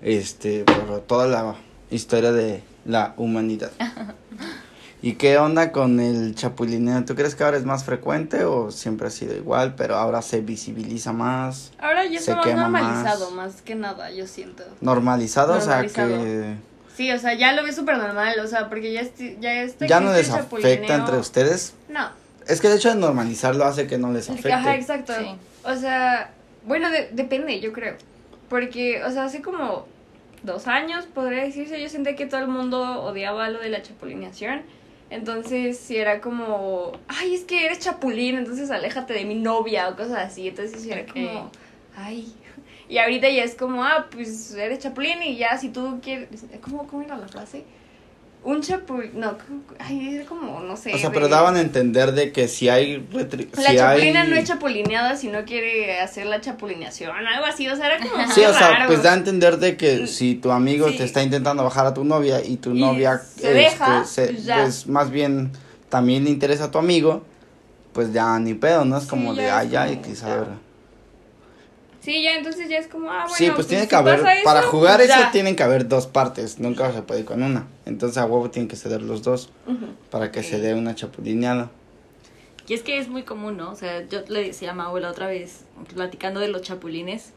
este 0.02 0.64
por 0.64 1.00
toda 1.02 1.26
la 1.26 1.54
historia 1.90 2.32
de 2.32 2.62
la 2.84 3.14
humanidad. 3.16 3.70
¿Y 5.02 5.14
qué 5.14 5.36
onda 5.36 5.70
con 5.70 6.00
el 6.00 6.34
chapulineo? 6.34 7.04
¿Tú 7.04 7.14
crees 7.14 7.34
que 7.34 7.44
ahora 7.44 7.58
es 7.58 7.64
más 7.66 7.84
frecuente 7.84 8.44
o 8.44 8.70
siempre 8.70 9.08
ha 9.08 9.10
sido 9.10 9.36
igual, 9.36 9.74
pero 9.76 9.96
ahora 9.96 10.22
se 10.22 10.40
visibiliza 10.40 11.12
más? 11.12 11.72
Ahora 11.78 12.06
ya 12.06 12.20
Se 12.20 12.30
está 12.32 12.36
más 12.36 12.56
normalizado, 12.56 13.30
más. 13.32 13.52
más. 13.52 13.62
que 13.62 13.74
nada, 13.74 14.10
yo 14.12 14.26
siento. 14.26 14.64
Normalizado, 14.80 15.54
o 15.58 15.60
sea 15.60 15.82
Normalizado. 15.82 16.08
que 16.24 16.54
Sí, 16.96 17.10
o 17.10 17.18
sea, 17.18 17.34
ya 17.34 17.52
lo 17.52 17.64
ves 17.64 17.74
súper 17.76 17.98
normal, 17.98 18.38
o 18.38 18.46
sea, 18.46 18.68
porque 18.70 18.92
ya, 18.92 19.02
ya 19.40 19.62
está 19.62 19.84
ya 19.86 20.00
no 20.00 20.10
les 20.12 20.28
existe 20.28 20.56
afecta 20.56 20.94
entre 20.94 21.16
ustedes. 21.18 21.74
No, 21.88 22.08
Es 22.48 22.60
que 22.60 22.66
el 22.68 22.74
hecho 22.76 22.90
de 22.90 22.96
normalizarlo 22.96 23.64
hace 23.64 23.86
que 23.86 23.98
no 23.98 24.12
les 24.12 24.28
afecte. 24.30 24.52
Ajá, 24.52 24.74
exacto. 24.76 25.12
Sí. 25.18 25.26
O 25.64 25.74
sea, 25.76 26.32
bueno, 26.66 26.90
de- 26.90 27.08
depende, 27.12 27.58
yo 27.60 27.72
creo. 27.72 27.96
Porque, 28.48 29.02
o 29.02 29.10
sea, 29.10 29.24
hace 29.24 29.40
como 29.42 29.86
dos 30.42 30.66
años, 30.66 31.06
podría 31.06 31.42
decirse, 31.44 31.80
yo 31.80 31.88
sentí 31.88 32.14
que 32.16 32.26
todo 32.26 32.40
el 32.40 32.48
mundo 32.48 33.02
odiaba 33.02 33.48
lo 33.48 33.60
de 33.60 33.70
la 33.70 33.82
chapulineación. 33.82 34.62
Entonces, 35.10 35.78
si 35.78 35.96
era 35.96 36.20
como, 36.20 36.92
ay, 37.08 37.34
es 37.34 37.42
que 37.44 37.64
eres 37.66 37.78
chapulín, 37.78 38.36
entonces 38.36 38.70
aléjate 38.70 39.14
de 39.14 39.24
mi 39.24 39.34
novia 39.36 39.88
o 39.88 39.96
cosas 39.96 40.18
así. 40.18 40.48
Entonces, 40.48 40.82
sí 40.82 40.90
era 40.90 41.02
Ok. 41.02 41.12
como, 41.12 41.50
ay. 41.96 42.34
Y 42.88 42.98
ahorita 42.98 43.28
ya 43.30 43.44
es 43.44 43.54
como, 43.54 43.82
ah, 43.84 44.06
pues 44.10 44.52
eres 44.54 44.80
chapulín 44.80 45.22
y 45.22 45.36
ya, 45.36 45.56
si 45.56 45.70
tú 45.70 46.00
quieres. 46.02 46.28
¿Cómo, 46.60 46.86
cómo 46.86 47.02
era 47.02 47.16
la 47.16 47.28
frase? 47.28 47.64
Un 48.44 48.60
chapulín, 48.60 49.12
no, 49.18 49.36
ay, 49.78 50.16
era 50.16 50.26
como, 50.26 50.60
no 50.60 50.76
sé. 50.76 50.92
O 50.94 50.98
sea, 50.98 51.08
de- 51.08 51.14
pero 51.14 51.28
daban 51.28 51.56
a 51.56 51.62
entender 51.62 52.12
de 52.12 52.30
que 52.30 52.46
si 52.46 52.68
hay... 52.68 52.98
retri- 53.10 53.48
la 53.56 53.70
si 53.70 53.76
chapulina 53.76 54.20
hay... 54.22 54.28
no 54.30 54.36
es 54.36 54.44
chapulineada 54.44 55.16
si 55.16 55.28
no 55.28 55.44
quiere 55.46 55.98
hacer 56.00 56.26
la 56.26 56.42
chapulineación, 56.42 57.10
algo 57.26 57.46
así, 57.46 57.66
o 57.68 57.74
sea, 57.74 57.86
era 57.86 57.98
como 58.06 58.30
Sí, 58.34 58.42
o 58.44 58.52
sea, 58.52 58.70
raro. 58.72 58.86
pues 58.86 59.02
da 59.02 59.12
a 59.12 59.16
entender 59.16 59.56
de 59.56 59.78
que 59.78 60.06
si 60.06 60.34
tu 60.34 60.50
amigo 60.52 60.90
Sí. 60.90 60.98
te 60.98 61.04
está 61.04 61.22
intentando 61.22 61.64
bajar 61.64 61.86
a 61.86 61.94
tu 61.94 62.04
novia 62.04 62.44
y 62.44 62.58
tu 62.58 62.74
Y 62.74 62.80
novia 62.80 63.18
se 63.18 63.54
deja, 63.54 64.04
se- 64.04 64.26
pues 64.26 64.44
pues 64.46 64.86
más 64.88 65.10
bien 65.10 65.50
también 65.88 66.24
le 66.24 66.30
interesa 66.30 66.64
a 66.64 66.70
tu 66.70 66.76
amigo, 66.76 67.24
pues 67.94 68.12
ya 68.12 68.38
ni 68.40 68.52
pedo, 68.52 68.84
¿no? 68.84 68.98
Es 68.98 69.06
como 69.06 69.32
Sí, 69.32 69.40
de, 69.40 69.46
ya 69.46 69.58
ay, 69.58 69.66
es 69.68 69.72
ya, 69.72 69.86
como, 69.86 70.00
X, 70.00 70.22
a 70.22 70.28
ya. 70.28 70.36
ver. 70.36 70.46
Sí, 72.04 72.22
ya 72.22 72.34
entonces 72.36 72.68
ya 72.68 72.76
es 72.76 72.86
como, 72.86 73.10
ah, 73.10 73.22
bueno, 73.22 73.34
sí, 73.34 73.50
pues, 73.54 73.66
tiene 73.66 73.84
si 73.84 73.88
que 73.88 73.96
haber, 73.96 74.18
pasa 74.18 74.34
eso, 74.34 74.44
para 74.44 74.62
jugar 74.62 74.96
pues 74.98 75.08
eso 75.08 75.18
ya. 75.20 75.30
tienen 75.30 75.56
que 75.56 75.62
haber 75.62 75.88
dos 75.88 76.06
partes, 76.06 76.58
nunca 76.58 76.92
se 76.92 77.00
puede 77.00 77.20
ir 77.20 77.26
con 77.26 77.42
una. 77.42 77.66
Entonces 77.86 78.18
a 78.18 78.26
huevo 78.26 78.50
tienen 78.50 78.68
que 78.68 78.76
ceder 78.76 79.00
los 79.00 79.22
dos 79.22 79.50
para 80.10 80.30
que 80.30 80.42
se 80.42 80.58
dé 80.60 80.74
una 80.74 80.94
chapulineada. 80.94 81.70
Y 82.66 82.74
es 82.74 82.82
que 82.82 82.98
es 82.98 83.08
muy 83.08 83.22
común, 83.22 83.56
¿no? 83.56 83.70
O 83.70 83.74
sea, 83.74 84.06
yo 84.06 84.20
le 84.28 84.42
decía 84.44 84.72
a 84.72 84.74
Mau 84.74 84.98
la 84.98 85.10
otra 85.10 85.28
vez, 85.28 85.64
platicando 85.94 86.40
de 86.40 86.48
los 86.48 86.60
chapulines, 86.60 87.32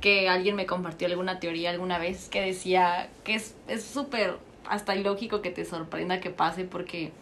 que 0.00 0.28
alguien 0.28 0.54
me 0.54 0.66
compartió 0.66 1.08
alguna 1.08 1.40
teoría 1.40 1.70
alguna 1.70 1.98
vez 1.98 2.28
que 2.28 2.40
decía 2.40 3.08
que 3.24 3.34
es 3.34 3.54
es 3.68 3.82
súper 3.84 4.36
hasta 4.66 4.94
ilógico 4.94 5.42
que 5.42 5.50
te 5.50 5.64
sorprenda 5.64 6.20
que 6.20 6.30
pase 6.30 6.64
porque 6.64 7.12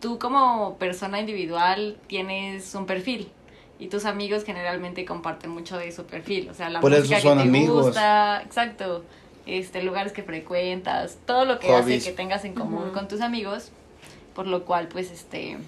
tú 0.00 0.18
como 0.18 0.76
persona 0.78 1.18
individual 1.18 1.96
tienes 2.06 2.74
un 2.74 2.86
perfil 2.86 3.28
y 3.82 3.88
tus 3.88 4.04
amigos 4.04 4.44
generalmente 4.44 5.04
comparten 5.04 5.50
mucho 5.50 5.76
de 5.76 5.90
su 5.90 6.04
perfil, 6.04 6.48
o 6.48 6.54
sea, 6.54 6.70
la 6.70 6.80
Por 6.80 6.92
eso 6.92 7.00
música 7.02 7.20
son 7.20 7.38
que 7.38 7.42
te 7.42 7.48
amigos. 7.48 7.86
gusta, 7.86 8.40
exacto, 8.42 9.04
este 9.44 9.82
lugares 9.82 10.12
que 10.12 10.22
frecuentas, 10.22 11.18
todo 11.26 11.44
lo 11.44 11.58
que 11.58 11.66
Hobbies. 11.66 12.02
hace 12.02 12.10
que 12.10 12.16
tengas 12.16 12.44
en 12.44 12.54
común 12.54 12.90
con 12.92 13.08
tus 13.08 13.20
amigos, 13.20 13.72
por 14.36 14.46
lo 14.46 14.64
cual 14.64 14.86
pues 14.86 15.10
este 15.10 15.58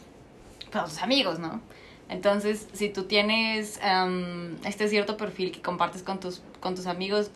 pues, 0.70 0.84
tus 0.84 1.02
amigos, 1.02 1.40
¿no? 1.40 1.60
Entonces, 2.08 2.68
si 2.72 2.88
tú 2.88 3.04
tienes 3.04 3.80
em, 3.82 4.54
este 4.64 4.86
cierto 4.86 5.16
perfil 5.16 5.50
que 5.50 5.60
compartes 5.60 6.04
con 6.04 6.20
tus, 6.20 6.40
con 6.60 6.76
tus 6.76 6.86
amigos 6.86 7.32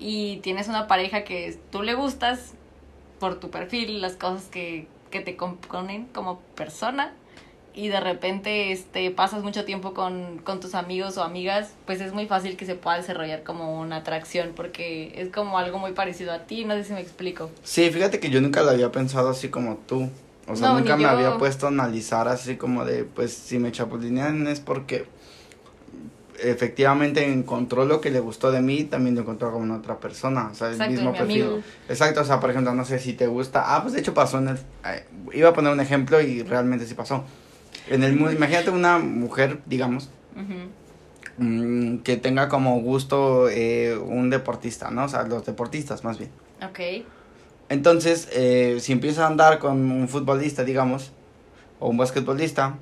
y 0.00 0.38
tienes 0.38 0.66
una 0.68 0.86
pareja 0.86 1.24
que 1.24 1.58
tú 1.70 1.82
le 1.82 1.92
gustas 1.92 2.54
por 3.20 3.38
tu 3.38 3.50
perfil, 3.50 4.00
las 4.00 4.14
cosas 4.14 4.44
que, 4.44 4.86
que 5.10 5.20
te 5.20 5.36
componen 5.36 6.06
como 6.06 6.40
persona, 6.54 7.12
y 7.74 7.88
de 7.88 8.00
repente 8.00 8.70
este, 8.72 9.10
pasas 9.10 9.42
mucho 9.42 9.64
tiempo 9.64 9.94
con, 9.94 10.38
con 10.44 10.60
tus 10.60 10.74
amigos 10.74 11.16
o 11.16 11.22
amigas, 11.22 11.70
pues 11.86 12.00
es 12.00 12.12
muy 12.12 12.26
fácil 12.26 12.56
que 12.56 12.66
se 12.66 12.74
pueda 12.74 12.96
desarrollar 12.98 13.42
como 13.42 13.80
una 13.80 13.96
atracción, 13.96 14.52
porque 14.54 15.12
es 15.16 15.30
como 15.30 15.56
algo 15.58 15.78
muy 15.78 15.92
parecido 15.92 16.32
a 16.32 16.40
ti, 16.40 16.64
no 16.64 16.74
sé 16.74 16.84
si 16.84 16.92
me 16.92 17.00
explico. 17.00 17.50
Sí, 17.64 17.90
fíjate 17.90 18.20
que 18.20 18.30
yo 18.30 18.40
nunca 18.40 18.62
lo 18.62 18.70
había 18.70 18.92
pensado 18.92 19.30
así 19.30 19.48
como 19.48 19.76
tú. 19.86 20.08
O 20.48 20.56
sea, 20.56 20.68
No, 20.70 20.80
nunca 20.80 20.96
me 20.96 21.04
yo. 21.04 21.08
había 21.08 21.38
puesto 21.38 21.66
a 21.66 21.68
analizar 21.70 22.26
así 22.28 22.56
como 22.56 22.84
de, 22.84 23.04
pues 23.04 23.32
si 23.32 23.58
me 23.58 23.70
chapulinean 23.72 24.46
es 24.48 24.60
porque 24.60 25.06
efectivamente 26.40 27.24
encontró 27.32 27.84
lo 27.84 28.00
que 28.00 28.10
le 28.10 28.18
gustó 28.20 28.50
de 28.50 28.60
mí, 28.60 28.84
también 28.84 29.14
lo 29.14 29.20
encontró 29.22 29.52
con 29.52 29.70
otra 29.70 29.98
persona, 29.98 30.48
o 30.50 30.54
sea, 30.54 30.68
el 30.68 30.74
Exacto, 30.74 30.92
mismo 30.94 31.12
mi 31.12 31.18
perfil. 31.18 31.42
amigo. 31.42 31.60
Exacto, 31.88 32.20
o 32.22 32.24
sea, 32.24 32.40
por 32.40 32.50
ejemplo, 32.50 32.74
no 32.74 32.84
sé 32.84 32.98
si 32.98 33.12
te 33.12 33.26
gusta, 33.26 33.76
ah, 33.76 33.82
pues 33.82 33.94
de 33.94 34.00
hecho 34.00 34.14
pasó 34.14 34.38
en 34.38 34.48
el, 34.48 34.56
eh, 34.84 35.04
iba 35.34 35.50
a 35.50 35.52
poner 35.52 35.72
un 35.72 35.80
ejemplo 35.80 36.20
y 36.20 36.42
realmente 36.42 36.86
sí 36.86 36.94
pasó. 36.94 37.24
En 37.88 38.02
el, 38.04 38.14
imagínate 38.18 38.70
una 38.70 38.98
mujer, 38.98 39.60
digamos, 39.66 40.10
mm, 41.38 41.98
que 41.98 42.16
tenga 42.16 42.48
como 42.48 42.80
gusto 42.80 43.48
eh, 43.48 43.96
un 43.98 44.30
deportista, 44.30 44.90
¿no? 44.90 45.04
O 45.04 45.08
sea, 45.08 45.22
los 45.24 45.44
deportistas 45.44 46.04
más 46.04 46.18
bien. 46.18 46.30
Ok. 46.62 47.04
Entonces, 47.68 48.28
eh, 48.32 48.78
si 48.80 48.92
empieza 48.92 49.24
a 49.24 49.28
andar 49.28 49.58
con 49.58 49.90
un 49.90 50.08
futbolista, 50.08 50.62
digamos, 50.64 51.12
o 51.80 51.88
un 51.88 51.96
basquetbolista, 51.96 52.76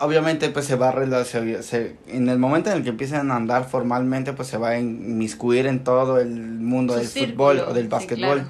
obviamente 0.00 0.48
pues 0.50 0.64
se 0.66 0.74
va 0.74 0.88
a 0.88 0.92
relacionar, 0.92 1.62
se- 1.62 1.96
en 2.08 2.28
el 2.28 2.38
momento 2.38 2.70
en 2.70 2.78
el 2.78 2.82
que 2.82 2.88
empiecen 2.90 3.30
a 3.30 3.36
andar 3.36 3.68
formalmente, 3.68 4.32
pues 4.32 4.48
se 4.48 4.56
va 4.58 4.70
a 4.70 4.78
inmiscuir 4.78 5.66
en 5.66 5.84
todo 5.84 6.18
el 6.18 6.30
mundo 6.30 6.94
Su 6.94 6.98
del 7.00 7.08
círculo, 7.08 7.34
fútbol 7.36 7.58
o 7.68 7.74
del 7.74 7.84
sí, 7.84 7.88
basquetbol. 7.90 8.18
claro. 8.38 8.48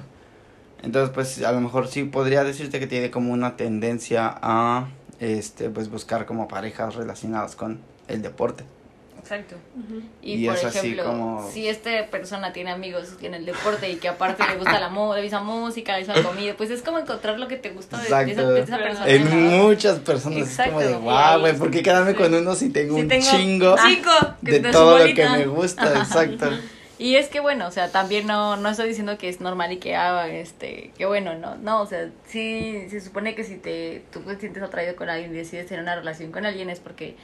Entonces, 0.83 1.11
pues 1.13 1.43
a 1.43 1.51
lo 1.51 1.59
mejor 1.61 1.87
sí 1.87 2.03
podría 2.05 2.43
decirte 2.43 2.79
que 2.79 2.87
tiene 2.87 3.11
como 3.11 3.33
una 3.33 3.55
tendencia 3.57 4.33
a 4.41 4.87
este 5.19 5.69
pues 5.69 5.89
buscar 5.89 6.25
como 6.25 6.47
parejas 6.47 6.95
relacionadas 6.95 7.55
con 7.55 7.79
el 8.07 8.21
deporte. 8.21 8.63
Exacto. 9.19 9.55
Y, 10.21 10.43
Y 10.43 10.45
por 10.47 10.55
es 10.55 10.63
así 10.63 10.77
ejemplo, 10.77 11.03
como- 11.03 11.49
si 11.51 11.67
esta 11.67 11.89
persona 12.09 12.53
tiene 12.53 12.71
amigos 12.71 13.09
en 13.21 13.33
el 13.33 13.45
deporte 13.45 13.89
y 13.91 13.97
que 13.97 14.07
aparte 14.07 14.41
le 14.47 14.55
gusta 14.55 14.79
la 14.79 14.87
moda, 14.87 15.17
le 15.17 15.23
gusta 15.23 15.41
música, 15.41 15.97
le 15.97 16.05
gusta 16.05 16.23
comida, 16.23 16.53
pues 16.55 16.69
es 16.71 16.81
como 16.81 16.99
encontrar 16.99 17.37
lo 17.37 17.49
que 17.49 17.57
te 17.57 17.71
gusta 17.71 17.97
de, 17.97 18.03
de 18.03 18.07
esa, 18.07 18.21
Exacto. 18.21 18.51
de 18.53 18.61
esa 18.61 18.77
persona. 18.77 19.07
En 19.09 19.25
¿no? 19.57 19.63
muchas 19.63 19.99
personas 19.99 20.47
es 20.49 20.67
como 20.67 20.79
de, 20.79 20.95
wow, 20.95 21.39
güey, 21.41 21.57
¿por 21.57 21.71
qué 21.71 21.83
quedarme 21.83 22.11
sí. 22.11 22.17
con 22.17 22.33
uno 22.33 22.55
si 22.55 22.69
tengo 22.69 22.95
un 22.95 23.09
tengo 23.09 23.25
chingo 23.29 23.75
de 24.41 24.59
todo 24.61 24.99
lo 24.99 25.13
que 25.13 25.29
me 25.29 25.45
gusta? 25.47 25.89
Exacto. 25.99 26.49
Y 26.99 27.15
es 27.15 27.29
que 27.29 27.39
bueno, 27.39 27.67
o 27.67 27.71
sea, 27.71 27.91
también 27.91 28.25
no, 28.25 28.57
no 28.57 28.69
estoy 28.69 28.87
diciendo 28.87 29.17
que 29.17 29.29
es 29.29 29.39
normal 29.39 29.71
y 29.71 29.77
que 29.77 29.95
haga, 29.95 30.29
este, 30.29 30.91
que 30.97 31.05
bueno, 31.05 31.35
no, 31.35 31.55
no, 31.55 31.81
o 31.81 31.85
sea, 31.85 32.09
sí, 32.25 32.87
se 32.89 33.01
supone 33.01 33.35
que 33.35 33.43
si 33.43 33.57
te, 33.57 34.03
tú 34.11 34.21
te 34.21 34.39
sientes 34.39 34.63
atraído 34.63 34.95
con 34.95 35.07
alguien 35.09 35.31
y 35.31 35.37
decides 35.37 35.67
tener 35.67 35.83
una 35.83 35.95
relación 35.95 36.31
con 36.31 36.45
alguien 36.45 36.71
es 36.71 36.79
porque, 36.79 37.15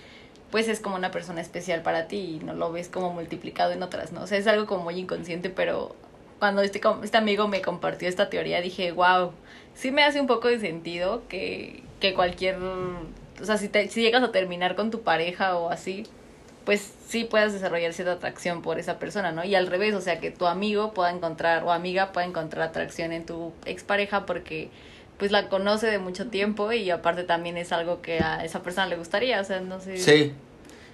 pues 0.51 0.67
es 0.67 0.80
como 0.80 0.95
una 0.95 1.09
persona 1.09 1.41
especial 1.41 1.82
para 1.82 2.07
ti 2.07 2.39
y 2.39 2.45
no 2.45 2.53
lo 2.53 2.71
ves 2.71 2.88
como 2.88 3.11
multiplicado 3.11 3.71
en 3.71 3.82
otras, 3.82 4.11
¿no? 4.11 4.21
O 4.21 4.28
sea, 4.28 4.38
es 4.38 4.45
algo 4.45 4.67
como 4.67 4.84
muy 4.84 4.99
inconsciente, 4.99 5.49
pero 5.49 5.95
cuando 6.38 6.61
este, 6.61 6.80
este 7.03 7.17
amigo 7.17 7.47
me 7.47 7.61
compartió 7.63 8.07
esta 8.07 8.30
teoría 8.30 8.61
dije, 8.61 8.91
wow, 8.91 9.32
sí 9.74 9.89
me 9.91 10.03
hace 10.03 10.21
un 10.21 10.28
poco 10.28 10.49
de 10.49 10.59
sentido 10.59 11.24
que, 11.28 11.82
que 11.99 12.13
cualquier, 12.13 12.57
o 12.57 13.45
sea, 13.45 13.57
si, 13.57 13.69
te, 13.69 13.88
si 13.89 14.01
llegas 14.01 14.21
a 14.21 14.32
terminar 14.32 14.76
con 14.76 14.91
tu 14.91 15.01
pareja 15.01 15.57
o 15.57 15.69
así, 15.71 16.05
pues 16.66 16.91
sí 17.07 17.26
puedas 17.26 17.53
desarrollar 17.53 17.93
cierta 17.93 18.14
atracción 18.14 18.61
por 18.61 18.80
esa 18.80 18.99
persona, 18.99 19.32
¿no? 19.32 19.43
Y 19.43 19.55
al 19.55 19.68
revés, 19.68 19.93
o 19.95 20.01
sea, 20.01 20.20
que 20.20 20.32
tu 20.32 20.47
amigo 20.47 20.93
pueda 20.93 21.11
encontrar 21.11 21.64
o 21.64 21.72
amiga 21.72 22.11
pueda 22.11 22.26
encontrar 22.26 22.70
atracción 22.70 23.11
en 23.11 23.26
tu 23.26 23.51
expareja 23.66 24.26
porque 24.26 24.70
pues 25.18 25.32
la 25.32 25.49
conoce 25.49 25.88
de 25.88 25.99
mucho 25.99 26.28
tiempo 26.28 26.72
y 26.72 26.89
aparte 26.89 27.24
también 27.24 27.57
es 27.57 27.72
algo 27.72 28.01
que 28.01 28.20
a 28.20 28.43
esa 28.43 28.64
persona 28.64 28.88
le 28.88 28.97
gustaría, 28.97 29.39
o 29.39 29.43
sea, 29.43 29.59
no 29.59 29.80
sé. 29.80 29.97
Sí, 29.97 30.34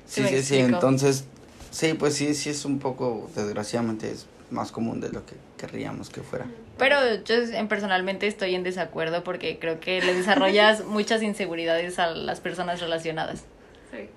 Sí 0.10 0.28
sí, 0.28 0.42
sí, 0.42 0.58
entonces, 0.58 1.26
sí, 1.70 1.94
pues 1.94 2.16
sí, 2.16 2.34
sí 2.34 2.50
es 2.50 2.66
un 2.66 2.80
poco, 2.80 3.30
desgraciadamente 3.36 4.10
es 4.10 4.26
más 4.50 4.72
común 4.72 5.00
de 5.00 5.10
lo 5.10 5.24
que 5.24 5.36
querríamos 5.56 6.10
que 6.10 6.22
fuera. 6.22 6.48
Pero 6.80 6.98
yo 7.24 7.36
en 7.36 7.68
personalmente 7.68 8.26
estoy 8.26 8.56
en 8.56 8.64
desacuerdo 8.64 9.24
porque 9.24 9.60
creo 9.60 9.80
que 9.80 10.02
le 10.02 10.16
desarrollas 10.16 10.84
muchas 10.86 11.22
inseguridades 11.22 12.00
a 12.00 12.08
las 12.08 12.40
personas 12.40 12.82
relacionadas. 12.82 13.44
Sí. 13.92 14.10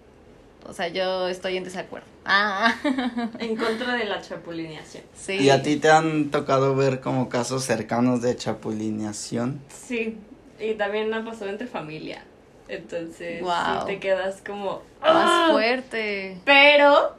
O 0.68 0.72
sea, 0.72 0.88
yo 0.88 1.28
estoy 1.28 1.56
en 1.56 1.64
desacuerdo. 1.64 2.06
Ah, 2.24 2.74
En 3.38 3.56
contra 3.56 3.94
de 3.94 4.04
la 4.04 4.20
chapulineación. 4.20 5.02
sí. 5.14 5.34
¿Y 5.34 5.50
a 5.50 5.62
ti 5.62 5.76
te 5.76 5.90
han 5.90 6.30
tocado 6.30 6.74
ver 6.76 7.00
como 7.00 7.28
casos 7.28 7.64
cercanos 7.64 8.22
de 8.22 8.36
chapulineación? 8.36 9.60
Sí, 9.68 10.16
y 10.60 10.74
también 10.74 11.12
ha 11.14 11.24
pasado 11.24 11.50
entre 11.50 11.66
familia. 11.66 12.24
Entonces, 12.68 13.40
sí 13.44 13.86
te 13.86 13.98
quedas 13.98 14.42
como... 14.46 14.82
Más 15.00 15.12
¡Ah! 15.26 15.48
fuerte. 15.50 16.38
Pero 16.44 17.16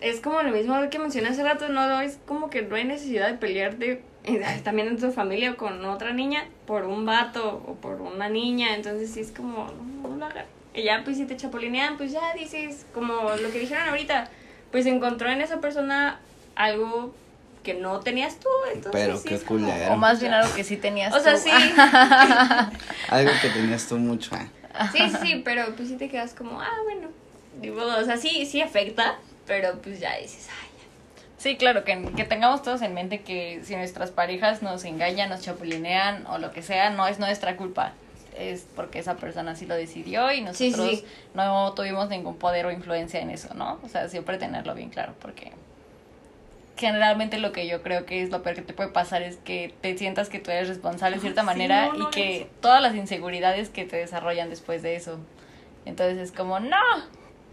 es 0.00 0.20
como 0.20 0.42
lo 0.42 0.50
mismo 0.50 0.76
que 0.88 0.98
mencioné 0.98 1.28
hace 1.28 1.42
rato, 1.42 1.68
no 1.68 2.00
es 2.00 2.18
como 2.26 2.48
que 2.48 2.62
no 2.62 2.76
hay 2.76 2.84
necesidad 2.84 3.28
de 3.28 3.34
pelearte 3.34 4.02
eh, 4.24 4.60
también 4.62 4.88
en 4.88 4.98
tu 4.98 5.10
familia 5.10 5.52
o 5.52 5.56
con 5.56 5.84
otra 5.84 6.12
niña 6.12 6.46
por 6.66 6.84
un 6.84 7.04
vato 7.04 7.62
o 7.66 7.74
por 7.74 8.00
una 8.00 8.28
niña, 8.28 8.74
entonces 8.76 9.10
sí 9.10 9.20
es 9.20 9.32
como, 9.32 9.66
no, 10.02 10.08
no 10.16 10.28
lo. 10.28 10.57
Y 10.74 10.82
ya 10.84 11.02
pues 11.04 11.16
si 11.16 11.24
te 11.26 11.36
chapulinean, 11.36 11.96
pues 11.96 12.12
ya 12.12 12.34
dices, 12.34 12.86
como 12.94 13.30
lo 13.30 13.50
que 13.50 13.58
dijeron 13.58 13.88
ahorita, 13.88 14.28
pues 14.70 14.86
encontró 14.86 15.30
en 15.30 15.40
esa 15.40 15.60
persona 15.60 16.20
algo 16.54 17.14
que 17.62 17.74
no 17.74 18.00
tenías 18.00 18.38
tú, 18.38 18.48
entonces 18.72 18.92
Pero 18.92 19.18
sí 19.18 19.28
qué 19.28 19.38
culero. 19.40 19.92
O 19.92 19.96
más 19.96 20.20
bien 20.20 20.32
algo 20.32 20.54
que 20.54 20.64
sí 20.64 20.76
tenías 20.76 21.14
O 21.14 21.20
sea, 21.20 21.34
tú. 21.34 21.40
sí, 21.40 21.50
Algo 23.08 23.30
que 23.42 23.48
tenías 23.50 23.86
tú 23.88 23.98
mucho, 23.98 24.34
¿eh? 24.36 24.48
sí, 24.92 24.98
sí, 25.10 25.16
sí, 25.20 25.42
pero 25.44 25.74
pues 25.74 25.88
sí 25.88 25.96
te 25.96 26.08
quedas 26.08 26.34
como, 26.34 26.60
ah, 26.60 26.78
bueno, 26.84 27.08
modo, 27.74 28.00
o 28.00 28.04
sea, 28.04 28.16
sí, 28.16 28.46
sí 28.46 28.60
afecta, 28.60 29.16
pero 29.46 29.80
pues 29.82 29.98
ya 30.00 30.16
dices, 30.16 30.48
ay, 30.50 30.68
Sí, 31.38 31.56
claro, 31.56 31.84
que, 31.84 32.02
que 32.16 32.24
tengamos 32.24 32.62
todos 32.62 32.82
en 32.82 32.94
mente 32.94 33.20
que 33.20 33.60
si 33.62 33.76
nuestras 33.76 34.10
parejas 34.10 34.60
nos 34.60 34.84
engañan, 34.84 35.30
nos 35.30 35.40
chapulinean 35.40 36.26
o 36.26 36.38
lo 36.38 36.50
que 36.50 36.62
sea, 36.62 36.90
no 36.90 37.06
es 37.06 37.20
nuestra 37.20 37.56
culpa. 37.56 37.92
Es 38.38 38.66
porque 38.76 39.00
esa 39.00 39.16
persona 39.16 39.56
sí 39.56 39.66
lo 39.66 39.74
decidió 39.74 40.30
y 40.32 40.40
nosotros 40.42 40.90
sí. 41.00 41.04
no 41.34 41.72
tuvimos 41.74 42.08
ningún 42.08 42.36
poder 42.36 42.66
o 42.66 42.70
influencia 42.70 43.20
en 43.20 43.30
eso, 43.30 43.52
¿no? 43.54 43.78
O 43.82 43.88
sea, 43.88 44.08
siempre 44.08 44.38
tenerlo 44.38 44.74
bien 44.74 44.90
claro, 44.90 45.14
porque 45.20 45.52
generalmente 46.76 47.38
lo 47.38 47.50
que 47.52 47.66
yo 47.66 47.82
creo 47.82 48.06
que 48.06 48.22
es 48.22 48.30
lo 48.30 48.42
peor 48.42 48.54
que 48.54 48.62
te 48.62 48.72
puede 48.72 48.90
pasar 48.90 49.22
es 49.22 49.36
que 49.38 49.74
te 49.80 49.98
sientas 49.98 50.28
que 50.28 50.38
tú 50.38 50.50
eres 50.52 50.68
responsable 50.68 51.16
de 51.16 51.22
cierta 51.22 51.40
Sí, 51.40 51.46
manera 51.46 51.86
no, 51.86 51.92
no, 51.94 52.08
y 52.08 52.10
que 52.12 52.48
todas 52.60 52.80
las 52.80 52.94
inseguridades 52.94 53.68
que 53.68 53.84
te 53.84 53.96
desarrollan 53.96 54.48
después 54.50 54.82
de 54.82 54.94
eso. 54.94 55.18
Entonces 55.84 56.18
es 56.18 56.30
como, 56.32 56.60
no. 56.60 56.76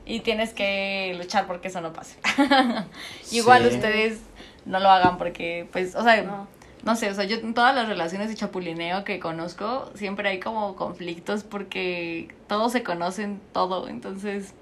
Y 0.06 0.20
tienes 0.20 0.54
que 0.54 1.16
luchar 1.18 1.48
porque 1.48 1.70
eso 1.70 1.82
no 1.82 1.92
pase. 1.94 2.18
Igual 3.32 3.68
Sí. 3.70 3.76
ustedes 3.76 4.20
no 4.66 4.80
lo 4.80 4.90
hagan 4.92 5.18
porque, 5.18 5.68
pues, 5.72 5.96
o 5.96 6.04
sea, 6.04 6.46
No. 6.86 6.96
sé, 6.96 7.10
o 7.10 7.14
sea, 7.16 7.26
yo 7.26 7.36
en 7.38 7.54
todas 7.54 7.76
las 7.76 7.88
relaciones 7.90 8.30
de 8.30 8.36
chapulineo 8.36 9.04
que 9.04 9.20
conozco, 9.20 9.92
siempre 9.96 10.30
hay 10.30 10.40
como 10.40 10.76
conflictos 10.76 11.44
porque 11.44 12.30
todos 12.48 12.72
se 12.72 12.84
conocen 12.84 13.42
todo, 13.52 13.88
entonces, 13.90 14.54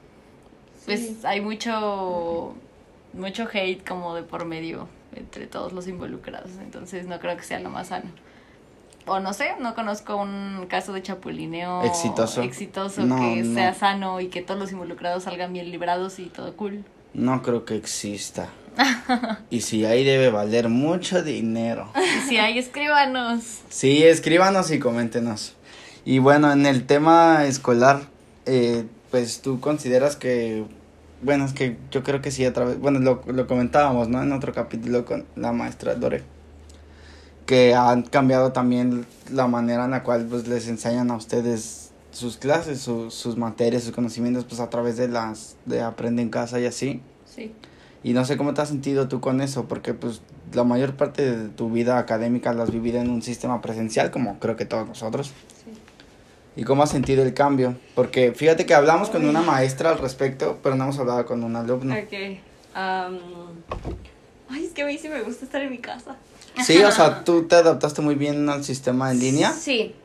pues 0.85 1.23
hay 1.25 1.41
mucho, 1.41 2.55
mucho 3.13 3.47
hate 3.51 3.87
como 3.87 4.15
de 4.15 4.23
por 4.23 4.45
medio 4.45 4.87
entre 5.15 5.45
todos 5.47 5.73
los 5.73 5.87
involucrados, 5.87 6.49
entonces 6.61 7.05
no 7.05 7.19
creo 7.19 7.37
que 7.37 7.43
sea 7.43 7.59
lo 7.59 7.69
más 7.69 7.87
sano. 7.87 8.09
O 9.05 9.19
no 9.19 9.33
sé, 9.33 9.51
no 9.59 9.75
conozco 9.75 10.15
un 10.15 10.65
caso 10.69 10.93
de 10.93 11.01
chapulineo 11.03 11.83
Exitoso. 11.83 12.41
exitoso 12.41 13.01
No, 13.05 13.17
que 13.17 13.43
no. 13.43 13.53
sea 13.53 13.73
sano 13.73 14.21
y 14.21 14.29
que 14.29 14.41
todos 14.41 14.57
los 14.59 14.71
involucrados 14.71 15.23
salgan 15.23 15.51
bien 15.51 15.69
librados 15.71 16.19
y 16.19 16.27
todo 16.27 16.55
cool. 16.55 16.85
No 17.13 17.41
creo 17.43 17.65
que 17.65 17.75
exista. 17.75 18.47
Y 19.49 19.61
si 19.61 19.85
hay 19.85 20.03
debe 20.03 20.29
valer 20.29 20.69
mucho 20.69 21.21
dinero. 21.23 21.91
Y 21.95 22.27
si 22.29 22.37
hay, 22.37 22.57
escríbanos. 22.57 23.59
Sí, 23.69 24.03
escríbanos 24.03 24.71
y 24.71 24.79
coméntenos. 24.79 25.55
Y 26.05 26.19
bueno, 26.19 26.51
en 26.51 26.65
el 26.65 26.85
tema 26.85 27.45
escolar, 27.45 28.01
eh, 28.45 28.85
pues 29.11 29.41
tú 29.41 29.59
consideras 29.59 30.15
que, 30.15 30.65
bueno, 31.21 31.45
es 31.45 31.53
que 31.53 31.77
yo 31.91 32.03
creo 32.03 32.21
que 32.21 32.31
sí, 32.31 32.43
a 32.45 32.51
través, 32.53 32.79
bueno, 32.79 32.99
lo, 32.99 33.21
lo 33.27 33.47
comentábamos, 33.47 34.09
¿no? 34.09 34.21
En 34.23 34.31
otro 34.33 34.53
capítulo 34.53 35.05
con 35.05 35.25
la 35.35 35.51
maestra 35.53 35.95
Dore, 35.95 36.23
que 37.45 37.73
han 37.75 38.03
cambiado 38.03 38.51
también 38.51 39.05
la 39.31 39.47
manera 39.47 39.85
en 39.85 39.91
la 39.91 40.03
cual 40.03 40.25
pues 40.29 40.47
les 40.47 40.67
enseñan 40.67 41.11
a 41.11 41.15
ustedes 41.15 41.91
sus 42.11 42.37
clases, 42.37 42.79
su- 42.81 43.09
sus 43.11 43.37
materias, 43.37 43.83
sus 43.83 43.91
conocimientos, 43.93 44.45
pues 44.45 44.59
a 44.61 44.69
través 44.69 44.97
de 44.97 45.07
las, 45.07 45.55
de 45.65 45.81
aprende 45.81 46.21
en 46.21 46.29
casa 46.29 46.59
y 46.59 46.65
así. 46.65 47.01
Sí. 47.25 47.53
Y 48.03 48.13
no 48.13 48.25
sé 48.25 48.35
cómo 48.35 48.53
te 48.53 48.61
has 48.61 48.67
sentido 48.67 49.07
tú 49.07 49.21
con 49.21 49.39
eso, 49.41 49.65
porque 49.65 49.93
pues 49.93 50.21
la 50.53 50.63
mayor 50.63 50.95
parte 50.95 51.35
de 51.35 51.49
tu 51.49 51.71
vida 51.71 51.97
académica 51.97 52.53
la 52.53 52.63
has 52.63 52.71
vivido 52.71 52.99
en 52.99 53.09
un 53.09 53.21
sistema 53.21 53.61
presencial, 53.61 54.11
como 54.11 54.39
creo 54.39 54.55
que 54.55 54.65
todos 54.65 54.87
nosotros. 54.87 55.27
Sí. 55.63 55.71
¿Y 56.55 56.63
cómo 56.63 56.83
has 56.83 56.91
sentido 56.91 57.23
el 57.23 57.33
cambio? 57.33 57.75
Porque 57.95 58.33
fíjate 58.33 58.65
que 58.65 58.73
hablamos 58.73 59.09
con 59.09 59.25
una 59.25 59.41
maestra 59.41 59.91
al 59.91 59.99
respecto, 59.99 60.59
pero 60.61 60.75
no 60.75 60.83
hemos 60.83 60.99
hablado 60.99 61.25
con 61.25 61.43
un 61.43 61.55
alumno. 61.55 61.95
Ok. 61.95 62.39
am, 62.73 63.17
ay, 64.49 64.65
es 64.65 64.73
que 64.73 64.83
a 64.83 64.85
mí 64.85 64.97
sí 64.97 65.07
me 65.07 65.21
gusta 65.21 65.45
estar 65.45 65.61
en 65.61 65.71
mi 65.71 65.79
casa. 65.79 66.17
Sí, 66.63 66.83
o 66.83 66.91
sea, 66.91 67.23
tú 67.25 67.47
te 67.47 67.55
adaptaste 67.55 68.01
muy 68.01 68.15
bien 68.15 68.47
al 68.49 68.63
sistema 68.63 69.11
en 69.11 69.19
línea. 69.19 69.51
Sí. 69.51 69.95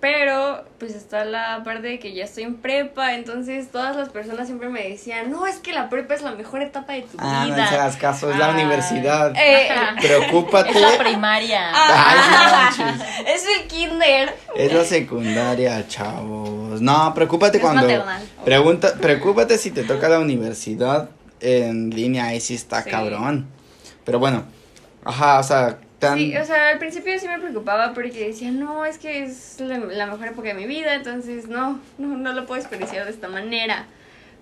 Pero, 0.00 0.62
pues 0.78 0.94
está 0.94 1.24
la 1.24 1.62
parte 1.64 1.88
de 1.88 1.98
que 1.98 2.14
ya 2.14 2.22
estoy 2.22 2.44
en 2.44 2.54
prepa, 2.54 3.14
entonces 3.14 3.68
todas 3.72 3.96
las 3.96 4.10
personas 4.10 4.46
siempre 4.46 4.68
me 4.68 4.88
decían, 4.88 5.28
no, 5.28 5.44
es 5.46 5.56
que 5.56 5.72
la 5.72 5.88
prepa 5.88 6.14
es 6.14 6.22
la 6.22 6.30
mejor 6.32 6.62
etapa 6.62 6.92
de 6.92 7.02
tu 7.02 7.16
Ah, 7.18 7.40
no 7.40 7.46
vida. 7.46 7.56
le 7.56 7.76
hagas 7.78 7.96
caso, 7.96 8.30
es 8.30 8.38
la 8.38 8.46
Ay. 8.46 8.54
universidad. 8.62 9.32
Eh, 9.36 9.68
Preocúpate. 10.00 10.70
Es 10.70 10.80
la 10.80 10.98
primaria. 10.98 11.70
Ah. 11.74 12.06
Ay, 12.10 12.18
no 12.78 12.86
manches. 12.86 13.08
es 13.26 13.44
el 13.60 13.66
kinder. 13.66 14.36
Es 14.54 14.72
la 14.72 14.84
secundaria, 14.84 15.88
chavos. 15.88 16.80
No, 16.80 17.12
preocúpate 17.12 17.56
Es 17.58 17.62
cuando. 17.64 17.82
maternal. 17.82 18.22
Pregunta, 18.44 18.94
preocúpate 19.00 19.58
si 19.58 19.72
te 19.72 19.82
toca 19.82 20.08
la 20.08 20.20
universidad 20.20 21.10
en 21.40 21.90
línea, 21.90 22.26
ahí 22.26 22.40
sí 22.40 22.54
está 22.54 22.84
Sí. 22.84 22.90
cabrón. 22.90 23.48
Pero 24.04 24.20
bueno, 24.20 24.44
ajá, 25.04 25.40
o 25.40 25.42
sea, 25.42 25.78
tan. 25.98 26.16
Sí, 26.18 26.36
o 26.36 26.44
sea, 26.44 26.68
al 26.68 26.78
principio 26.78 27.18
sí 27.18 27.26
me 27.28 27.38
preocupaba 27.38 27.92
porque 27.94 28.28
decía, 28.28 28.50
no, 28.50 28.84
es 28.84 28.98
que 28.98 29.24
es 29.24 29.58
la, 29.60 29.78
la 29.78 30.06
mejor 30.06 30.28
época 30.28 30.48
de 30.48 30.54
mi 30.54 30.66
vida, 30.66 30.94
entonces 30.94 31.48
no, 31.48 31.80
no, 31.98 32.16
no 32.16 32.32
lo 32.32 32.46
puedo 32.46 32.60
desperdiciar 32.60 33.04
de 33.04 33.10
esta 33.10 33.28
manera. 33.28 33.86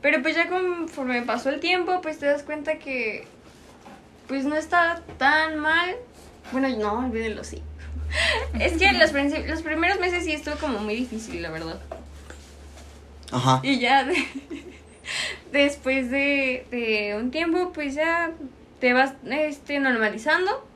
Pero 0.02 0.22
pues 0.22 0.36
ya 0.36 0.48
conforme 0.48 1.22
pasó 1.22 1.48
el 1.50 1.61
tiempo, 1.61 2.00
pues 2.02 2.18
te 2.18 2.26
das 2.26 2.42
cuenta 2.42 2.78
que 2.78 3.26
pues 4.28 4.44
no 4.44 4.57
está 4.57 5.02
tan 5.18 5.59
mal. 5.59 5.96
Bueno, 6.52 6.68
no, 6.68 7.07
olvídenlo, 7.07 7.42
sí. 7.44 7.62
Es 8.61 8.74
que 8.74 8.92
los, 8.92 9.12
los 9.48 9.62
primeros 9.62 9.98
meses 9.98 10.24
sí 10.24 10.32
estuvo 10.32 10.54
como 10.57 10.78
muy 10.78 10.94
difícil, 10.94 11.42
la 11.42 11.50
verdad. 11.50 11.80
Ajá. 13.32 13.61
Y 13.62 13.78
ya 13.80 14.04
de- 14.04 14.14
después 15.52 16.11
de, 16.11 16.66
de 16.70 17.16
un 17.16 17.30
tiempo, 17.30 17.72
pues 17.72 17.94
ya 17.94 18.30
te 18.80 18.92
vas 18.92 19.14
este, 19.30 19.78
normalizando. 19.80 20.66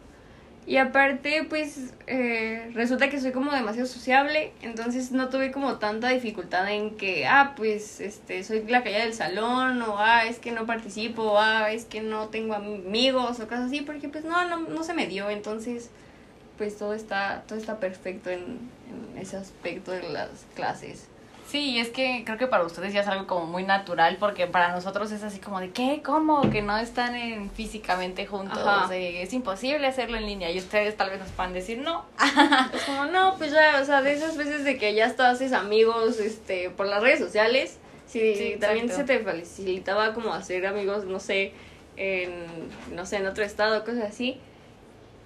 Y 0.66 0.76
aparte, 0.76 1.44
pues 1.48 1.94
eh, 2.06 2.70
resulta 2.74 3.10
que 3.10 3.20
soy 3.20 3.32
como 3.32 3.50
demasiado 3.50 3.88
sociable, 3.88 4.52
entonces 4.62 5.10
no 5.10 5.28
tuve 5.28 5.50
como 5.50 5.78
tanta 5.78 6.10
dificultad 6.10 6.70
en 6.70 6.96
que, 6.96 7.26
ah, 7.26 7.54
pues 7.56 8.00
este, 8.00 8.44
soy 8.44 8.62
la 8.68 8.84
callada 8.84 9.04
del 9.04 9.14
salón, 9.14 9.82
o 9.82 9.98
ah, 9.98 10.26
es 10.26 10.38
que 10.38 10.52
no 10.52 10.66
participo, 10.66 11.22
o 11.22 11.38
ah, 11.38 11.72
es 11.72 11.86
que 11.86 12.02
no 12.02 12.28
tengo 12.28 12.54
amigos, 12.54 13.40
o 13.40 13.48
cosas 13.48 13.66
así, 13.66 13.80
porque 13.80 14.08
pues 14.08 14.24
no, 14.24 14.46
no, 14.48 14.60
no 14.60 14.84
se 14.84 14.94
me 14.94 15.06
dio, 15.06 15.30
entonces 15.30 15.90
pues 16.56 16.76
todo 16.76 16.92
está, 16.94 17.42
todo 17.48 17.58
está 17.58 17.80
perfecto 17.80 18.30
en, 18.30 18.70
en 18.90 19.18
ese 19.18 19.38
aspecto 19.38 19.92
de 19.92 20.02
las 20.10 20.46
clases. 20.54 21.09
Sí, 21.50 21.80
es 21.80 21.88
que 21.88 22.22
creo 22.24 22.38
que 22.38 22.46
para 22.46 22.62
ustedes 22.62 22.92
ya 22.92 23.00
es 23.00 23.08
algo 23.08 23.26
como 23.26 23.46
muy 23.46 23.64
natural, 23.64 24.18
porque 24.20 24.46
para 24.46 24.70
nosotros 24.70 25.10
es 25.10 25.24
así 25.24 25.40
como 25.40 25.58
de, 25.58 25.70
¿qué? 25.70 26.00
¿Cómo? 26.04 26.48
Que 26.48 26.62
no 26.62 26.78
están 26.78 27.16
en, 27.16 27.50
físicamente 27.50 28.24
juntos, 28.24 28.88
eh, 28.92 29.22
es 29.22 29.32
imposible 29.32 29.84
hacerlo 29.88 30.16
en 30.16 30.26
línea, 30.26 30.52
y 30.52 30.58
ustedes 30.58 30.96
tal 30.96 31.10
vez 31.10 31.18
nos 31.18 31.30
puedan 31.30 31.52
decir, 31.52 31.78
no. 31.78 32.04
Es 32.72 32.82
como, 32.84 33.06
no, 33.06 33.34
pues 33.36 33.50
ya, 33.50 33.80
o 33.82 33.84
sea, 33.84 34.00
de 34.00 34.12
esas 34.12 34.36
veces 34.36 34.62
de 34.62 34.78
que 34.78 34.94
ya 34.94 35.06
hasta 35.06 35.28
haces 35.28 35.52
amigos 35.52 36.20
este, 36.20 36.70
por 36.70 36.86
las 36.86 37.02
redes 37.02 37.18
sociales, 37.18 37.78
sí, 38.06 38.36
Sí, 38.36 38.56
también 38.60 38.88
se 38.88 39.02
te 39.02 39.18
facilitaba 39.18 40.14
como 40.14 40.32
hacer 40.32 40.64
amigos, 40.68 41.04
no 41.04 41.18
sé, 41.18 41.52
en, 41.96 42.46
no 42.94 43.06
sé, 43.06 43.16
en 43.16 43.26
otro 43.26 43.42
estado, 43.42 43.84
cosas 43.84 44.04
así. 44.04 44.38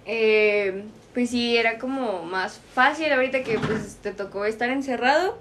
Eh, 0.07 0.85
pues 1.13 1.29
sí, 1.29 1.55
era 1.55 1.77
como 1.77 2.23
más 2.23 2.59
fácil 2.73 3.13
ahorita 3.13 3.43
que 3.43 3.59
pues 3.59 3.97
te 4.01 4.11
tocó 4.11 4.45
estar 4.45 4.69
encerrado, 4.69 5.37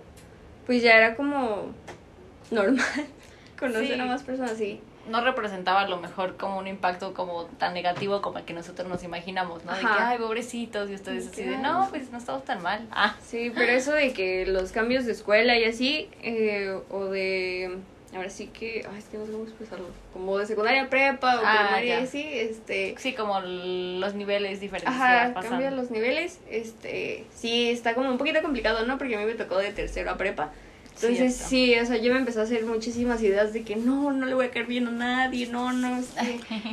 pues 0.66 0.82
ya 0.82 0.96
era 0.96 1.14
como 1.16 1.72
normal 2.50 2.84
conocer 3.58 3.86
Sí. 3.86 4.00
a 4.00 4.04
más 4.06 4.22
personas, 4.22 4.52
sí. 4.56 4.80
no 5.08 5.22
representaba 5.22 5.82
a 5.82 5.88
lo 5.88 5.98
mejor 5.98 6.36
como 6.36 6.58
un 6.58 6.66
impacto 6.66 7.12
como 7.14 7.44
tan 7.58 7.74
negativo 7.74 8.22
como 8.22 8.38
el 8.38 8.44
que 8.44 8.54
nosotros 8.54 8.88
nos 8.88 9.02
imaginamos, 9.04 9.64
¿no? 9.64 9.72
De 9.74 9.80
que, 9.80 9.86
ay, 9.86 10.18
pobrecitos, 10.18 10.88
y 10.90 10.94
ustedes 10.94 11.24
De 11.26 11.42
así 11.42 11.50
de, 11.50 11.58
no, 11.58 11.86
pues 11.90 12.10
no 12.10 12.18
estamos 12.18 12.44
tan 12.44 12.62
mal. 12.62 12.86
Ah, 12.90 13.14
Sí, 13.22 13.52
pero 13.54 13.72
eso 13.72 13.92
de 13.92 14.12
que 14.12 14.46
los 14.46 14.72
cambios 14.72 15.04
de 15.04 15.12
escuela 15.12 15.56
y 15.58 15.64
así, 15.64 16.08
eh, 16.22 16.78
o 16.90 17.04
de, 17.06 17.76
ahora 18.14 18.30
sí 18.30 18.46
que, 18.46 18.86
ay, 18.90 18.98
es 18.98 19.04
que 19.06 19.18
no 19.18 19.26
sé 19.26 19.32
cómo 19.32 19.44
expresarlo, 19.44 19.86
como 20.12 20.38
de 20.38 20.46
secundaria 20.46 20.82
a 20.84 20.88
prepa 20.88 21.40
o 21.40 21.42
Ah, 21.44 21.64
primaria 21.64 22.00
y 22.00 22.04
así, 22.04 22.22
este, 22.22 22.94
sí, 22.98 23.12
como 23.14 23.40
los 23.40 24.14
niveles 24.14 24.60
diferentes 24.60 24.94
ajá, 24.94 25.34
cambian 25.34 25.76
los 25.76 25.90
niveles, 25.90 26.38
este, 26.50 27.24
sí, 27.34 27.70
está 27.70 27.94
como 27.94 28.10
un 28.10 28.18
poquito 28.18 28.40
complicado, 28.42 28.86
¿no? 28.86 28.98
Porque 28.98 29.16
a 29.16 29.18
mí 29.20 29.24
me 29.26 29.34
tocó 29.34 29.58
de 29.58 29.72
tercero 29.72 30.10
a 30.10 30.16
prepa. 30.16 30.52
Entonces, 30.96 31.34
Cierto. 31.34 31.48
sí, 31.48 31.74
o 31.80 31.86
sea, 31.86 31.96
yo 31.96 32.12
me 32.12 32.20
empecé 32.20 32.38
a 32.38 32.44
hacer 32.44 32.64
muchísimas 32.64 33.20
ideas 33.20 33.52
de 33.52 33.64
que 33.64 33.74
no, 33.74 34.12
no 34.12 34.26
le 34.26 34.34
voy 34.34 34.46
a 34.46 34.50
caer 34.52 34.66
bien 34.66 34.86
a 34.86 34.92
nadie, 34.92 35.48
no, 35.48 35.72
no, 35.72 36.00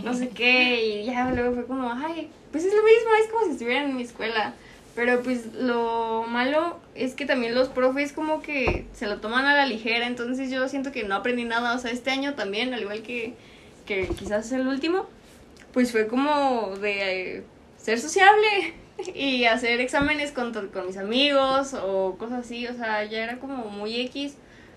no 0.03 0.13
sé 0.13 0.29
qué, 0.35 0.85
y 0.85 1.05
ya 1.05 1.31
luego 1.31 1.55
fue 1.55 1.65
como, 1.65 1.91
ay, 1.91 2.29
pues 2.51 2.63
es 2.65 2.73
lo 2.73 2.83
mismo, 2.83 3.09
es 3.19 3.31
como 3.31 3.45
si 3.45 3.51
estuvieran 3.53 3.89
en 3.89 3.97
mi 3.97 4.03
escuela. 4.03 4.53
Pero 4.95 5.21
pues 5.21 5.53
lo 5.53 6.25
malo 6.27 6.79
es 6.95 7.13
que 7.13 7.25
también 7.25 7.55
los 7.55 7.69
profes 7.69 8.11
como 8.11 8.41
que 8.41 8.85
se 8.93 9.07
lo 9.07 9.21
toman 9.21 9.45
a 9.45 9.55
la 9.55 9.65
ligera, 9.65 10.05
entonces 10.05 10.51
yo 10.51 10.67
siento 10.67 10.91
que 10.91 11.03
no 11.03 11.15
aprendí 11.15 11.45
nada, 11.45 11.75
o 11.75 11.79
sea, 11.79 11.91
este 11.91 12.11
año 12.11 12.33
también, 12.33 12.73
al 12.73 12.81
igual 12.81 13.01
que, 13.01 13.33
que 13.85 14.07
quizás 14.07 14.51
el 14.51 14.67
último, 14.67 15.07
pues 15.73 15.93
fue 15.93 16.07
como 16.07 16.75
de 16.75 17.37
eh, 17.37 17.43
ser 17.77 17.99
sociable 17.99 18.73
y 19.15 19.45
hacer 19.45 19.79
exámenes 19.79 20.33
con, 20.33 20.53
con 20.53 20.87
mis 20.87 20.97
amigos 20.97 21.73
o 21.73 22.17
cosas 22.17 22.45
así, 22.45 22.67
o 22.67 22.73
sea, 22.73 23.05
ya 23.05 23.23
era 23.23 23.39
como 23.39 23.69
muy 23.69 24.01
X, 24.01 24.35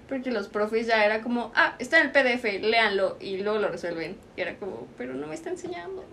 porque 0.08 0.30
los 0.30 0.48
profes 0.48 0.86
ya 0.86 1.04
era 1.04 1.22
como, 1.22 1.50
ah, 1.54 1.74
está 1.78 2.00
en 2.00 2.06
el 2.06 2.12
PDF, 2.12 2.44
léanlo 2.62 3.16
y 3.20 3.38
luego 3.38 3.58
lo 3.58 3.68
resuelven. 3.68 4.16
Y 4.36 4.40
era 4.40 4.56
como, 4.56 4.86
pero 4.96 5.14
no 5.14 5.26
me 5.26 5.34
está 5.34 5.50
enseñando. 5.50 6.04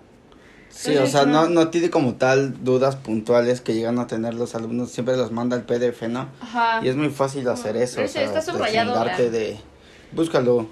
Sí, 0.72 0.98
o 0.98 1.06
sea, 1.06 1.26
no, 1.26 1.48
no 1.48 1.70
tiene 1.70 1.90
como 1.90 2.16
tal 2.16 2.64
dudas 2.64 2.96
puntuales 2.96 3.62
que 3.62 3.74
llegan 3.74 4.00
a 4.00 4.08
tener 4.08 4.34
los 4.34 4.56
alumnos, 4.56 4.92
siempre 4.92 5.18
los 5.18 5.32
manda 5.32 5.56
el 5.56 5.64
PDF, 5.64 6.04
¿no? 6.04 6.30
Ajá. 6.40 6.80
Y 6.84 6.88
es 6.88 6.96
muy 6.96 7.10
fácil 7.10 7.48
hacer 7.50 7.78
eso, 7.78 7.98
Pero 7.98 8.08
o 8.08 8.12
sea, 8.12 8.24
está 8.24 8.42
subrayado, 8.42 9.04
de... 9.32 9.60
Búscalo. 10.14 10.68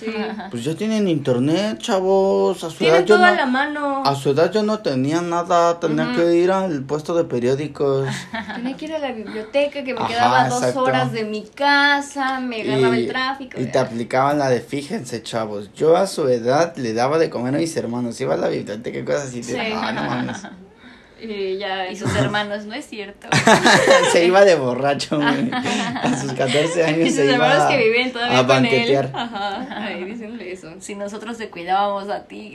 Sí. 0.00 0.06
Pues 0.50 0.64
ya 0.64 0.74
tienen 0.74 1.06
internet, 1.08 1.78
chavos, 1.78 2.62
a 2.64 2.70
su 2.70 2.84
edad 2.84 3.04
Tienen 3.04 3.06
yo 3.06 3.14
todo 3.16 3.24
a 3.24 3.30
no... 3.30 3.36
la 3.36 3.46
mano. 3.46 4.02
A 4.04 4.14
su 4.16 4.30
edad 4.30 4.52
yo 4.52 4.62
no 4.62 4.80
tenía 4.80 5.22
nada, 5.22 5.78
tenía 5.78 6.12
que 6.14 6.34
ir 6.36 6.50
al 6.50 6.82
puesto 6.82 7.14
de 7.14 7.24
periódicos. 7.24 8.08
Tenía 8.56 8.76
que 8.76 8.84
ir 8.86 8.94
a 8.94 8.98
la 8.98 9.12
biblioteca 9.12 9.84
que 9.84 9.94
me 9.94 10.00
Ajá, 10.00 10.08
quedaba 10.08 10.48
dos 10.48 10.58
exacto. 10.58 10.82
horas 10.82 11.12
de 11.12 11.24
mi 11.24 11.42
casa, 11.46 12.40
me 12.40 12.62
agarraba 12.62 12.96
el 12.96 13.08
tráfico. 13.08 13.60
y 13.60 13.66
te 13.66 13.78
aplicaban 13.78 14.38
la 14.38 14.48
de 14.50 14.60
fíjense, 14.60 15.22
chavos. 15.22 15.70
Yo 15.74 15.96
a 15.96 16.06
su 16.06 16.26
edad 16.28 16.76
le 16.76 16.92
daba 16.92 17.18
de 17.18 17.30
comer 17.30 17.54
a 17.54 17.58
mis 17.58 17.76
hermanos, 17.76 18.20
iba 18.20 18.34
a 18.34 18.38
la 18.38 18.48
biblioteca 18.48 18.98
y 18.98 19.04
cosas 19.04 19.24
así. 19.28 19.40
de, 19.42 19.52
Sí. 19.54 19.72
"Ah, 19.74 19.92
no 19.92 20.02
mames. 20.04 20.38
Y 21.20 21.56
ya. 21.58 21.90
Y 21.90 21.96
sus 21.96 22.14
hermanos, 22.16 22.64
no 22.66 22.74
es 22.74 22.86
cierto. 22.86 23.28
se 24.12 24.26
iba 24.26 24.44
de 24.44 24.54
borracho, 24.54 25.16
güey. 25.16 25.50
A 25.52 26.16
sus 26.20 26.32
14 26.32 26.78
Y 26.78 26.82
años 26.82 27.08
sus 27.08 27.16
se 27.16 27.24
iba 27.24 27.34
hermanos 27.34 27.62
a, 27.64 27.68
que 27.68 27.78
viven 27.84 28.12
todavía 28.12 28.38
a 28.38 28.46
con 28.46 28.56
él. 28.56 28.62
banquetear. 28.62 29.10
Ajá. 29.14 29.84
Ahí 29.86 30.04
diciéndole 30.04 30.52
eso. 30.52 30.74
Si 30.80 30.94
nosotros 30.94 31.38
te 31.38 31.48
cuidábamos 31.48 32.08
a 32.10 32.24
ti, 32.24 32.52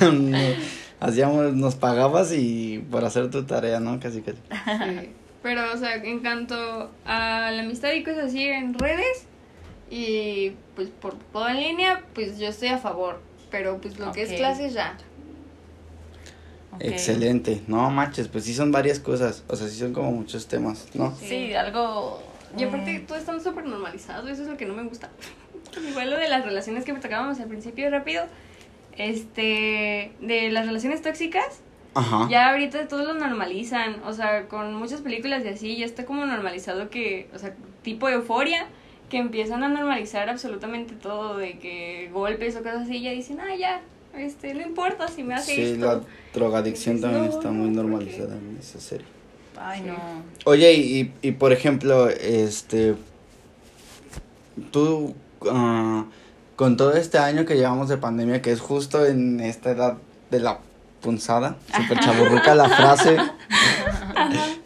No, 0.00 0.38
Hacíamos, 1.00 1.52
nos 1.54 1.76
pagabas 1.76 2.32
y 2.32 2.84
por 2.90 3.04
hacer 3.04 3.30
tu 3.30 3.44
tarea, 3.44 3.78
¿no? 3.78 4.00
Casi 4.00 4.20
casi. 4.20 4.38
Sí. 4.50 5.10
Pero, 5.42 5.72
o 5.72 5.76
sea, 5.76 5.94
en 5.94 6.18
cuanto 6.18 6.90
a 7.06 7.50
la 7.52 7.60
amistad 7.62 7.92
y 7.92 8.02
cosas 8.02 8.24
así 8.26 8.42
en 8.48 8.74
redes 8.74 9.26
y 9.90 10.52
pues 10.74 10.88
por 10.88 11.14
todo 11.32 11.48
en 11.48 11.60
línea, 11.60 12.02
pues 12.14 12.38
yo 12.38 12.48
estoy 12.48 12.68
a 12.68 12.78
favor. 12.78 13.20
Pero 13.50 13.78
pues 13.80 13.98
lo 13.98 14.10
que 14.12 14.22
es 14.22 14.32
clases 14.32 14.74
ya. 14.74 14.96
Ok. 16.78 16.84
Excelente. 16.84 17.62
No 17.66 17.90
manches, 17.90 18.28
pues 18.28 18.44
sí 18.44 18.54
son 18.54 18.70
varias 18.70 19.00
cosas. 19.00 19.42
O 19.48 19.56
sea, 19.56 19.68
sí 19.68 19.78
son 19.78 19.92
como 19.92 20.12
muchos 20.12 20.46
temas, 20.46 20.86
¿no? 20.94 21.14
Sí, 21.16 21.54
algo... 21.54 22.22
Y 22.56 22.64
aparte 22.64 23.00
mm, 23.00 23.06
todo 23.06 23.18
está 23.18 23.38
súper 23.40 23.66
normalizado, 23.66 24.26
eso 24.28 24.42
es 24.42 24.48
lo 24.48 24.56
que 24.56 24.64
no 24.64 24.74
me 24.74 24.84
gusta. 24.84 25.10
Igual 25.90 26.10
lo 26.10 26.16
de 26.16 26.28
las 26.28 26.44
relaciones 26.44 26.84
que 26.84 26.92
me 26.92 27.00
tocábamos 27.00 27.38
al 27.40 27.48
principio 27.48 27.90
rápido, 27.90 28.24
este, 28.96 30.12
de 30.20 30.50
las 30.50 30.66
relaciones 30.66 31.02
tóxicas, 31.02 31.60
Ajá. 31.94 32.26
ya 32.30 32.50
ahorita 32.50 32.88
todos 32.88 33.06
lo 33.06 33.14
normalizan, 33.14 34.02
o 34.04 34.14
sea, 34.14 34.48
con 34.48 34.74
muchas 34.74 35.02
películas 35.02 35.44
y 35.44 35.48
así, 35.48 35.76
ya 35.76 35.84
está 35.84 36.06
como 36.06 36.24
normalizado 36.24 36.88
que, 36.88 37.28
o 37.34 37.38
sea, 37.38 37.54
tipo 37.82 38.08
euforia, 38.08 38.66
que 39.10 39.18
empiezan 39.18 39.62
a 39.62 39.68
normalizar 39.68 40.30
absolutamente 40.30 40.94
todo, 40.94 41.36
de 41.36 41.58
que 41.58 42.08
golpes 42.12 42.56
o 42.56 42.62
cosas 42.62 42.82
así, 42.82 43.02
ya 43.02 43.10
dicen, 43.10 43.40
ah, 43.40 43.54
ya, 43.58 43.82
este, 44.18 44.54
no 44.54 44.62
importa 44.62 45.08
si 45.08 45.22
me 45.22 45.34
hace 45.34 45.54
Sí, 45.54 45.62
esto. 45.72 45.84
la 45.86 46.00
drogadicción 46.34 46.96
Dices, 46.96 47.10
también 47.10 47.30
no, 47.30 47.36
está 47.38 47.48
no, 47.48 47.54
muy 47.54 47.70
normalizada 47.70 48.36
en 48.36 48.56
esa 48.60 48.80
serie. 48.80 49.06
Ay, 49.60 49.80
Sí. 49.82 49.86
no. 49.88 49.96
Oye, 50.44 50.72
y, 50.74 51.12
y 51.22 51.32
por 51.32 51.52
ejemplo, 51.52 52.08
este, 52.08 52.94
tú, 54.70 55.14
ah, 55.50 56.04
con 56.56 56.76
todo 56.76 56.92
este 56.94 57.18
año 57.18 57.44
que 57.44 57.56
llevamos 57.56 57.88
de 57.88 57.96
pandemia, 57.96 58.42
que 58.42 58.52
es 58.52 58.60
justo 58.60 59.04
en 59.06 59.40
esta 59.40 59.70
edad 59.70 59.98
de 60.30 60.40
la 60.40 60.58
punzada, 61.00 61.56
super 61.76 61.98
chaburruca 62.00 62.54
la 62.54 62.68
frase, 62.76 63.16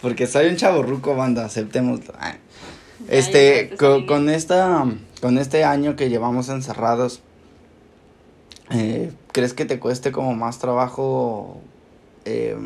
porque 0.00 0.26
soy 0.26 0.46
un 0.46 0.56
chaburruco, 0.56 1.14
banda. 1.14 1.48
Ya, 1.48 2.38
Este, 3.08 3.68
ya, 3.70 3.76
co- 3.76 4.00
ya. 4.00 4.06
con, 4.06 4.28
esta, 4.30 4.86
con 5.20 5.38
este 5.38 5.64
año 5.64 5.96
que 5.96 6.08
llevamos 6.08 6.48
encerrados, 6.48 7.20
eh, 8.70 9.12
¿crees 9.32 9.54
que 9.54 9.64
te 9.64 9.78
cueste 9.80 10.12
como 10.12 10.34
más 10.34 10.58
trabajo 10.58 11.60
eh, 12.24 12.56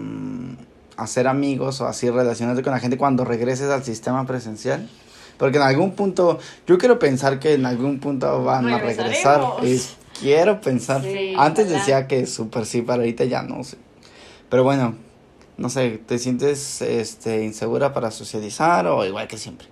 hacer 0.97 1.29
amigos 1.29 1.81
o 1.81 1.87
así 1.87 2.11
relacionarte 2.11 2.63
con 2.63 2.73
la 2.73 2.79
gente 2.81 2.97
cuando 2.99 3.25
regreses 3.25 3.71
al 3.71 3.85
sistema 3.85 4.27
presencial? 4.27 4.89
Porque 5.39 5.59
en 5.59 5.65
algún 5.65 5.93
punto, 5.93 6.39
yo 6.67 6.79
quiero 6.79 6.99
pensar 6.99 7.39
que 7.39 7.55
en 7.55 7.67
algún 7.67 8.01
punto 8.01 8.43
van 8.43 8.67
a 8.73 8.79
regresar. 8.79 9.43
Es- 9.63 9.97
quiero 10.19 10.61
pensar. 10.63 11.03
Sí, 11.03 11.35
Antes 11.37 11.69
decía 11.69 12.07
que 12.07 12.27
súper 12.27 12.65
sí, 12.65 12.81
pero 12.81 12.95
ahorita 13.01 13.25
ya 13.25 13.43
no 13.43 13.63
sé. 13.63 13.77
Pero 14.49 14.65
bueno, 14.65 14.95
no 15.59 15.69
sé, 15.69 15.99
¿te 16.07 16.19
sientes 16.19 16.81
este, 16.81 17.45
insegura 17.45 17.93
para 17.93 18.11
socializar 18.11 18.87
o 18.87 19.05
igual 19.05 19.29
que 19.29 19.37
siempre? 19.37 19.69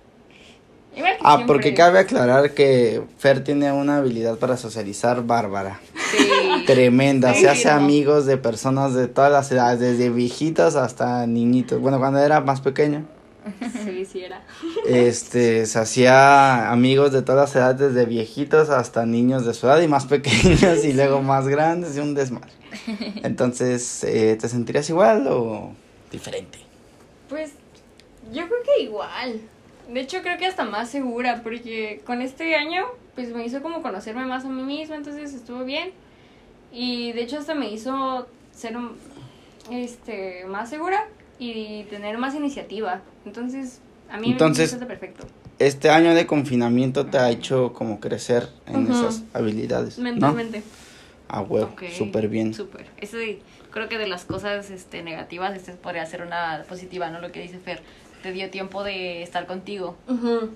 Igual 0.95 1.13
que 1.13 1.19
Ah, 1.23 1.35
siempre. 1.35 1.45
porque 1.47 1.73
cabe 1.73 1.99
aclarar 1.99 2.53
que 2.53 3.01
Fer 3.17 3.43
tiene 3.43 3.71
una 3.71 3.97
habilidad 3.97 4.37
para 4.37 4.55
socializar 4.57 5.23
bárbara. 5.25 5.79
Sí. 6.11 6.27
Tremenda. 6.65 7.33
Sí, 7.33 7.41
Se 7.41 7.49
hace 7.49 7.67
no. 7.69 7.75
amigos 7.75 8.25
de 8.25 8.37
personas 8.37 8.93
de 8.93 9.07
todas 9.07 9.31
las 9.31 9.51
edades, 9.51 9.79
desde 9.79 10.09
viejitos 10.09 10.75
hasta 10.75 11.25
niñitos. 11.27 11.79
Bueno, 11.81 11.99
cuando 11.99 12.19
era 12.19 12.39
más 12.41 12.61
pequeño, 12.61 13.05
Sí, 13.83 14.05
sí 14.05 14.23
era. 14.23 14.41
este, 14.87 15.65
se 15.67 15.77
hacía 15.79 16.71
amigos 16.71 17.11
de 17.11 17.21
todas 17.21 17.49
las 17.49 17.55
edades, 17.55 17.93
desde 17.93 18.05
viejitos 18.05 18.69
hasta 18.69 19.05
niños 19.05 19.45
de 19.45 19.53
su 19.53 19.67
edad 19.67 19.79
y 19.81 19.87
más 19.87 20.05
pequeños 20.05 20.83
y 20.83 20.93
luego 20.93 21.21
más 21.21 21.47
grandes 21.47 21.95
y 21.97 21.99
un 21.99 22.15
desmadre. 22.15 22.51
Entonces, 23.23 24.03
eh, 24.03 24.37
¿te 24.39 24.49
sentirías 24.49 24.89
igual 24.89 25.27
o 25.27 25.71
diferente? 26.11 26.59
Pues 27.29 27.51
yo 28.31 28.45
creo 28.47 28.59
que 28.63 28.83
igual. 28.83 29.41
De 29.91 29.99
hecho 29.99 30.21
creo 30.21 30.37
que 30.37 30.45
hasta 30.45 30.63
más 30.65 30.89
segura 30.89 31.41
porque 31.43 32.01
con 32.05 32.21
este 32.21 32.55
año 32.55 32.85
pues 33.13 33.33
me 33.33 33.45
hizo 33.45 33.61
como 33.61 33.81
conocerme 33.81 34.25
más 34.25 34.45
a 34.45 34.49
mí 34.49 34.63
misma, 34.63 34.95
entonces 34.95 35.33
estuvo 35.33 35.63
bien. 35.63 35.91
Y 36.71 37.11
de 37.13 37.21
hecho 37.23 37.37
hasta 37.39 37.53
me 37.55 37.71
hizo 37.71 38.27
ser 38.51 38.75
este 39.71 40.45
más 40.47 40.69
segura 40.69 41.07
y 41.39 41.83
tener 41.83 42.17
más 42.17 42.35
iniciativa. 42.35 43.01
Entonces, 43.25 43.81
a 44.09 44.17
mí 44.17 44.31
Entonces- 44.31 44.65
me 44.71 44.77
siento 44.77 44.87
perfecto. 44.87 45.25
Este 45.57 45.89
año 45.89 46.13
de 46.13 46.25
confinamiento 46.27 47.05
te 47.05 47.17
ha 47.17 47.29
hecho 47.29 47.71
como 47.71 48.01
crecer 48.01 48.49
en 48.65 48.91
esas 48.91 49.23
habilidades, 49.33 49.97
¿no? 49.97 50.03
Mentalmente. 50.03 50.63
A 51.29 51.41
huevo, 51.41 51.69
Ok, 51.71 51.83
súper 51.97 52.27
bien. 52.27 52.53
Súper. 52.53 52.87
Eso 52.97 53.17
creo 53.71 53.87
que 53.87 53.97
de 53.97 54.07
las 54.07 54.25
cosas 54.25 54.69
este, 54.69 55.01
negativas, 55.01 55.55
este 55.55 55.71
podría 55.71 56.05
ser 56.05 56.23
una 56.23 56.65
positiva, 56.67 57.09
¿no? 57.09 57.21
Lo 57.21 57.31
que 57.31 57.41
dice 57.41 57.57
Fer. 57.59 57.81
Te 58.25 58.31
dio 58.31 58.49
tiempo 58.49 58.83
de 58.83 59.21
estar 59.21 59.45
contigo. 59.45 59.95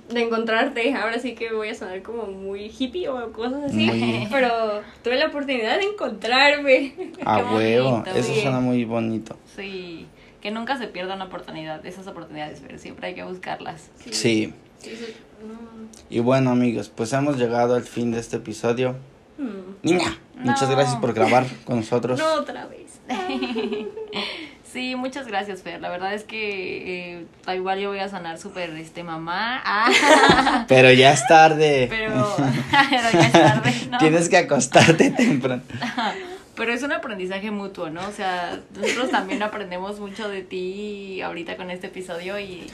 De 0.10 0.24
encontrarte. 0.24 0.92
Ahora 0.96 1.20
sí 1.20 1.36
que 1.36 1.54
voy 1.54 1.70
a 1.70 1.76
sonar 1.76 2.02
como 2.02 2.24
muy 2.26 2.72
hippie 2.76 3.08
o 3.10 3.32
cosas 3.32 3.66
así. 3.66 3.86
Muy- 3.86 4.28
Pero 4.32 4.82
tuve 5.04 5.18
la 5.20 5.28
oportunidad 5.28 5.78
de 5.78 5.84
encontrarme. 5.84 6.96
A 7.24 7.38
Qué 7.48 7.56
huevo, 7.56 8.04
eso 8.16 8.34
suena 8.34 8.60
muy 8.60 8.86
bonito. 8.86 9.38
Sí. 9.56 10.08
Que 10.42 10.50
nunca 10.50 10.80
se 10.80 10.88
pierda 10.88 11.14
una 11.14 11.26
oportunidad, 11.26 11.86
esas 11.86 12.08
oportunidades, 12.08 12.60
pero 12.66 12.80
siempre 12.80 13.10
hay 13.10 13.14
que 13.14 13.24
buscarlas. 13.24 13.92
Sí. 14.00 14.14
Sí, 14.14 14.52
sí. 14.82 15.14
No. 15.48 15.60
Y 16.10 16.22
bueno, 16.22 16.50
amigos, 16.50 16.90
pues 16.90 17.14
hemos 17.14 17.38
llegado 17.38 17.76
al 17.76 17.84
fin 17.84 18.10
de 18.12 18.20
este 18.20 18.38
episodio. 18.38 18.96
Hmm. 19.38 19.76
Niña, 19.84 20.18
muchas 20.40 20.72
gracias 20.72 20.96
por 20.96 21.14
grabar 21.14 21.46
con 21.66 21.76
nosotros. 21.82 22.18
No 22.18 22.34
otra 22.34 22.66
vez. 22.66 23.00
Sí, 24.72 24.96
muchas 24.96 25.28
gracias, 25.28 25.64
Fer. 25.64 25.82
La 25.82 25.90
verdad 25.90 26.14
es 26.14 26.24
que 26.24 27.14
eh, 27.18 27.26
al 27.46 27.58
igual 27.58 27.80
yo 27.80 27.90
voy 27.90 28.00
a 28.00 28.10
sonar 28.10 28.38
súper 28.38 28.70
este 28.72 29.04
mamá. 29.04 29.62
Ah, 29.66 30.66
Pero 30.68 30.92
ya 30.92 31.14
es 31.14 31.26
tarde. 31.28 31.88
pero, 31.90 32.14
pero 32.90 33.12
ya 33.12 33.26
es 33.28 33.32
tarde, 33.32 33.74
¿no? 33.90 33.98
Tienes 33.98 34.30
que 34.30 34.38
acostarte 34.38 35.10
temprano. 35.12 35.64
Pero 36.56 36.74
es 36.74 36.84
un 36.84 36.92
aprendizaje 36.92 37.52
mutuo, 37.52 37.90
¿no? 37.90 38.08
O 38.08 38.12
sea, 38.12 38.60
nosotros 38.76 39.10
también 39.12 39.42
aprendemos 39.42 40.00
mucho 40.00 40.30
de 40.30 40.42
ti 40.44 41.22
ahorita 41.22 41.56
con 41.56 41.72
este 41.72 41.88
episodio 41.88 42.38
y, 42.38 42.70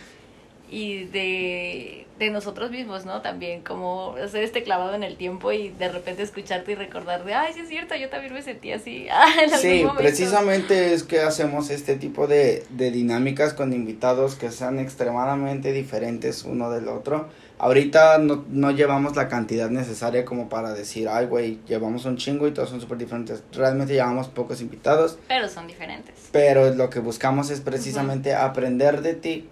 y 0.69 1.05
de, 1.05 2.04
de 2.20 2.30
nosotros 2.30 2.72
mismos, 2.72 3.05
¿no? 3.05 3.22
También 3.22 3.61
como 3.61 4.16
hacer 4.24 4.43
este 4.43 4.63
clavado 4.63 4.95
en 4.95 5.03
el 5.03 5.18
tiempo 5.18 5.51
y 5.51 5.70
de 5.70 5.89
repente 5.89 6.24
escucharte 6.24 6.72
y 6.72 6.76
recordar 6.76 7.26
de, 7.26 7.34
ay, 7.34 7.53
sí 7.53 7.59
es 7.59 7.68
cierto, 7.68 7.93
yo 7.95 8.09
también 8.09 8.34
me 8.34 8.41
sentí 8.41 8.72
así. 8.72 9.07
Ah, 9.11 9.28
en 9.43 9.49
Sí, 9.49 9.80
momento". 9.84 9.95
precisamente 10.01 10.93
es 10.93 11.03
que 11.03 11.20
hacemos 11.22 11.70
este 11.70 11.95
tipo 11.95 12.28
de, 12.28 12.63
de 12.70 12.91
dinámicas 12.91 13.53
con 13.53 13.74
invitados 13.74 14.36
que 14.36 14.49
sean 14.51 14.80
extremadamente 14.80 15.72
diferentes 15.74 16.43
uno 16.43 16.70
del 16.72 16.88
otro. 16.88 17.28
Ahorita 17.57 18.18
no, 18.18 18.43
no 18.49 18.72
llevamos 18.72 19.16
la 19.16 19.30
cantidad 19.30 19.70
necesaria 19.70 20.26
como 20.26 20.49
para 20.49 20.74
decir, 20.74 21.07
ay, 21.07 21.26
güey, 21.26 21.59
llevamos 21.68 22.03
un 22.05 22.18
chingo 22.18 22.47
y 22.47 22.51
todos 22.51 22.70
son 22.70 22.82
súper 22.82 22.97
diferentes. 22.97 23.43
Realmente 23.53 23.93
llevamos 23.93 24.28
pocos 24.28 24.59
invitados, 24.61 25.18
Pero 25.30 25.47
son 25.47 25.66
diferentes. 25.68 26.13
pero 26.32 26.74
lo 26.76 26.89
que 26.89 26.99
buscamos 26.99 27.49
es 27.49 27.61
precisamente 27.61 28.34
aprender 28.36 29.01
de 29.01 29.13
ti 29.13 29.49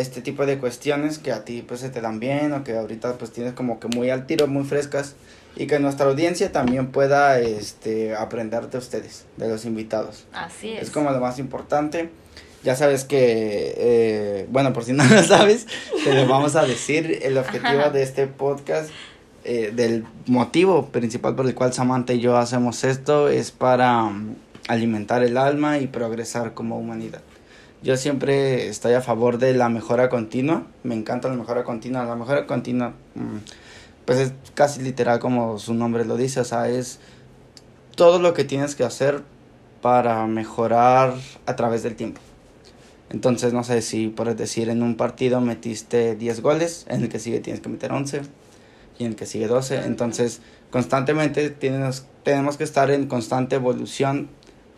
este 0.00 0.20
tipo 0.20 0.46
de 0.46 0.58
cuestiones 0.58 1.18
que 1.18 1.32
a 1.32 1.44
ti 1.44 1.62
pues 1.66 1.80
se 1.80 1.90
te 1.90 2.00
dan 2.00 2.20
bien 2.20 2.52
o 2.52 2.64
que 2.64 2.76
ahorita 2.76 3.14
pues 3.18 3.30
tienes 3.30 3.52
como 3.52 3.80
que 3.80 3.88
muy 3.88 4.10
al 4.10 4.26
tiro, 4.26 4.46
muy 4.46 4.64
frescas 4.64 5.14
y 5.56 5.66
que 5.66 5.78
nuestra 5.78 6.06
audiencia 6.06 6.52
también 6.52 6.88
pueda 6.88 7.40
este 7.40 8.14
aprender 8.14 8.70
de 8.70 8.78
ustedes, 8.78 9.24
de 9.36 9.48
los 9.48 9.64
invitados. 9.64 10.24
Así 10.32 10.72
es. 10.72 10.84
Es 10.84 10.90
como 10.90 11.10
lo 11.10 11.20
más 11.20 11.38
importante. 11.38 12.10
Ya 12.64 12.76
sabes 12.76 13.04
que, 13.04 13.74
eh, 13.76 14.46
bueno, 14.50 14.72
por 14.72 14.84
si 14.84 14.92
no 14.92 15.04
lo 15.10 15.22
sabes, 15.22 15.66
te 16.04 16.14
lo 16.14 16.26
vamos 16.26 16.56
a 16.56 16.64
decir. 16.64 17.20
El 17.22 17.38
objetivo 17.38 17.80
Ajá. 17.80 17.90
de 17.90 18.02
este 18.02 18.26
podcast, 18.26 18.90
eh, 19.44 19.72
del 19.74 20.04
motivo 20.26 20.86
principal 20.86 21.34
por 21.34 21.46
el 21.46 21.54
cual 21.54 21.72
Samantha 21.72 22.12
y 22.12 22.20
yo 22.20 22.36
hacemos 22.36 22.84
esto, 22.84 23.28
es 23.28 23.50
para 23.50 24.04
mm, 24.04 24.36
alimentar 24.68 25.22
el 25.22 25.36
alma 25.36 25.78
y 25.78 25.86
progresar 25.86 26.54
como 26.54 26.78
humanidad. 26.78 27.22
Yo 27.82 27.96
siempre 27.96 28.68
estoy 28.68 28.94
a 28.94 29.00
favor 29.00 29.38
de 29.38 29.54
la 29.54 29.68
mejora 29.68 30.08
continua. 30.08 30.66
Me 30.82 30.94
encanta 30.96 31.28
la 31.28 31.34
mejora 31.34 31.62
continua. 31.62 32.04
La 32.04 32.16
mejora 32.16 32.46
continua, 32.46 32.94
mm, 33.14 33.36
pues 34.04 34.18
es 34.18 34.32
casi 34.54 34.82
literal 34.82 35.20
como 35.20 35.58
su 35.58 35.74
nombre 35.74 36.04
lo 36.04 36.16
dice. 36.16 36.40
O 36.40 36.44
sea, 36.44 36.68
es 36.68 36.98
todo 37.94 38.18
lo 38.18 38.34
que 38.34 38.44
tienes 38.44 38.74
que 38.74 38.82
hacer 38.82 39.22
para 39.80 40.26
mejorar 40.26 41.14
a 41.46 41.54
través 41.54 41.84
del 41.84 41.94
tiempo. 41.94 42.20
Entonces, 43.10 43.52
no 43.52 43.62
sé 43.62 43.80
si 43.80 44.08
puedes 44.08 44.36
decir 44.36 44.68
en 44.68 44.82
un 44.82 44.96
partido 44.96 45.40
metiste 45.40 46.16
10 46.16 46.42
goles, 46.42 46.84
en 46.88 47.02
el 47.02 47.08
que 47.08 47.18
sigue 47.18 47.40
tienes 47.40 47.62
que 47.62 47.68
meter 47.68 47.92
11 47.92 48.22
y 48.98 49.04
en 49.04 49.10
el 49.10 49.16
que 49.16 49.24
sigue 49.24 49.46
12. 49.46 49.84
Entonces, 49.86 50.40
constantemente 50.70 51.48
tienes, 51.50 52.06
tenemos 52.24 52.56
que 52.56 52.64
estar 52.64 52.90
en 52.90 53.06
constante 53.06 53.56
evolución 53.56 54.28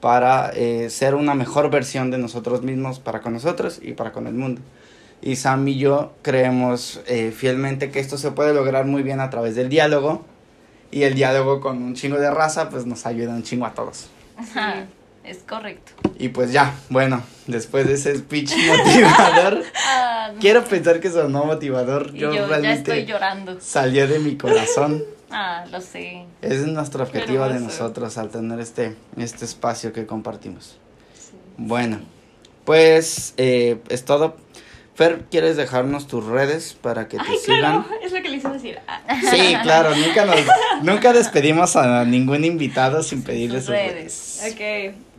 para 0.00 0.50
eh, 0.54 0.88
ser 0.90 1.14
una 1.14 1.34
mejor 1.34 1.70
versión 1.70 2.10
de 2.10 2.18
nosotros 2.18 2.62
mismos 2.62 2.98
para 2.98 3.20
con 3.20 3.32
nosotros 3.34 3.78
y 3.82 3.92
para 3.92 4.12
con 4.12 4.26
el 4.26 4.34
mundo. 4.34 4.60
Y 5.22 5.36
Sam 5.36 5.68
y 5.68 5.76
yo 5.78 6.12
creemos 6.22 7.00
eh, 7.06 7.30
fielmente 7.36 7.90
que 7.90 8.00
esto 8.00 8.16
se 8.16 8.30
puede 8.30 8.54
lograr 8.54 8.86
muy 8.86 9.02
bien 9.02 9.20
a 9.20 9.28
través 9.30 9.54
del 9.54 9.68
diálogo. 9.68 10.24
Y 10.90 11.02
el 11.04 11.14
diálogo 11.14 11.60
con 11.60 11.82
un 11.82 11.94
chingo 11.94 12.16
de 12.18 12.30
raza, 12.30 12.68
pues 12.70 12.84
nos 12.86 13.06
ayuda 13.06 13.32
un 13.34 13.42
chingo 13.44 13.64
a 13.66 13.74
todos. 13.74 14.08
Ajá, 14.36 14.86
es 15.22 15.38
correcto. 15.48 15.92
Y 16.18 16.30
pues 16.30 16.52
ya, 16.52 16.74
bueno, 16.88 17.22
después 17.46 17.86
de 17.86 17.94
ese 17.94 18.16
speech 18.16 18.52
motivador, 18.66 19.62
Ah, 19.86 20.30
no. 20.34 20.40
quiero 20.40 20.64
pensar 20.64 20.98
que 21.00 21.10
sonó 21.10 21.44
motivador. 21.44 22.10
Y 22.14 22.18
Yo, 22.18 22.30
yo, 22.34 22.40
ya 22.42 22.46
realmente 22.46 22.90
estoy 22.92 23.04
llorando. 23.06 23.58
salió 23.60 24.08
de 24.08 24.18
mi 24.18 24.36
corazón. 24.36 25.04
Ah, 25.30 25.64
lo 25.70 25.80
sé. 25.80 26.24
Es 26.42 26.66
nuestro 26.66 27.04
objetivo 27.04 27.48
de 27.48 27.60
nosotros 27.60 28.18
al 28.18 28.30
tener 28.30 28.58
este, 28.60 28.96
este 29.16 29.44
espacio 29.44 29.92
que 29.92 30.04
compartimos. 30.06 30.76
Bueno, 31.56 32.00
pues 32.64 33.34
eh, 33.36 33.78
es 33.88 34.04
todo. 34.04 34.34
Fer, 34.94 35.24
¿quieres 35.30 35.56
dejarnos 35.56 36.06
tus 36.08 36.26
redes 36.26 36.74
para 36.74 37.06
que 37.08 37.16
te 37.16 37.22
Ay, 37.26 37.38
sigan? 37.38 37.84
claro, 37.84 38.00
es 38.02 38.12
lo 38.12 38.20
que 38.22 38.28
le 38.28 38.36
hice 38.36 38.48
decir. 38.50 38.78
Ah, 38.86 39.00
Sí, 39.30 39.54
claro, 39.62 39.94
nunca, 39.96 40.26
nos, 40.26 40.36
nunca 40.82 41.12
despedimos 41.14 41.74
a 41.76 42.04
ningún 42.04 42.44
invitado 42.44 43.02
sin 43.02 43.22
pedirle 43.22 43.60
sus 43.60 43.66
sus 43.66 43.74
redes. 43.76 44.40
redes. 44.42 44.52
Ok, 44.52 44.60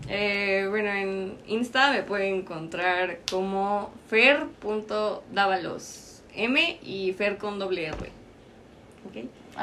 eh, 0.10 0.68
bueno, 0.70 0.90
en 0.92 1.36
Insta 1.48 1.92
me 1.94 2.04
pueden 2.04 2.36
encontrar 2.42 3.22
como 3.32 3.90
fer.davalos 4.08 6.22
M 6.36 6.80
y 6.84 7.14
fer 7.14 7.40
con 7.40 7.58
doble 7.58 7.86
R. 7.88 8.12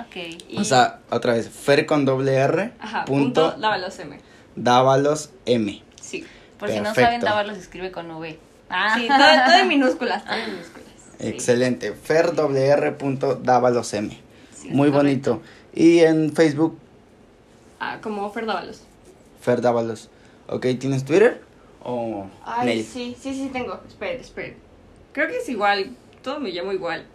Ok. 0.07 0.17
Y- 0.49 0.59
O 0.59 0.65
sea, 0.65 1.01
otra 1.11 1.35
vez, 1.35 1.49
Fer 1.49 1.87
con 1.87 2.05
doble 2.05 2.35
R, 2.35 2.73
Ajá, 2.81 3.05
punto, 3.05 3.43
punto 3.51 3.61
Dávalos 3.61 3.99
M. 3.99 4.19
Dávalos 4.57 5.31
M. 5.47 5.83
Sí. 6.01 6.25
Por 6.59 6.71
si 6.71 6.81
no 6.81 6.95
saben, 6.95 7.21
Dávalos 7.21 7.57
escribe 7.59 7.93
con 7.93 8.11
V. 8.11 8.39
Ah. 8.71 8.95
Sí, 8.99 9.09
todo, 9.09 9.19
todo 9.47 9.59
en 9.61 9.69
minúsculas, 9.69 10.25
todo 10.25 10.35
en 10.37 10.51
minúsculas. 10.53 10.89
Sí. 11.21 11.27
Excelente, 11.29 11.93
Fer 11.95 12.35
doble 12.35 12.67
R 12.67 12.93
punto 12.93 13.35
Dávalos 13.37 13.93
M. 13.95 14.17
Sí, 14.55 14.69
Muy 14.71 14.91
correcto. 14.91 15.35
bonito. 15.37 15.43
Y 15.75 16.01
en 16.01 16.33
Facebook, 16.35 16.79
Ah, 17.81 17.99
como 18.03 18.29
Fer 18.33 18.45
Dávalos. 18.47 18.83
Fer 19.41 19.61
Dávalos. 19.61 20.11
Ok, 20.49 20.67
¿tienes 20.81 21.05
Twitter? 21.05 21.43
O 21.85 22.27
Ay, 22.45 22.83
sí, 22.83 23.17
sí, 23.21 23.33
sí 23.35 23.51
tengo. 23.53 23.81
Esperen, 23.87 24.21
esperen. 24.21 24.57
Creo 25.13 25.29
que 25.29 25.37
es 25.39 25.49
igual. 25.49 25.91
Todo 26.29 26.41
me 26.41 26.51
llamo 26.51 26.75
igual. 26.75 27.07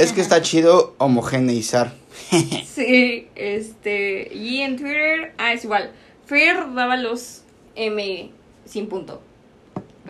Es 0.00 0.12
que 0.12 0.20
está 0.20 0.42
chido 0.42 0.96
homogeneizar. 0.98 1.92
Sí, 2.66 3.28
este. 3.36 4.34
Y 4.34 4.62
en 4.62 4.76
Twitter, 4.76 5.32
ah, 5.38 5.52
es 5.52 5.62
igual. 5.62 5.92
Fer 6.26 6.74
Dávalos 6.74 7.42
M 7.76 8.32
sin 8.64 8.88
punto. 8.88 9.22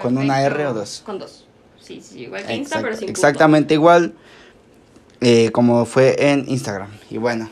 ¿Con 0.00 0.16
una 0.16 0.40
R 0.40 0.66
o 0.66 0.72
dos? 0.72 1.02
Con 1.04 1.18
dos. 1.18 1.44
Sí, 1.78 2.00
sí, 2.00 2.20
igual 2.20 2.46
que 2.46 2.54
Insta, 2.54 2.80
pero 2.80 2.94
sin 2.94 3.08
punto. 3.08 3.10
exactamente 3.10 3.74
igual 3.74 4.14
eh, 5.20 5.50
como 5.50 5.84
fue 5.84 6.16
en 6.18 6.48
Instagram. 6.48 6.88
Y 7.10 7.18
bueno, 7.18 7.50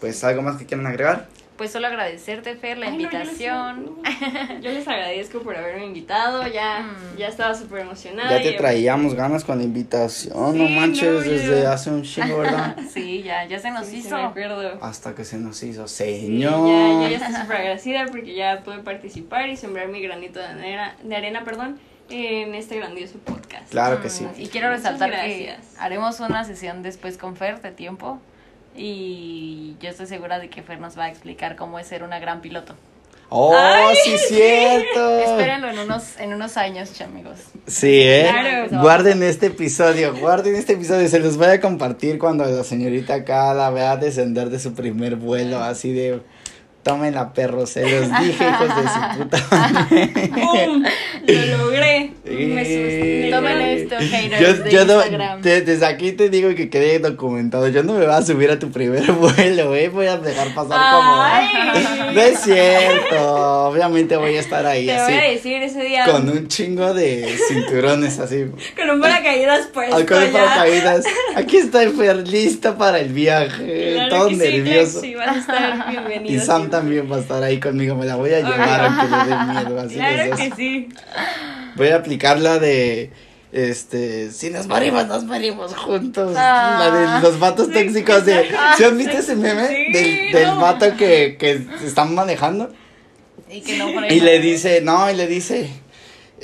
pues 0.00 0.24
algo 0.24 0.42
más 0.42 0.56
que 0.56 0.66
quieran 0.66 0.88
agregar. 0.88 1.28
Pues 1.56 1.70
solo 1.70 1.86
agradecerte, 1.86 2.56
Fer, 2.56 2.78
la 2.78 2.86
Ay, 2.86 2.92
no, 2.96 2.98
yo 2.98 3.04
les- 3.10 3.28
invitación. 3.28 3.84
no. 3.84 4.02
Yo 4.60 4.70
les 4.72 4.88
agradezco 4.88 5.38
por 5.40 5.56
haberme 5.56 5.84
invitado. 5.86 6.46
Ya, 6.48 6.80
Mm. 6.80 7.16
ya 7.16 7.28
estaba 7.28 7.54
súper 7.54 7.80
emocionada. 7.82 8.36
Ya 8.36 8.42
te 8.42 8.52
traíamos 8.54 9.14
ganas 9.14 9.44
con 9.44 9.58
la 9.58 9.64
invitación, 9.64 10.58
no 10.58 10.66
Sí, 10.66 10.74
manches, 10.74 11.12
no, 11.12 11.20
desde 11.20 11.62
ya. 11.62 11.72
hace 11.72 11.90
un 11.90 12.02
chingo, 12.02 12.38
¿verdad? 12.38 12.76
Sí, 12.92 13.22
ya, 13.22 13.44
ya 13.46 13.60
se 13.60 13.70
nos 13.70 13.86
Sí, 13.86 14.00
sí, 14.02 14.08
hizo. 14.08 14.16
me 14.16 14.24
acuerdo. 14.24 14.78
Hasta 14.82 15.14
que 15.14 15.24
se 15.24 15.36
nos 15.38 15.62
hizo, 15.62 15.86
Sí, 15.86 16.20
señor. 16.22 16.68
ya, 17.02 17.08
ya 17.08 17.16
estoy 17.26 17.34
súper 17.42 17.56
agradecida 17.58 18.06
porque 18.10 18.34
ya 18.34 18.62
pude 18.64 18.78
participar 18.78 19.48
y 19.48 19.56
sembrar 19.56 19.86
mi 19.88 20.02
granito 20.02 20.40
de 20.40 20.46
arena, 20.46 20.96
de 21.04 21.16
arena 21.16 21.44
perdón, 21.44 21.78
en 22.10 22.54
este 22.56 22.76
grandioso 22.78 23.18
podcast. 23.18 23.70
Claro 23.70 24.02
que 24.02 24.10
sí. 24.10 24.24
Mm, 24.24 24.40
Y 24.40 24.48
quiero 24.48 24.70
resaltar 24.70 25.10
que 25.12 25.54
haremos 25.78 26.18
una 26.20 26.44
sesión 26.44 26.82
después 26.82 27.16
con 27.16 27.36
Fer 27.36 27.60
de 27.62 27.70
tiempo. 27.70 28.20
Y 28.76 29.76
yo 29.80 29.90
estoy 29.90 30.06
segura 30.06 30.38
de 30.38 30.50
que 30.50 30.62
Fer 30.62 30.80
nos 30.80 30.98
va 30.98 31.04
a 31.04 31.08
explicar 31.08 31.56
cómo 31.56 31.78
es 31.78 31.86
ser 31.86 32.02
una 32.02 32.18
gran 32.18 32.40
piloto. 32.40 32.74
¡Oh, 33.28 33.54
Ay, 33.56 33.96
sí, 34.04 34.16
cierto! 34.28 35.18
Espérenlo 35.18 35.70
en 35.70 35.78
unos, 35.78 36.18
en 36.18 36.34
unos 36.34 36.56
años, 36.56 36.92
chamigos. 36.92 37.38
Sí, 37.66 38.02
¿eh? 38.02 38.28
Claro. 38.30 38.80
Guarden 38.80 39.22
este 39.22 39.46
episodio, 39.46 40.14
guarden 40.14 40.54
este 40.54 40.74
episodio. 40.74 41.08
Se 41.08 41.18
los 41.18 41.36
voy 41.36 41.48
a 41.48 41.60
compartir 41.60 42.18
cuando 42.18 42.44
la 42.44 42.64
señorita 42.64 43.14
acá 43.14 43.54
la 43.54 43.70
vea 43.70 43.96
descender 43.96 44.50
de 44.50 44.58
su 44.58 44.74
primer 44.74 45.16
vuelo, 45.16 45.58
así 45.62 45.92
de... 45.92 46.20
Tomen 46.84 47.14
la 47.14 47.32
perro, 47.32 47.66
se 47.66 47.80
los 47.80 48.10
dije, 48.20 48.46
hijos 48.46 48.68
de 48.76 48.82
su 48.82 49.18
puta 49.18 49.38
madre. 49.50 50.90
Lo 51.26 51.56
logré. 51.64 52.10
Me 52.24 52.60
asusté. 52.60 53.28
Tomen 53.32 53.60
esto, 53.60 53.96
haters 53.98 54.40
Yo, 54.40 54.64
de 54.64 54.70
yo 54.70 54.84
no- 54.84 54.94
Instagram. 54.96 55.40
te- 55.42 55.60
desde 55.62 55.86
aquí 55.86 56.12
te 56.12 56.28
digo 56.30 56.54
que 56.54 56.68
quede 56.70 56.98
documentado. 56.98 57.68
Yo 57.68 57.82
no 57.82 57.94
me 57.94 58.04
voy 58.06 58.14
a 58.14 58.22
subir 58.22 58.50
a 58.50 58.58
tu 58.58 58.70
primer 58.70 59.10
vuelo, 59.12 59.74
¿eh? 59.74 59.88
Voy 59.88 60.06
a 60.06 60.16
dejar 60.16 60.54
pasar 60.54 60.78
Ay. 60.80 61.46
como. 61.52 61.94
No 62.14 62.20
es 62.20 62.38
cierto. 62.40 63.66
Obviamente 63.68 64.16
voy 64.16 64.36
a 64.36 64.40
estar 64.40 64.64
ahí 64.66 64.86
Te 64.86 64.92
así. 64.92 65.12
voy 65.12 65.20
a 65.22 65.30
decir 65.30 65.62
ese 65.62 65.82
día 65.82 66.04
Con 66.04 66.28
un 66.28 66.46
chingo 66.48 66.94
de 66.94 67.36
cinturones 67.48 68.18
así. 68.20 68.44
con 68.76 68.90
un 68.90 69.00
paracaídas 69.00 69.66
puesto 69.72 69.94
con 70.06 70.24
ya. 70.24 70.32
paracaídas. 70.32 71.04
Aquí 71.34 71.56
está 71.56 71.80
Fer, 71.90 72.26
lista 72.28 72.76
para 72.78 73.00
el 73.00 73.12
viaje. 73.12 73.92
Claro 73.94 74.08
todo 74.16 74.28
que 74.28 74.36
nervioso. 74.36 75.00
sí, 75.00 75.14
vas 75.14 75.36
a 75.36 75.38
estar 75.40 75.90
bienvenido. 75.90 76.34
y 76.36 76.38
Sam 76.38 76.70
también 76.70 77.10
va 77.10 77.16
a 77.16 77.20
estar 77.20 77.42
ahí 77.42 77.58
conmigo. 77.58 77.96
Me 77.96 78.06
la 78.06 78.14
voy 78.16 78.30
a 78.32 78.40
llevar 78.40 78.80
aunque 78.84 79.16
le 79.16 79.36
dé 79.36 79.44
miedo. 79.52 79.80
Así 79.80 79.94
Claro 79.96 80.36
que 80.36 80.50
sí. 80.56 80.88
Voy 81.76 81.88
a 81.88 81.96
aplicar 81.96 82.38
la 82.38 82.58
de. 82.58 83.10
Este, 83.52 84.32
si 84.32 84.50
nos 84.50 84.66
morimos, 84.66 85.06
nos 85.06 85.24
morimos 85.24 85.76
juntos. 85.76 86.34
Ah. 86.36 86.76
la 86.80 87.16
de 87.16 87.22
los 87.22 87.38
vatos 87.38 87.70
tóxicos 87.70 88.24
de. 88.24 88.50
Ah, 88.56 88.74
¿Sí 88.76 88.84
has 88.84 88.96
visto 88.96 89.16
ese 89.18 89.36
meme? 89.36 89.68
sí, 89.68 89.92
del 89.92 90.32
del 90.32 90.48
no. 90.48 90.60
vato 90.60 90.96
que, 90.96 91.36
que 91.38 91.64
están 91.84 92.14
manejando. 92.14 92.72
Y 93.48 93.60
que 93.60 93.78
no 93.78 93.88
le 94.00 94.40
dice, 94.40 94.80
no, 94.80 95.08
y 95.08 95.14
le 95.14 95.28
dice, 95.28 95.70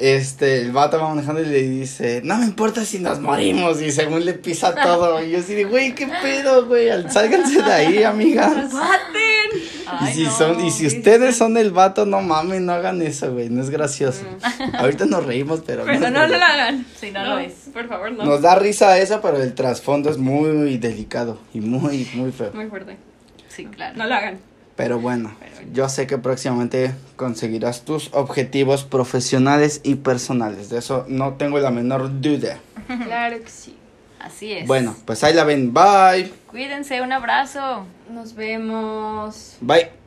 este, 0.01 0.62
el 0.62 0.72
vato 0.72 0.98
va 0.98 1.11
manejando 1.11 1.42
y 1.42 1.46
le 1.46 1.62
dice, 1.62 2.22
no 2.24 2.38
me 2.38 2.46
importa 2.46 2.84
si 2.84 2.98
nos 2.98 3.20
morimos, 3.20 3.82
y 3.82 3.92
según 3.92 4.24
le 4.24 4.32
pisa 4.32 4.74
todo, 4.74 5.22
y 5.22 5.30
yo 5.30 5.40
así 5.40 5.55
de, 5.55 5.64
güey, 5.64 5.94
qué 5.94 6.07
pedo, 6.07 6.66
güey, 6.66 6.88
sálganse 7.11 7.62
de 7.62 7.72
ahí, 7.72 8.03
amigas. 8.05 8.72
¡Maten! 8.72 10.07
Y 10.09 10.12
si 10.12 10.24
no, 10.24 10.30
son, 10.30 10.64
y 10.64 10.70
si 10.70 10.86
ustedes 10.86 11.36
son 11.36 11.57
el 11.57 11.70
vato, 11.70 12.07
no 12.07 12.22
mames, 12.22 12.61
no 12.61 12.72
hagan 12.72 13.03
eso, 13.03 13.32
güey, 13.32 13.51
no 13.51 13.61
es 13.61 13.70
gracioso. 13.70 14.24
Mm. 14.24 14.76
Ahorita 14.76 15.05
nos 15.05 15.26
reímos, 15.26 15.62
pero 15.66 15.84
Pero 15.84 15.94
es 15.94 16.01
no, 16.01 16.11
no 16.11 16.26
lo 16.26 16.44
hagan. 16.44 16.86
Sí, 16.98 17.11
no 17.11 17.24
lo 17.24 17.38
es. 17.38 17.53
Por 17.72 17.88
favor, 17.88 18.12
no. 18.12 18.24
Nos 18.24 18.40
da 18.40 18.55
risa 18.55 18.98
eso, 18.98 19.20
pero 19.20 19.42
el 19.42 19.55
trasfondo 19.55 20.11
es 20.11 20.16
muy 20.16 20.78
delicado 20.78 21.38
y 21.53 21.61
muy, 21.61 22.09
muy 22.14 22.32
feo. 22.32 22.53
Muy 22.55 22.66
fuerte. 22.66 22.96
Sí, 23.48 23.66
claro. 23.66 23.98
No 23.98 24.07
lo 24.07 24.14
hagan. 24.14 24.49
Pero 24.81 24.99
bueno, 24.99 25.31
yo 25.74 25.91
sé 25.91 26.07
que 26.07 26.16
próximamente 26.16 26.95
conseguirás 27.16 27.85
tus 27.85 28.09
objetivos 28.14 28.85
profesionales 28.85 29.83
y 29.85 29.97
personales. 29.97 30.70
De 30.70 30.78
eso 30.78 31.05
no 31.07 31.35
tengo 31.35 31.59
la 31.59 31.70
menor 31.70 32.22
duda. 32.22 32.59
Claro 33.05 33.39
que 33.45 33.51
sí. 33.51 33.76
Así 34.18 34.53
es. 34.53 34.66
Bueno, 34.66 34.97
pues 35.05 35.22
ahí 35.22 35.35
la 35.35 35.45
ven. 35.45 35.74
Bye. 35.74 36.33
Cuídense, 36.47 37.03
un 37.03 37.12
abrazo. 37.12 37.85
Nos 38.11 38.35
vemos. 38.35 39.59
Bye. 39.61 39.99